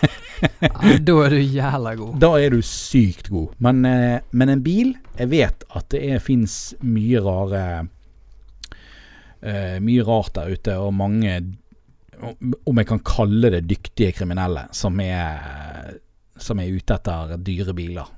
Nei, 0.80 0.94
da 1.04 1.16
er 1.26 1.34
du 1.34 1.40
jævla 1.42 1.94
god. 1.98 2.14
Da 2.22 2.30
er 2.40 2.54
du 2.54 2.62
sykt 2.64 3.28
god. 3.32 3.56
Men, 3.58 3.82
eh, 3.84 4.20
men 4.32 4.54
en 4.54 4.62
bil 4.64 4.94
Jeg 5.18 5.28
vet 5.34 5.64
at 5.76 5.90
det 5.92 6.22
fins 6.24 6.76
mye 6.80 7.20
rare 7.20 7.64
eh, 9.42 9.76
Mye 9.82 10.04
rart 10.06 10.34
der 10.36 10.54
ute, 10.54 10.76
og 10.78 10.94
mange 10.94 11.34
Om 12.20 12.80
jeg 12.80 12.86
kan 12.90 13.00
kalle 13.06 13.50
det 13.54 13.62
dyktige 13.64 14.12
kriminelle, 14.12 14.66
som 14.76 14.98
er, 15.00 15.94
som 16.36 16.60
er 16.60 16.74
ute 16.74 16.96
etter 16.98 17.36
dyre 17.40 17.72
biler. 17.72 18.10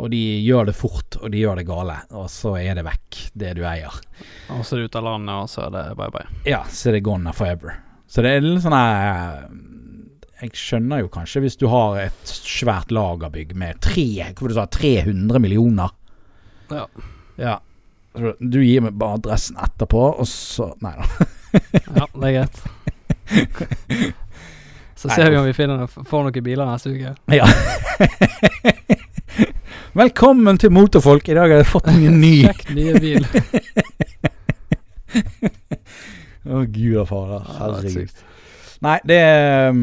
Og 0.00 0.08
de 0.14 0.20
gjør 0.40 0.70
det 0.70 0.76
fort, 0.78 1.18
og 1.20 1.28
de 1.32 1.42
gjør 1.42 1.60
det 1.60 1.66
gale, 1.68 1.98
og 2.16 2.30
så 2.32 2.54
er 2.56 2.78
det 2.78 2.86
vekk, 2.86 3.18
det 3.36 3.50
du 3.58 3.64
eier. 3.68 3.92
Og 4.54 4.62
så 4.64 4.78
er 4.78 4.80
det 4.80 4.88
ut 4.88 4.96
av 5.02 5.04
landet, 5.10 5.34
og 5.36 5.50
så 5.52 5.66
er 5.66 5.74
det 5.74 5.82
bye 5.98 6.14
bye. 6.14 6.28
Ja, 6.48 6.62
så 6.72 6.88
er 6.88 6.96
det 6.96 7.04
gone 7.04 7.34
forever. 7.36 7.76
Så 8.10 8.24
det 8.24 8.32
er 8.34 8.42
litt 8.42 8.64
sånn 8.64 8.74
Jeg 10.40 10.56
skjønner 10.56 11.02
jo 11.04 11.10
kanskje 11.12 11.42
hvis 11.44 11.58
du 11.60 11.66
har 11.70 12.00
et 12.06 12.32
svært 12.32 12.90
lagerbygg 12.94 13.52
med 13.60 13.82
tre, 13.84 14.06
hva 14.32 14.48
du 14.48 14.56
sa, 14.56 14.64
300 14.72 15.42
millioner. 15.44 15.92
Ja. 16.72 16.86
Ja. 17.36 17.58
Du 18.38 18.64
gir 18.64 18.82
meg 18.82 18.96
bare 18.98 19.20
adressen 19.20 19.58
etterpå, 19.62 20.00
og 20.18 20.26
så 20.28 20.72
Nei 20.82 20.96
da. 20.98 21.06
Ja, 21.96 22.06
det 22.14 22.28
er 22.28 22.34
greit. 22.36 22.56
Så 24.94 25.08
Nei, 25.08 25.14
ser 25.16 25.30
vi 25.30 25.38
om 25.38 25.46
vi 25.46 25.54
finner, 25.54 25.86
får 25.86 26.26
noen 26.26 26.44
biler 26.46 26.66
neste 26.68 26.92
uke. 26.94 27.14
Ja. 27.34 27.46
Velkommen 30.00 30.58
til 30.62 30.70
Motorfolk. 30.74 31.28
I 31.30 31.34
dag 31.38 31.50
har 31.50 31.62
jeg 31.62 31.70
fått 31.70 31.88
en 31.90 32.20
ny. 32.20 32.34
Sjekk 32.46 32.70
nye 32.76 33.00
bil. 33.02 33.26
Å, 36.46 36.62
gud 36.66 37.00
og 37.02 37.08
fader. 37.10 37.40
Det 37.46 37.54
er 37.54 37.58
Herregud. 37.62 38.20
Nei, 38.86 38.98
det 39.04 39.22
um, 39.68 39.80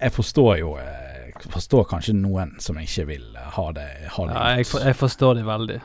Jeg 0.00 0.12
forstår 0.14 0.54
jo 0.56 0.70
eh, 0.80 1.26
Jeg 1.34 1.50
forstår 1.52 1.82
kanskje 1.90 2.14
noen 2.16 2.54
som 2.64 2.78
ikke 2.80 3.04
vil 3.10 3.26
eh, 3.36 3.50
ha 3.58 3.66
det, 3.76 3.88
ha 4.14 4.24
det 4.24 4.38
Ja, 4.38 4.46
jeg, 4.56 4.68
for, 4.70 4.86
jeg 4.88 4.96
forstår 4.96 5.36
de 5.36 5.44
veldig. 5.44 5.80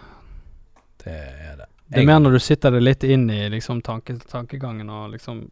Det 1.07 1.17
er 1.47 1.57
det. 1.63 1.67
Det 1.87 2.01
er 2.01 2.07
mer 2.09 2.19
når 2.19 2.35
du 2.35 2.39
sitter 2.43 2.73
det 2.75 2.81
litt 2.83 3.03
inn 3.07 3.29
i 3.31 3.45
liksom 3.53 3.79
tanke, 3.85 4.17
tankegangen 4.27 4.89
og 4.91 5.13
liksom 5.13 5.45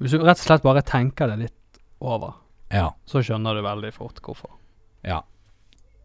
Hvis 0.00 0.16
du 0.16 0.22
rett 0.24 0.40
og 0.40 0.42
slett 0.42 0.64
bare 0.64 0.82
tenker 0.82 1.28
det 1.30 1.36
litt 1.44 1.80
over, 2.00 2.32
Ja. 2.72 2.88
så 3.06 3.20
skjønner 3.22 3.54
du 3.54 3.60
veldig 3.62 3.90
fort 3.92 4.20
hvorfor. 4.24 4.54
Ja. 5.04 5.20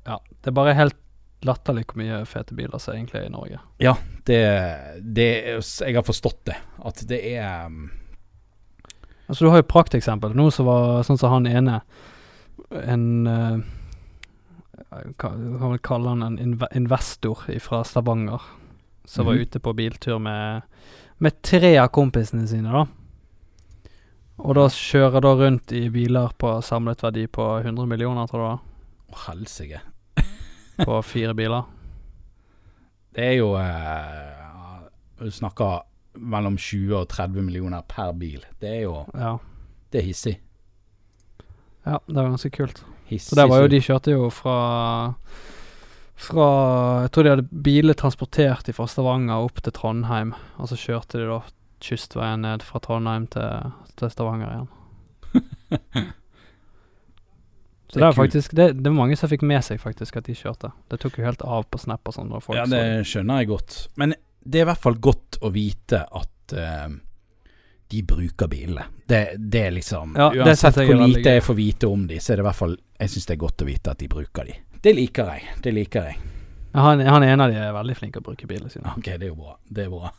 Ja. 0.05 0.19
Det 0.41 0.51
er 0.51 0.57
bare 0.57 0.73
helt 0.75 0.97
latterlig 1.45 1.85
hvor 1.87 2.01
mye 2.01 2.25
fete 2.27 2.55
biler 2.57 2.81
som 2.81 2.95
egentlig 2.95 3.21
er 3.21 3.29
i 3.29 3.33
Norge. 3.33 3.59
Det, 4.25 4.41
det 5.15 5.29
Jeg 5.55 5.95
har 5.95 6.03
forstått 6.03 6.43
det. 6.49 6.57
At 6.85 7.03
det 7.07 7.21
er 7.37 7.65
um, 7.69 7.91
Altså 9.27 9.45
Du 9.45 9.49
har 9.49 9.61
jo 9.61 9.69
prakteksempel. 9.69 10.35
Noe 10.37 10.51
som 10.53 10.67
var 10.69 11.03
sånn 11.07 11.17
som 11.17 11.31
han 11.33 11.47
ene 11.49 11.79
En 12.83 13.05
uh, 13.27 13.57
Kan 15.17 15.59
vel 15.59 15.77
kalle 15.79 16.09
han 16.09 16.23
en 16.23 16.39
inve 16.39 16.67
investor 16.75 17.45
fra 17.61 17.83
Stavanger. 17.83 18.41
Som 19.05 19.25
var 19.27 19.33
Mhm. 19.35 19.41
ute 19.41 19.59
på 19.59 19.73
biltur 19.75 20.19
med 20.19 20.61
Med 21.19 21.41
tre 21.41 21.77
av 21.77 21.87
kompisene 21.91 22.47
sine, 22.47 22.71
da. 22.71 22.85
Og 24.39 24.55
da 24.55 24.65
kjører 24.67 25.21
da 25.21 25.29
rundt 25.35 25.71
i 25.71 25.87
biler 25.89 26.33
på 26.37 26.61
samlet 26.61 27.01
verdi 27.01 27.25
på 27.27 27.45
100 27.63 27.85
millioner, 27.87 28.27
tror 28.27 28.41
du 28.41 28.49
det 28.49 29.15
Å, 29.15 29.19
helsike. 29.29 29.79
På 30.85 31.01
fire 31.03 31.33
biler. 31.33 31.63
Det 33.15 33.23
er 33.23 33.37
jo 33.37 33.53
eh, 33.55 34.89
Du 35.23 35.31
snakker 35.31 35.83
mellom 36.19 36.57
20 36.57 36.97
og 36.99 37.07
30 37.07 37.41
millioner 37.45 37.81
per 37.87 38.11
bil. 38.11 38.43
Det 38.59 38.69
er 38.69 38.81
jo 38.81 39.05
Ja. 39.13 39.37
Det 39.91 40.01
er 40.01 40.07
hissig. 40.07 40.37
ja, 41.85 41.97
det 42.07 42.17
er 42.17 42.27
ganske 42.29 42.51
kult. 42.51 42.83
Hissig 43.09 43.31
Så 43.31 43.39
der 43.39 43.49
var 43.51 43.63
jo 43.63 43.71
de 43.71 43.81
kjørte 43.83 44.15
jo 44.15 44.29
fra 44.33 44.57
Fra 46.15 46.49
Jeg 47.05 47.11
tror 47.11 47.27
de 47.27 47.33
hadde 47.35 47.61
biler 47.65 47.97
transportert 47.97 48.69
fra 48.75 48.87
Stavanger 48.87 49.45
opp 49.45 49.61
til 49.61 49.75
Trondheim, 49.75 50.33
og 50.57 50.69
så 50.71 50.77
kjørte 50.79 51.19
de 51.19 51.29
da 51.29 51.41
kystveien 51.83 52.45
ned 52.45 52.63
fra 52.65 52.79
Trondheim 52.81 53.27
til, 53.33 53.73
til 53.99 54.13
Stavanger 54.13 54.53
igjen. 54.53 54.69
Så 57.95 57.99
Det 57.99 58.01
det 58.01 58.07
er 58.07 58.15
faktisk 58.17 58.55
det, 58.57 58.65
det 58.83 58.89
var 58.89 58.97
mange 58.97 59.15
som 59.15 59.29
fikk 59.29 59.43
med 59.45 59.61
seg 59.63 59.79
faktisk 59.79 60.17
at 60.19 60.25
de 60.27 60.33
kjørte. 60.35 60.71
Det 60.91 60.97
tok 60.99 61.19
jo 61.19 61.27
helt 61.27 61.43
av 61.45 61.67
på 61.69 61.79
Snap 61.79 62.09
og 62.09 62.15
sånn. 62.15 62.33
Ja, 62.57 62.65
det 62.67 63.05
skjønner 63.07 63.39
jeg 63.39 63.51
godt. 63.53 63.77
Men 63.95 64.15
det 64.43 64.59
er 64.59 64.65
i 64.65 64.69
hvert 64.71 64.81
fall 64.81 64.97
godt 64.99 65.37
å 65.45 65.51
vite 65.53 66.01
at 66.03 66.55
eh, 66.57 66.89
de 67.87 68.01
bruker 68.03 68.47
bilene. 68.49 68.85
Det, 69.05 69.35
det 69.37 69.61
er 69.67 69.71
liksom 69.75 70.15
Ja, 70.17 70.31
Uansett 70.33 70.75
hvor 70.81 71.01
lite 71.07 71.35
jeg 71.35 71.43
får 71.45 71.55
vite 71.59 71.87
om 71.87 72.07
de, 72.09 72.17
så 72.19 72.33
er 72.33 72.39
det 72.39 72.41
i 72.41 72.47
hvert 72.47 72.57
fall 72.57 72.73
Jeg 72.97 73.11
syns 73.13 73.27
det 73.29 73.35
er 73.35 73.41
godt 73.43 73.61
å 73.61 73.67
vite 73.67 73.91
at 73.93 73.99
de 74.01 74.07
bruker 74.09 74.47
de. 74.49 74.55
Det 74.81 74.93
liker 74.97 75.29
jeg. 75.35 75.41
Det 75.61 75.73
liker 75.75 76.09
jeg. 76.09 76.17
Ja, 76.75 76.79
han, 76.89 76.99
han 77.07 77.23
ene 77.23 77.45
av 77.45 77.53
de 77.53 77.59
er 77.61 77.71
veldig 77.75 77.95
flink 77.95 78.13
til 78.17 78.23
å 78.23 78.25
bruke 78.25 78.47
bilene 78.49 78.69
sine. 78.73 78.91
Ok, 78.97 79.05
det 79.15 79.29
er 79.29 79.31
jo 79.31 79.37
bra. 79.39 79.53
Det 79.69 79.85
er 79.85 79.89
bra. 79.93 80.11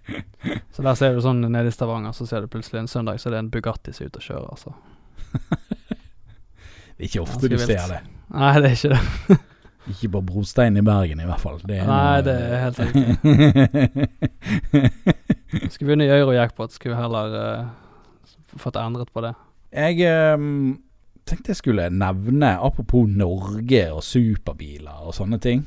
Så 0.74 0.82
der 0.82 0.94
ser 0.98 1.14
du 1.14 1.20
sånn 1.22 1.44
nede 1.44 1.70
i 1.70 1.74
Stavanger, 1.76 2.12
så 2.16 2.26
ser 2.26 2.42
du 2.42 2.48
plutselig 2.50 2.80
en 2.82 2.88
søndag 2.90 3.20
så 3.22 3.30
det 3.30 3.38
er 3.38 3.44
en 3.44 3.50
Bugatti 3.54 3.92
som 3.94 4.04
er 4.04 4.10
ute 4.10 4.18
og 4.20 4.26
kjører, 4.26 4.48
altså. 4.56 4.74
Det 6.94 7.02
er 7.02 7.08
ikke 7.10 7.22
ofte 7.24 7.48
du 7.50 7.56
ser 7.58 7.86
det. 7.90 8.00
Nei, 8.34 8.50
det 8.62 8.68
er 8.70 8.76
ikke 8.78 8.92
det. 8.94 9.38
Ikke 9.92 10.08
på 10.14 10.20
brosteinen 10.24 10.78
i 10.80 10.82
Bergen, 10.86 11.18
i 11.20 11.26
hvert 11.28 11.42
fall. 11.42 11.58
Det 11.60 11.76
Nei, 11.84 11.84
noe- 11.84 12.22
det 12.24 12.34
er 12.40 12.62
helt 12.64 12.78
Skulle 15.74 15.96
vunnet 15.96 16.12
Eurojackpot, 16.14 16.70
skulle 16.70 16.94
heller 16.94 17.34
uh, 17.34 17.70
fått 18.62 18.78
endret 18.78 19.10
på 19.10 19.24
det. 19.24 19.32
Jeg 19.74 20.06
um, 20.38 20.76
tenkte 21.26 21.50
jeg 21.50 21.58
skulle 21.58 21.88
nevne, 21.90 22.52
apropos 22.62 23.08
Norge 23.10 23.80
og 23.90 24.04
superbiler 24.06 25.02
og 25.02 25.16
sånne 25.16 25.40
ting. 25.42 25.64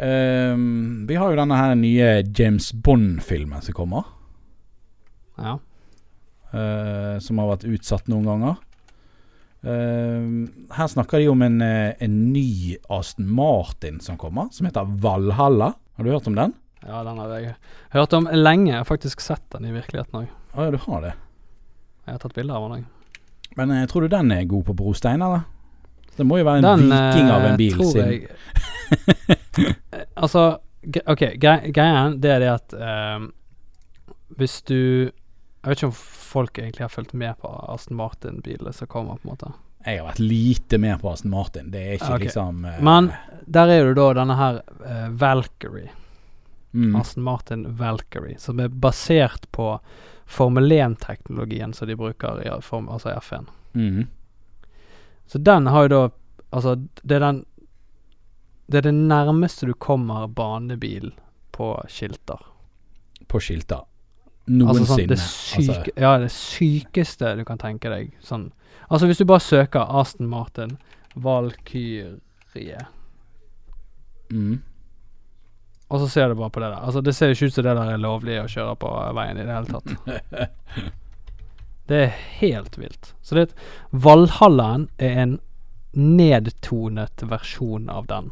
um, 0.00 1.06
vi 1.06 1.18
har 1.20 1.30
jo 1.30 1.38
denne 1.38 1.58
her 1.60 1.76
nye 1.78 2.08
James 2.26 2.72
Bond-filmen 2.74 3.62
som 3.62 3.76
kommer. 3.76 4.08
Ja. 5.38 5.60
Uh, 6.50 7.22
som 7.22 7.38
har 7.38 7.52
vært 7.52 7.68
utsatt 7.70 8.10
noen 8.10 8.26
ganger. 8.26 8.58
Uh, 9.60 10.48
her 10.74 10.90
snakker 10.90 11.22
de 11.22 11.28
om 11.30 11.42
en, 11.44 11.60
eh, 11.62 11.92
en 12.00 12.16
ny 12.32 12.78
Aston 12.90 13.28
Martin 13.28 14.00
som 14.00 14.18
kommer, 14.18 14.50
som 14.50 14.66
heter 14.66 14.90
Valhalla. 15.04 15.74
Har 15.94 16.04
du 16.04 16.10
hørt 16.10 16.26
om 16.26 16.38
den? 16.38 16.56
Ja, 16.86 17.02
den 17.04 17.18
har 17.20 17.34
jeg 17.36 17.54
hørt 17.92 18.12
om 18.16 18.28
lenge. 18.32 18.70
Jeg 18.72 18.80
har 18.80 18.88
faktisk 18.88 19.20
sett 19.20 19.44
den 19.52 19.68
i 19.68 19.74
virkeligheten 19.74 20.22
òg. 20.22 20.30
Å 20.54 20.66
ja, 20.66 20.74
du 20.74 20.80
har 20.86 21.04
det. 21.04 21.14
Jeg 22.06 22.14
har 22.14 22.22
tatt 22.22 22.36
bilder 22.36 22.56
av 22.56 22.68
den 22.68 22.80
òg. 22.80 22.84
Men 23.58 23.74
eh, 23.74 23.86
tror 23.90 24.06
du 24.06 24.12
den 24.12 24.32
er 24.32 24.46
god 24.48 24.68
på 24.70 24.76
brostein, 24.78 25.22
eller? 25.22 25.44
Det 26.16 26.26
må 26.26 26.40
jo 26.40 26.46
være 26.46 26.60
en 26.60 26.66
Den 26.66 26.86
viking 26.90 27.30
av 27.30 27.44
eh, 27.44 27.50
en 27.50 27.60
bil. 27.60 27.78
tror 27.78 28.00
jeg 28.00 28.26
Eh, 29.60 30.04
Altså, 30.16 30.42
ok, 31.06 31.22
greia 31.40 32.02
det 32.16 32.30
er 32.34 32.42
det 32.42 32.50
at 32.50 32.74
eh, 32.74 33.26
hvis 34.38 34.60
du 34.66 34.80
Jeg 35.10 35.66
vet 35.68 35.78
ikke 35.78 35.90
om 35.90 35.96
folk 35.96 36.58
egentlig 36.58 36.84
har 36.84 36.92
fulgt 36.92 37.12
med 37.12 37.36
på 37.42 37.50
Aston 37.68 37.98
Martin-bilene 37.98 38.72
som 38.72 38.88
kommer, 38.88 39.18
på 39.20 39.28
en 39.28 39.32
måte. 39.34 39.50
Jeg 39.84 39.98
har 39.98 40.06
vært 40.06 40.20
lite 40.22 40.78
med 40.80 41.00
på 41.02 41.10
Aston 41.10 41.32
Martin. 41.32 41.70
Det 41.72 41.80
er 41.82 41.96
ikke 41.98 42.14
okay. 42.14 42.24
liksom 42.24 42.64
uh, 42.64 42.78
Men 42.84 43.10
der 43.44 43.72
er 43.72 43.82
jo 43.82 43.96
da 43.98 44.06
denne 44.16 44.36
her 44.38 44.60
uh, 44.80 45.08
Valkyrie. 45.20 45.90
Mm, 46.72 46.96
Aston 46.96 47.22
Martin 47.22 47.76
Valkyrie, 47.76 48.38
som 48.38 48.60
er 48.60 48.68
basert 48.68 49.50
på 49.52 49.80
Formel 50.30 50.72
1-teknologien 50.72 51.72
som 51.74 51.88
de 51.88 51.96
bruker 51.98 52.42
i 52.46 52.50
form, 52.62 52.88
altså 52.88 53.10
i 53.10 53.18
F1. 53.18 53.46
mm, 53.74 54.06
Så 55.26 55.38
den 55.38 55.66
har 55.66 55.88
jo 55.88 55.88
da 55.88 56.08
Altså, 56.52 56.74
det 57.02 57.14
er 57.14 57.20
den 57.20 57.44
Det 58.66 58.78
er 58.78 58.82
det 58.82 58.94
nærmeste 58.94 59.66
du 59.66 59.74
kommer 59.74 60.26
banebil 60.26 61.12
på 61.52 61.84
skilter. 61.88 62.38
På 63.28 63.38
skilter. 63.40 63.84
Altså 64.50 64.84
sånn 64.84 65.06
Noensinne. 65.06 65.08
det 65.08 65.18
syke 65.20 65.92
Ja, 65.96 66.18
det 66.18 66.30
sykeste 66.34 67.36
du 67.38 67.44
kan 67.44 67.58
tenke 67.58 67.90
deg. 67.90 68.14
Sånn 68.22 68.50
Altså, 68.90 69.06
hvis 69.06 69.18
du 69.18 69.24
bare 69.24 69.40
søker 69.40 69.86
Aston 70.00 70.26
Martin 70.26 70.78
Valkyrie, 71.14 72.80
mm. 74.30 74.62
Og 75.90 76.00
så 76.00 76.08
ser 76.08 76.28
du 76.30 76.38
bare 76.38 76.52
på 76.54 76.60
det 76.62 76.70
der. 76.70 76.82
Altså, 76.86 77.00
det 77.02 77.14
ser 77.16 77.30
jo 77.30 77.36
ikke 77.36 77.50
ut 77.50 77.54
som 77.56 77.64
det 77.66 77.72
der 77.74 77.92
er 77.92 78.02
lovlig 78.02 78.36
å 78.38 78.48
kjøre 78.50 78.74
på 78.78 78.90
veien 79.18 79.40
i 79.42 79.46
det 79.46 79.56
hele 79.56 79.78
tatt. 79.78 80.96
Det 81.90 81.96
er 82.04 82.12
helt 82.38 82.76
vilt. 82.78 83.08
Så 83.26 83.34
det 83.34 83.48
Valhallaen 83.90 84.84
er 85.02 85.16
en 85.24 85.32
nedtonet 85.90 87.24
versjon 87.26 87.88
av 87.90 88.06
den. 88.06 88.28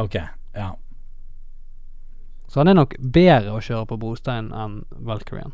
Ok, 0.00 0.16
ja. 0.56 0.70
Så 2.48 2.60
han 2.60 2.72
er 2.72 2.78
nok 2.78 2.96
bedre 2.96 3.52
å 3.52 3.60
kjøre 3.60 3.84
på 3.90 3.98
brostein 4.00 4.48
enn 4.56 4.78
Valkyrien, 5.04 5.52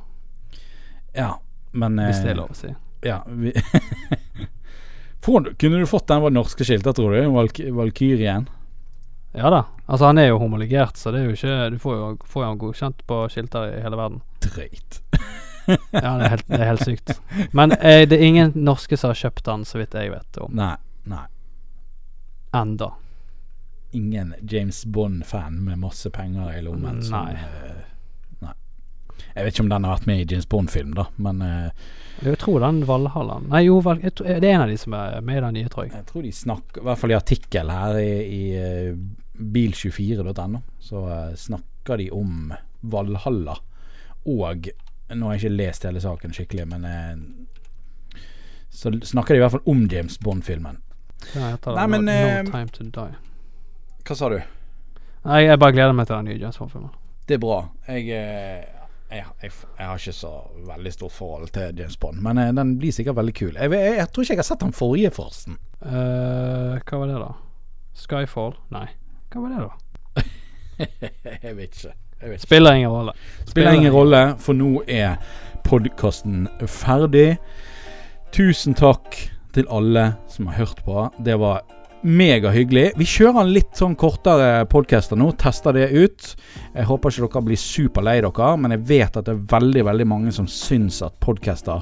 Ja, 1.18 1.40
men 1.72 1.98
hvis 1.98 2.22
det 2.22 2.30
eh, 2.30 2.36
er 2.36 2.38
lov 2.38 2.54
å 2.54 2.60
si. 2.60 2.70
Ja, 3.02 3.24
vi 3.26 3.50
Kunne 5.58 5.82
du 5.82 5.86
fått 5.90 6.06
den 6.14 6.34
norske 6.34 6.62
skilter, 6.66 6.94
tror 6.94 7.18
du? 7.18 7.26
Valk 7.34 7.58
Valkyrien? 7.74 8.46
Ja 9.32 9.50
da. 9.50 9.62
Altså, 9.86 10.06
han 10.10 10.18
er 10.20 10.26
jo 10.28 10.38
homologert, 10.42 10.96
så 11.00 11.10
det 11.12 11.22
er 11.22 11.30
jo 11.30 11.36
ikke 11.36 11.70
Du 11.72 11.78
får 11.80 11.94
jo, 11.96 12.08
får 12.28 12.42
jo 12.44 12.48
han 12.50 12.58
godkjent 12.60 13.04
på 13.08 13.20
skilter 13.32 13.70
i 13.78 13.82
hele 13.84 13.96
verden. 13.96 14.20
Drøyt. 14.44 14.98
Ja, 15.66 15.76
det 16.18 16.24
er 16.26 16.28
helt, 16.32 16.46
det 16.50 16.58
er 16.58 16.66
helt 16.72 16.82
sykt. 16.84 17.12
Men 17.54 17.72
eh, 17.78 18.02
det 18.10 18.18
er 18.18 18.24
ingen 18.26 18.52
norske 18.66 18.96
som 18.98 19.12
har 19.12 19.20
kjøpt 19.20 19.44
den, 19.46 19.62
så 19.68 19.78
vidt 19.78 19.94
jeg 19.94 20.10
vet 20.10 20.40
om. 20.42 20.50
Nei, 20.58 20.74
nei. 21.08 21.22
Enda. 22.58 22.90
Ingen 23.96 24.34
James 24.50 24.84
Bond-fan 24.84 25.60
med 25.64 25.78
masse 25.78 26.10
penger 26.10 26.50
i 26.58 26.62
lommen. 26.66 26.98
som, 27.06 27.28
Nei. 27.28 27.32
eh, 27.38 27.80
nei. 28.42 28.52
Jeg 29.36 29.44
vet 29.46 29.54
ikke 29.54 29.64
om 29.68 29.72
den 29.72 29.86
har 29.86 29.94
vært 29.96 30.08
med 30.10 30.20
i 30.24 30.26
James 30.34 30.48
Bond-film, 30.50 30.92
da, 30.98 31.06
men 31.22 31.42
eh, 31.46 31.88
Jeg 32.26 32.38
tror 32.42 32.60
den 32.64 32.82
Valhallaen 32.88 33.46
Nei, 33.52 33.62
jo, 33.68 33.78
det 33.86 34.34
er 34.42 34.50
en 34.56 34.64
av 34.66 34.68
de 34.72 34.76
som 34.80 34.96
er 34.98 35.20
med 35.24 35.38
i 35.38 35.44
den 35.46 35.56
nye, 35.60 35.70
tror 35.72 35.86
jeg. 35.86 35.94
jeg 36.00 36.08
tror 36.10 36.26
de 36.26 36.32
snakker 36.36 36.82
I 36.82 36.88
hvert 36.90 37.00
fall 37.00 37.14
i 37.14 37.18
artikkel 37.20 37.72
her 37.72 37.98
i, 38.02 38.12
i 38.26 38.42
eh, 38.58 38.96
bil24.no, 39.42 40.62
så 40.80 41.04
eh, 41.10 41.34
snakker 41.38 41.98
de 42.00 42.10
om 42.14 42.52
Valhalla. 42.80 43.58
Og 44.30 44.70
Nå 45.12 45.26
har 45.28 45.36
jeg 45.36 45.42
ikke 45.42 45.56
lest 45.58 45.84
hele 45.84 46.00
saken 46.00 46.32
skikkelig, 46.32 46.64
men 46.70 46.84
eh, 46.88 48.22
så 48.72 48.92
snakker 49.04 49.34
de 49.34 49.40
i 49.40 49.42
hvert 49.42 49.52
fall 49.52 49.68
om 49.68 49.84
James 49.90 50.16
Bond-filmen. 50.18 50.78
Den 51.34 51.42
heter 51.42 51.76
Nei, 51.76 51.86
men, 51.92 52.06
no, 52.08 52.12
eh, 52.12 52.38
no 52.42 52.50
Time 52.50 52.72
To 52.72 52.86
Die. 52.88 53.18
Hva 54.08 54.16
sa 54.16 54.30
du? 54.32 54.38
Nei, 55.28 55.42
jeg 55.44 55.60
bare 55.60 55.74
gleder 55.76 55.92
meg 55.96 56.08
til 56.08 56.16
den 56.16 56.30
nye 56.30 56.38
James 56.40 56.56
Bond-filmen. 56.58 56.94
Det 57.28 57.36
er 57.36 57.42
bra. 57.42 57.58
Jeg, 57.86 58.08
eh, 58.16 58.64
jeg, 59.12 59.26
jeg, 59.44 59.52
jeg 59.52 59.90
har 59.90 60.00
ikke 60.00 60.16
så 60.16 60.32
veldig 60.70 60.94
stort 60.96 61.14
forhold 61.14 61.52
til 61.54 61.78
James 61.78 62.00
Bond, 62.00 62.22
men 62.24 62.40
eh, 62.40 62.54
den 62.56 62.74
blir 62.80 62.96
sikkert 62.96 63.20
veldig 63.20 63.36
kul. 63.42 63.52
Jeg, 63.52 63.74
jeg, 63.76 63.94
jeg 64.00 64.08
tror 64.08 64.24
ikke 64.26 64.38
jeg 64.38 64.42
har 64.42 64.48
sett 64.48 64.64
den 64.64 64.74
forrige, 64.80 65.12
forresten. 65.14 65.60
Uh, 65.82 66.80
hva 66.80 67.02
var 67.02 67.10
det, 67.10 67.20
da? 67.20 67.30
Skyfall? 67.98 68.56
Nei. 68.72 68.86
Hva 69.32 69.40
var 69.40 69.52
det, 69.52 69.60
da? 69.64 70.22
jeg 71.46 71.56
vet 71.56 71.76
ikke. 71.78 71.94
Jeg 72.22 72.30
vet. 72.30 72.42
Spiller 72.44 72.76
ingen 72.76 72.90
rolle. 72.92 73.12
Spiller 73.48 73.76
ingen 73.78 73.94
rolle, 73.94 74.20
for 74.38 74.56
nå 74.58 74.82
er 74.84 75.14
podkasten 75.64 76.44
ferdig. 76.68 77.38
Tusen 78.36 78.76
takk 78.76 79.16
til 79.56 79.68
alle 79.72 80.10
som 80.28 80.50
har 80.50 80.66
hørt 80.66 80.84
på. 80.84 81.06
Det 81.24 81.38
var 81.40 81.62
megahyggelig. 82.02 82.90
Vi 82.98 83.08
kjører 83.08 83.48
litt 83.48 83.72
sånn 83.78 83.96
kortere 83.96 84.66
podcaster 84.68 85.16
nå, 85.16 85.30
tester 85.40 85.76
det 85.76 85.88
ut. 85.94 86.32
Jeg 86.74 86.88
håper 86.90 87.14
ikke 87.14 87.28
dere 87.28 87.44
blir 87.48 87.62
superlei 87.64 88.18
dere, 88.20 88.52
men 88.60 88.76
jeg 88.76 88.86
vet 88.92 89.16
at 89.16 89.28
det 89.28 89.36
er 89.36 89.44
veldig 89.54 89.88
veldig 89.88 90.08
mange 90.12 90.36
som 90.36 90.50
syns 90.50 91.00
at 91.06 91.16
podcaster 91.24 91.80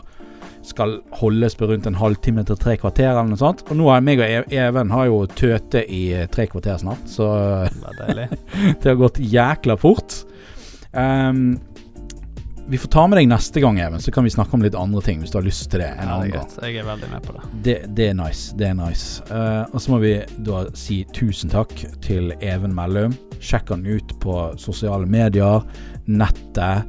skal 0.62 0.98
holdes 1.16 1.54
på 1.56 1.66
rundt 1.70 1.86
en 1.88 1.96
halvtime 1.96 2.44
til 2.46 2.58
tre 2.61 2.76
kvarter 2.80 3.08
eller 3.11 3.30
noe 3.30 3.40
sånt. 3.40 3.62
Og 3.70 3.78
nå 3.80 3.88
har 3.88 4.02
meg 4.04 4.20
og 4.20 4.26
E- 4.28 4.58
Even 4.61 4.90
har 4.92 5.06
jo 5.08 5.22
tøte 5.26 5.82
i 5.88 6.02
tre 6.32 6.46
kvarter 6.50 6.76
snart, 6.82 7.06
så 7.08 7.30
Det 7.96 8.28
det 8.82 8.84
har 8.90 9.00
gått 9.00 9.18
jækla 9.22 9.76
fort. 9.80 10.20
Um, 10.92 11.58
vi 12.70 12.78
får 12.78 12.88
ta 12.92 13.02
med 13.11 13.18
deg 13.18 13.26
neste 13.26 13.58
gang, 13.61 13.80
Even, 13.82 13.98
så 13.98 14.12
kan 14.14 14.22
vi 14.24 14.30
snakke 14.30 14.54
om 14.54 14.62
litt 14.62 14.76
andre 14.78 15.00
ting 15.02 15.18
hvis 15.22 15.32
du 15.32 15.38
har 15.40 15.46
lyst 15.46 15.64
til 15.72 15.80
det. 15.82 15.88
en 15.98 16.06
Ja, 16.06 16.18
det 16.20 16.28
er 16.28 16.36
greit. 16.36 16.52
Jeg 16.62 16.76
er 16.78 16.86
veldig 16.86 17.08
med 17.11 17.24
på 17.26 17.32
det. 17.34 17.42
Det, 17.66 17.76
det 17.98 18.06
er 18.12 18.14
nice. 18.20 18.54
Det 18.61 18.68
er 18.68 18.76
nice. 18.78 19.24
Uh, 19.30 19.64
og 19.72 19.80
så 19.82 19.90
må 19.90 19.98
vi 20.04 20.12
da 20.46 20.61
si 20.78 21.00
tusen 21.16 21.50
takk 21.50 21.72
til 22.04 22.30
Even 22.38 22.74
Mellum. 22.76 23.16
Sjekk 23.42 23.72
han 23.74 23.82
ut 23.88 24.14
på 24.22 24.36
sosiale 24.61 25.08
medier, 25.11 25.64
nettet. 26.06 26.86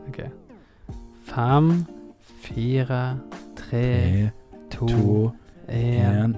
Ok. 0.08 0.20
Fem, 1.28 1.86
fire, 2.42 3.02
tre, 3.58 3.86
Tre, 4.72 4.88
to, 4.88 5.32
én. 5.68 6.38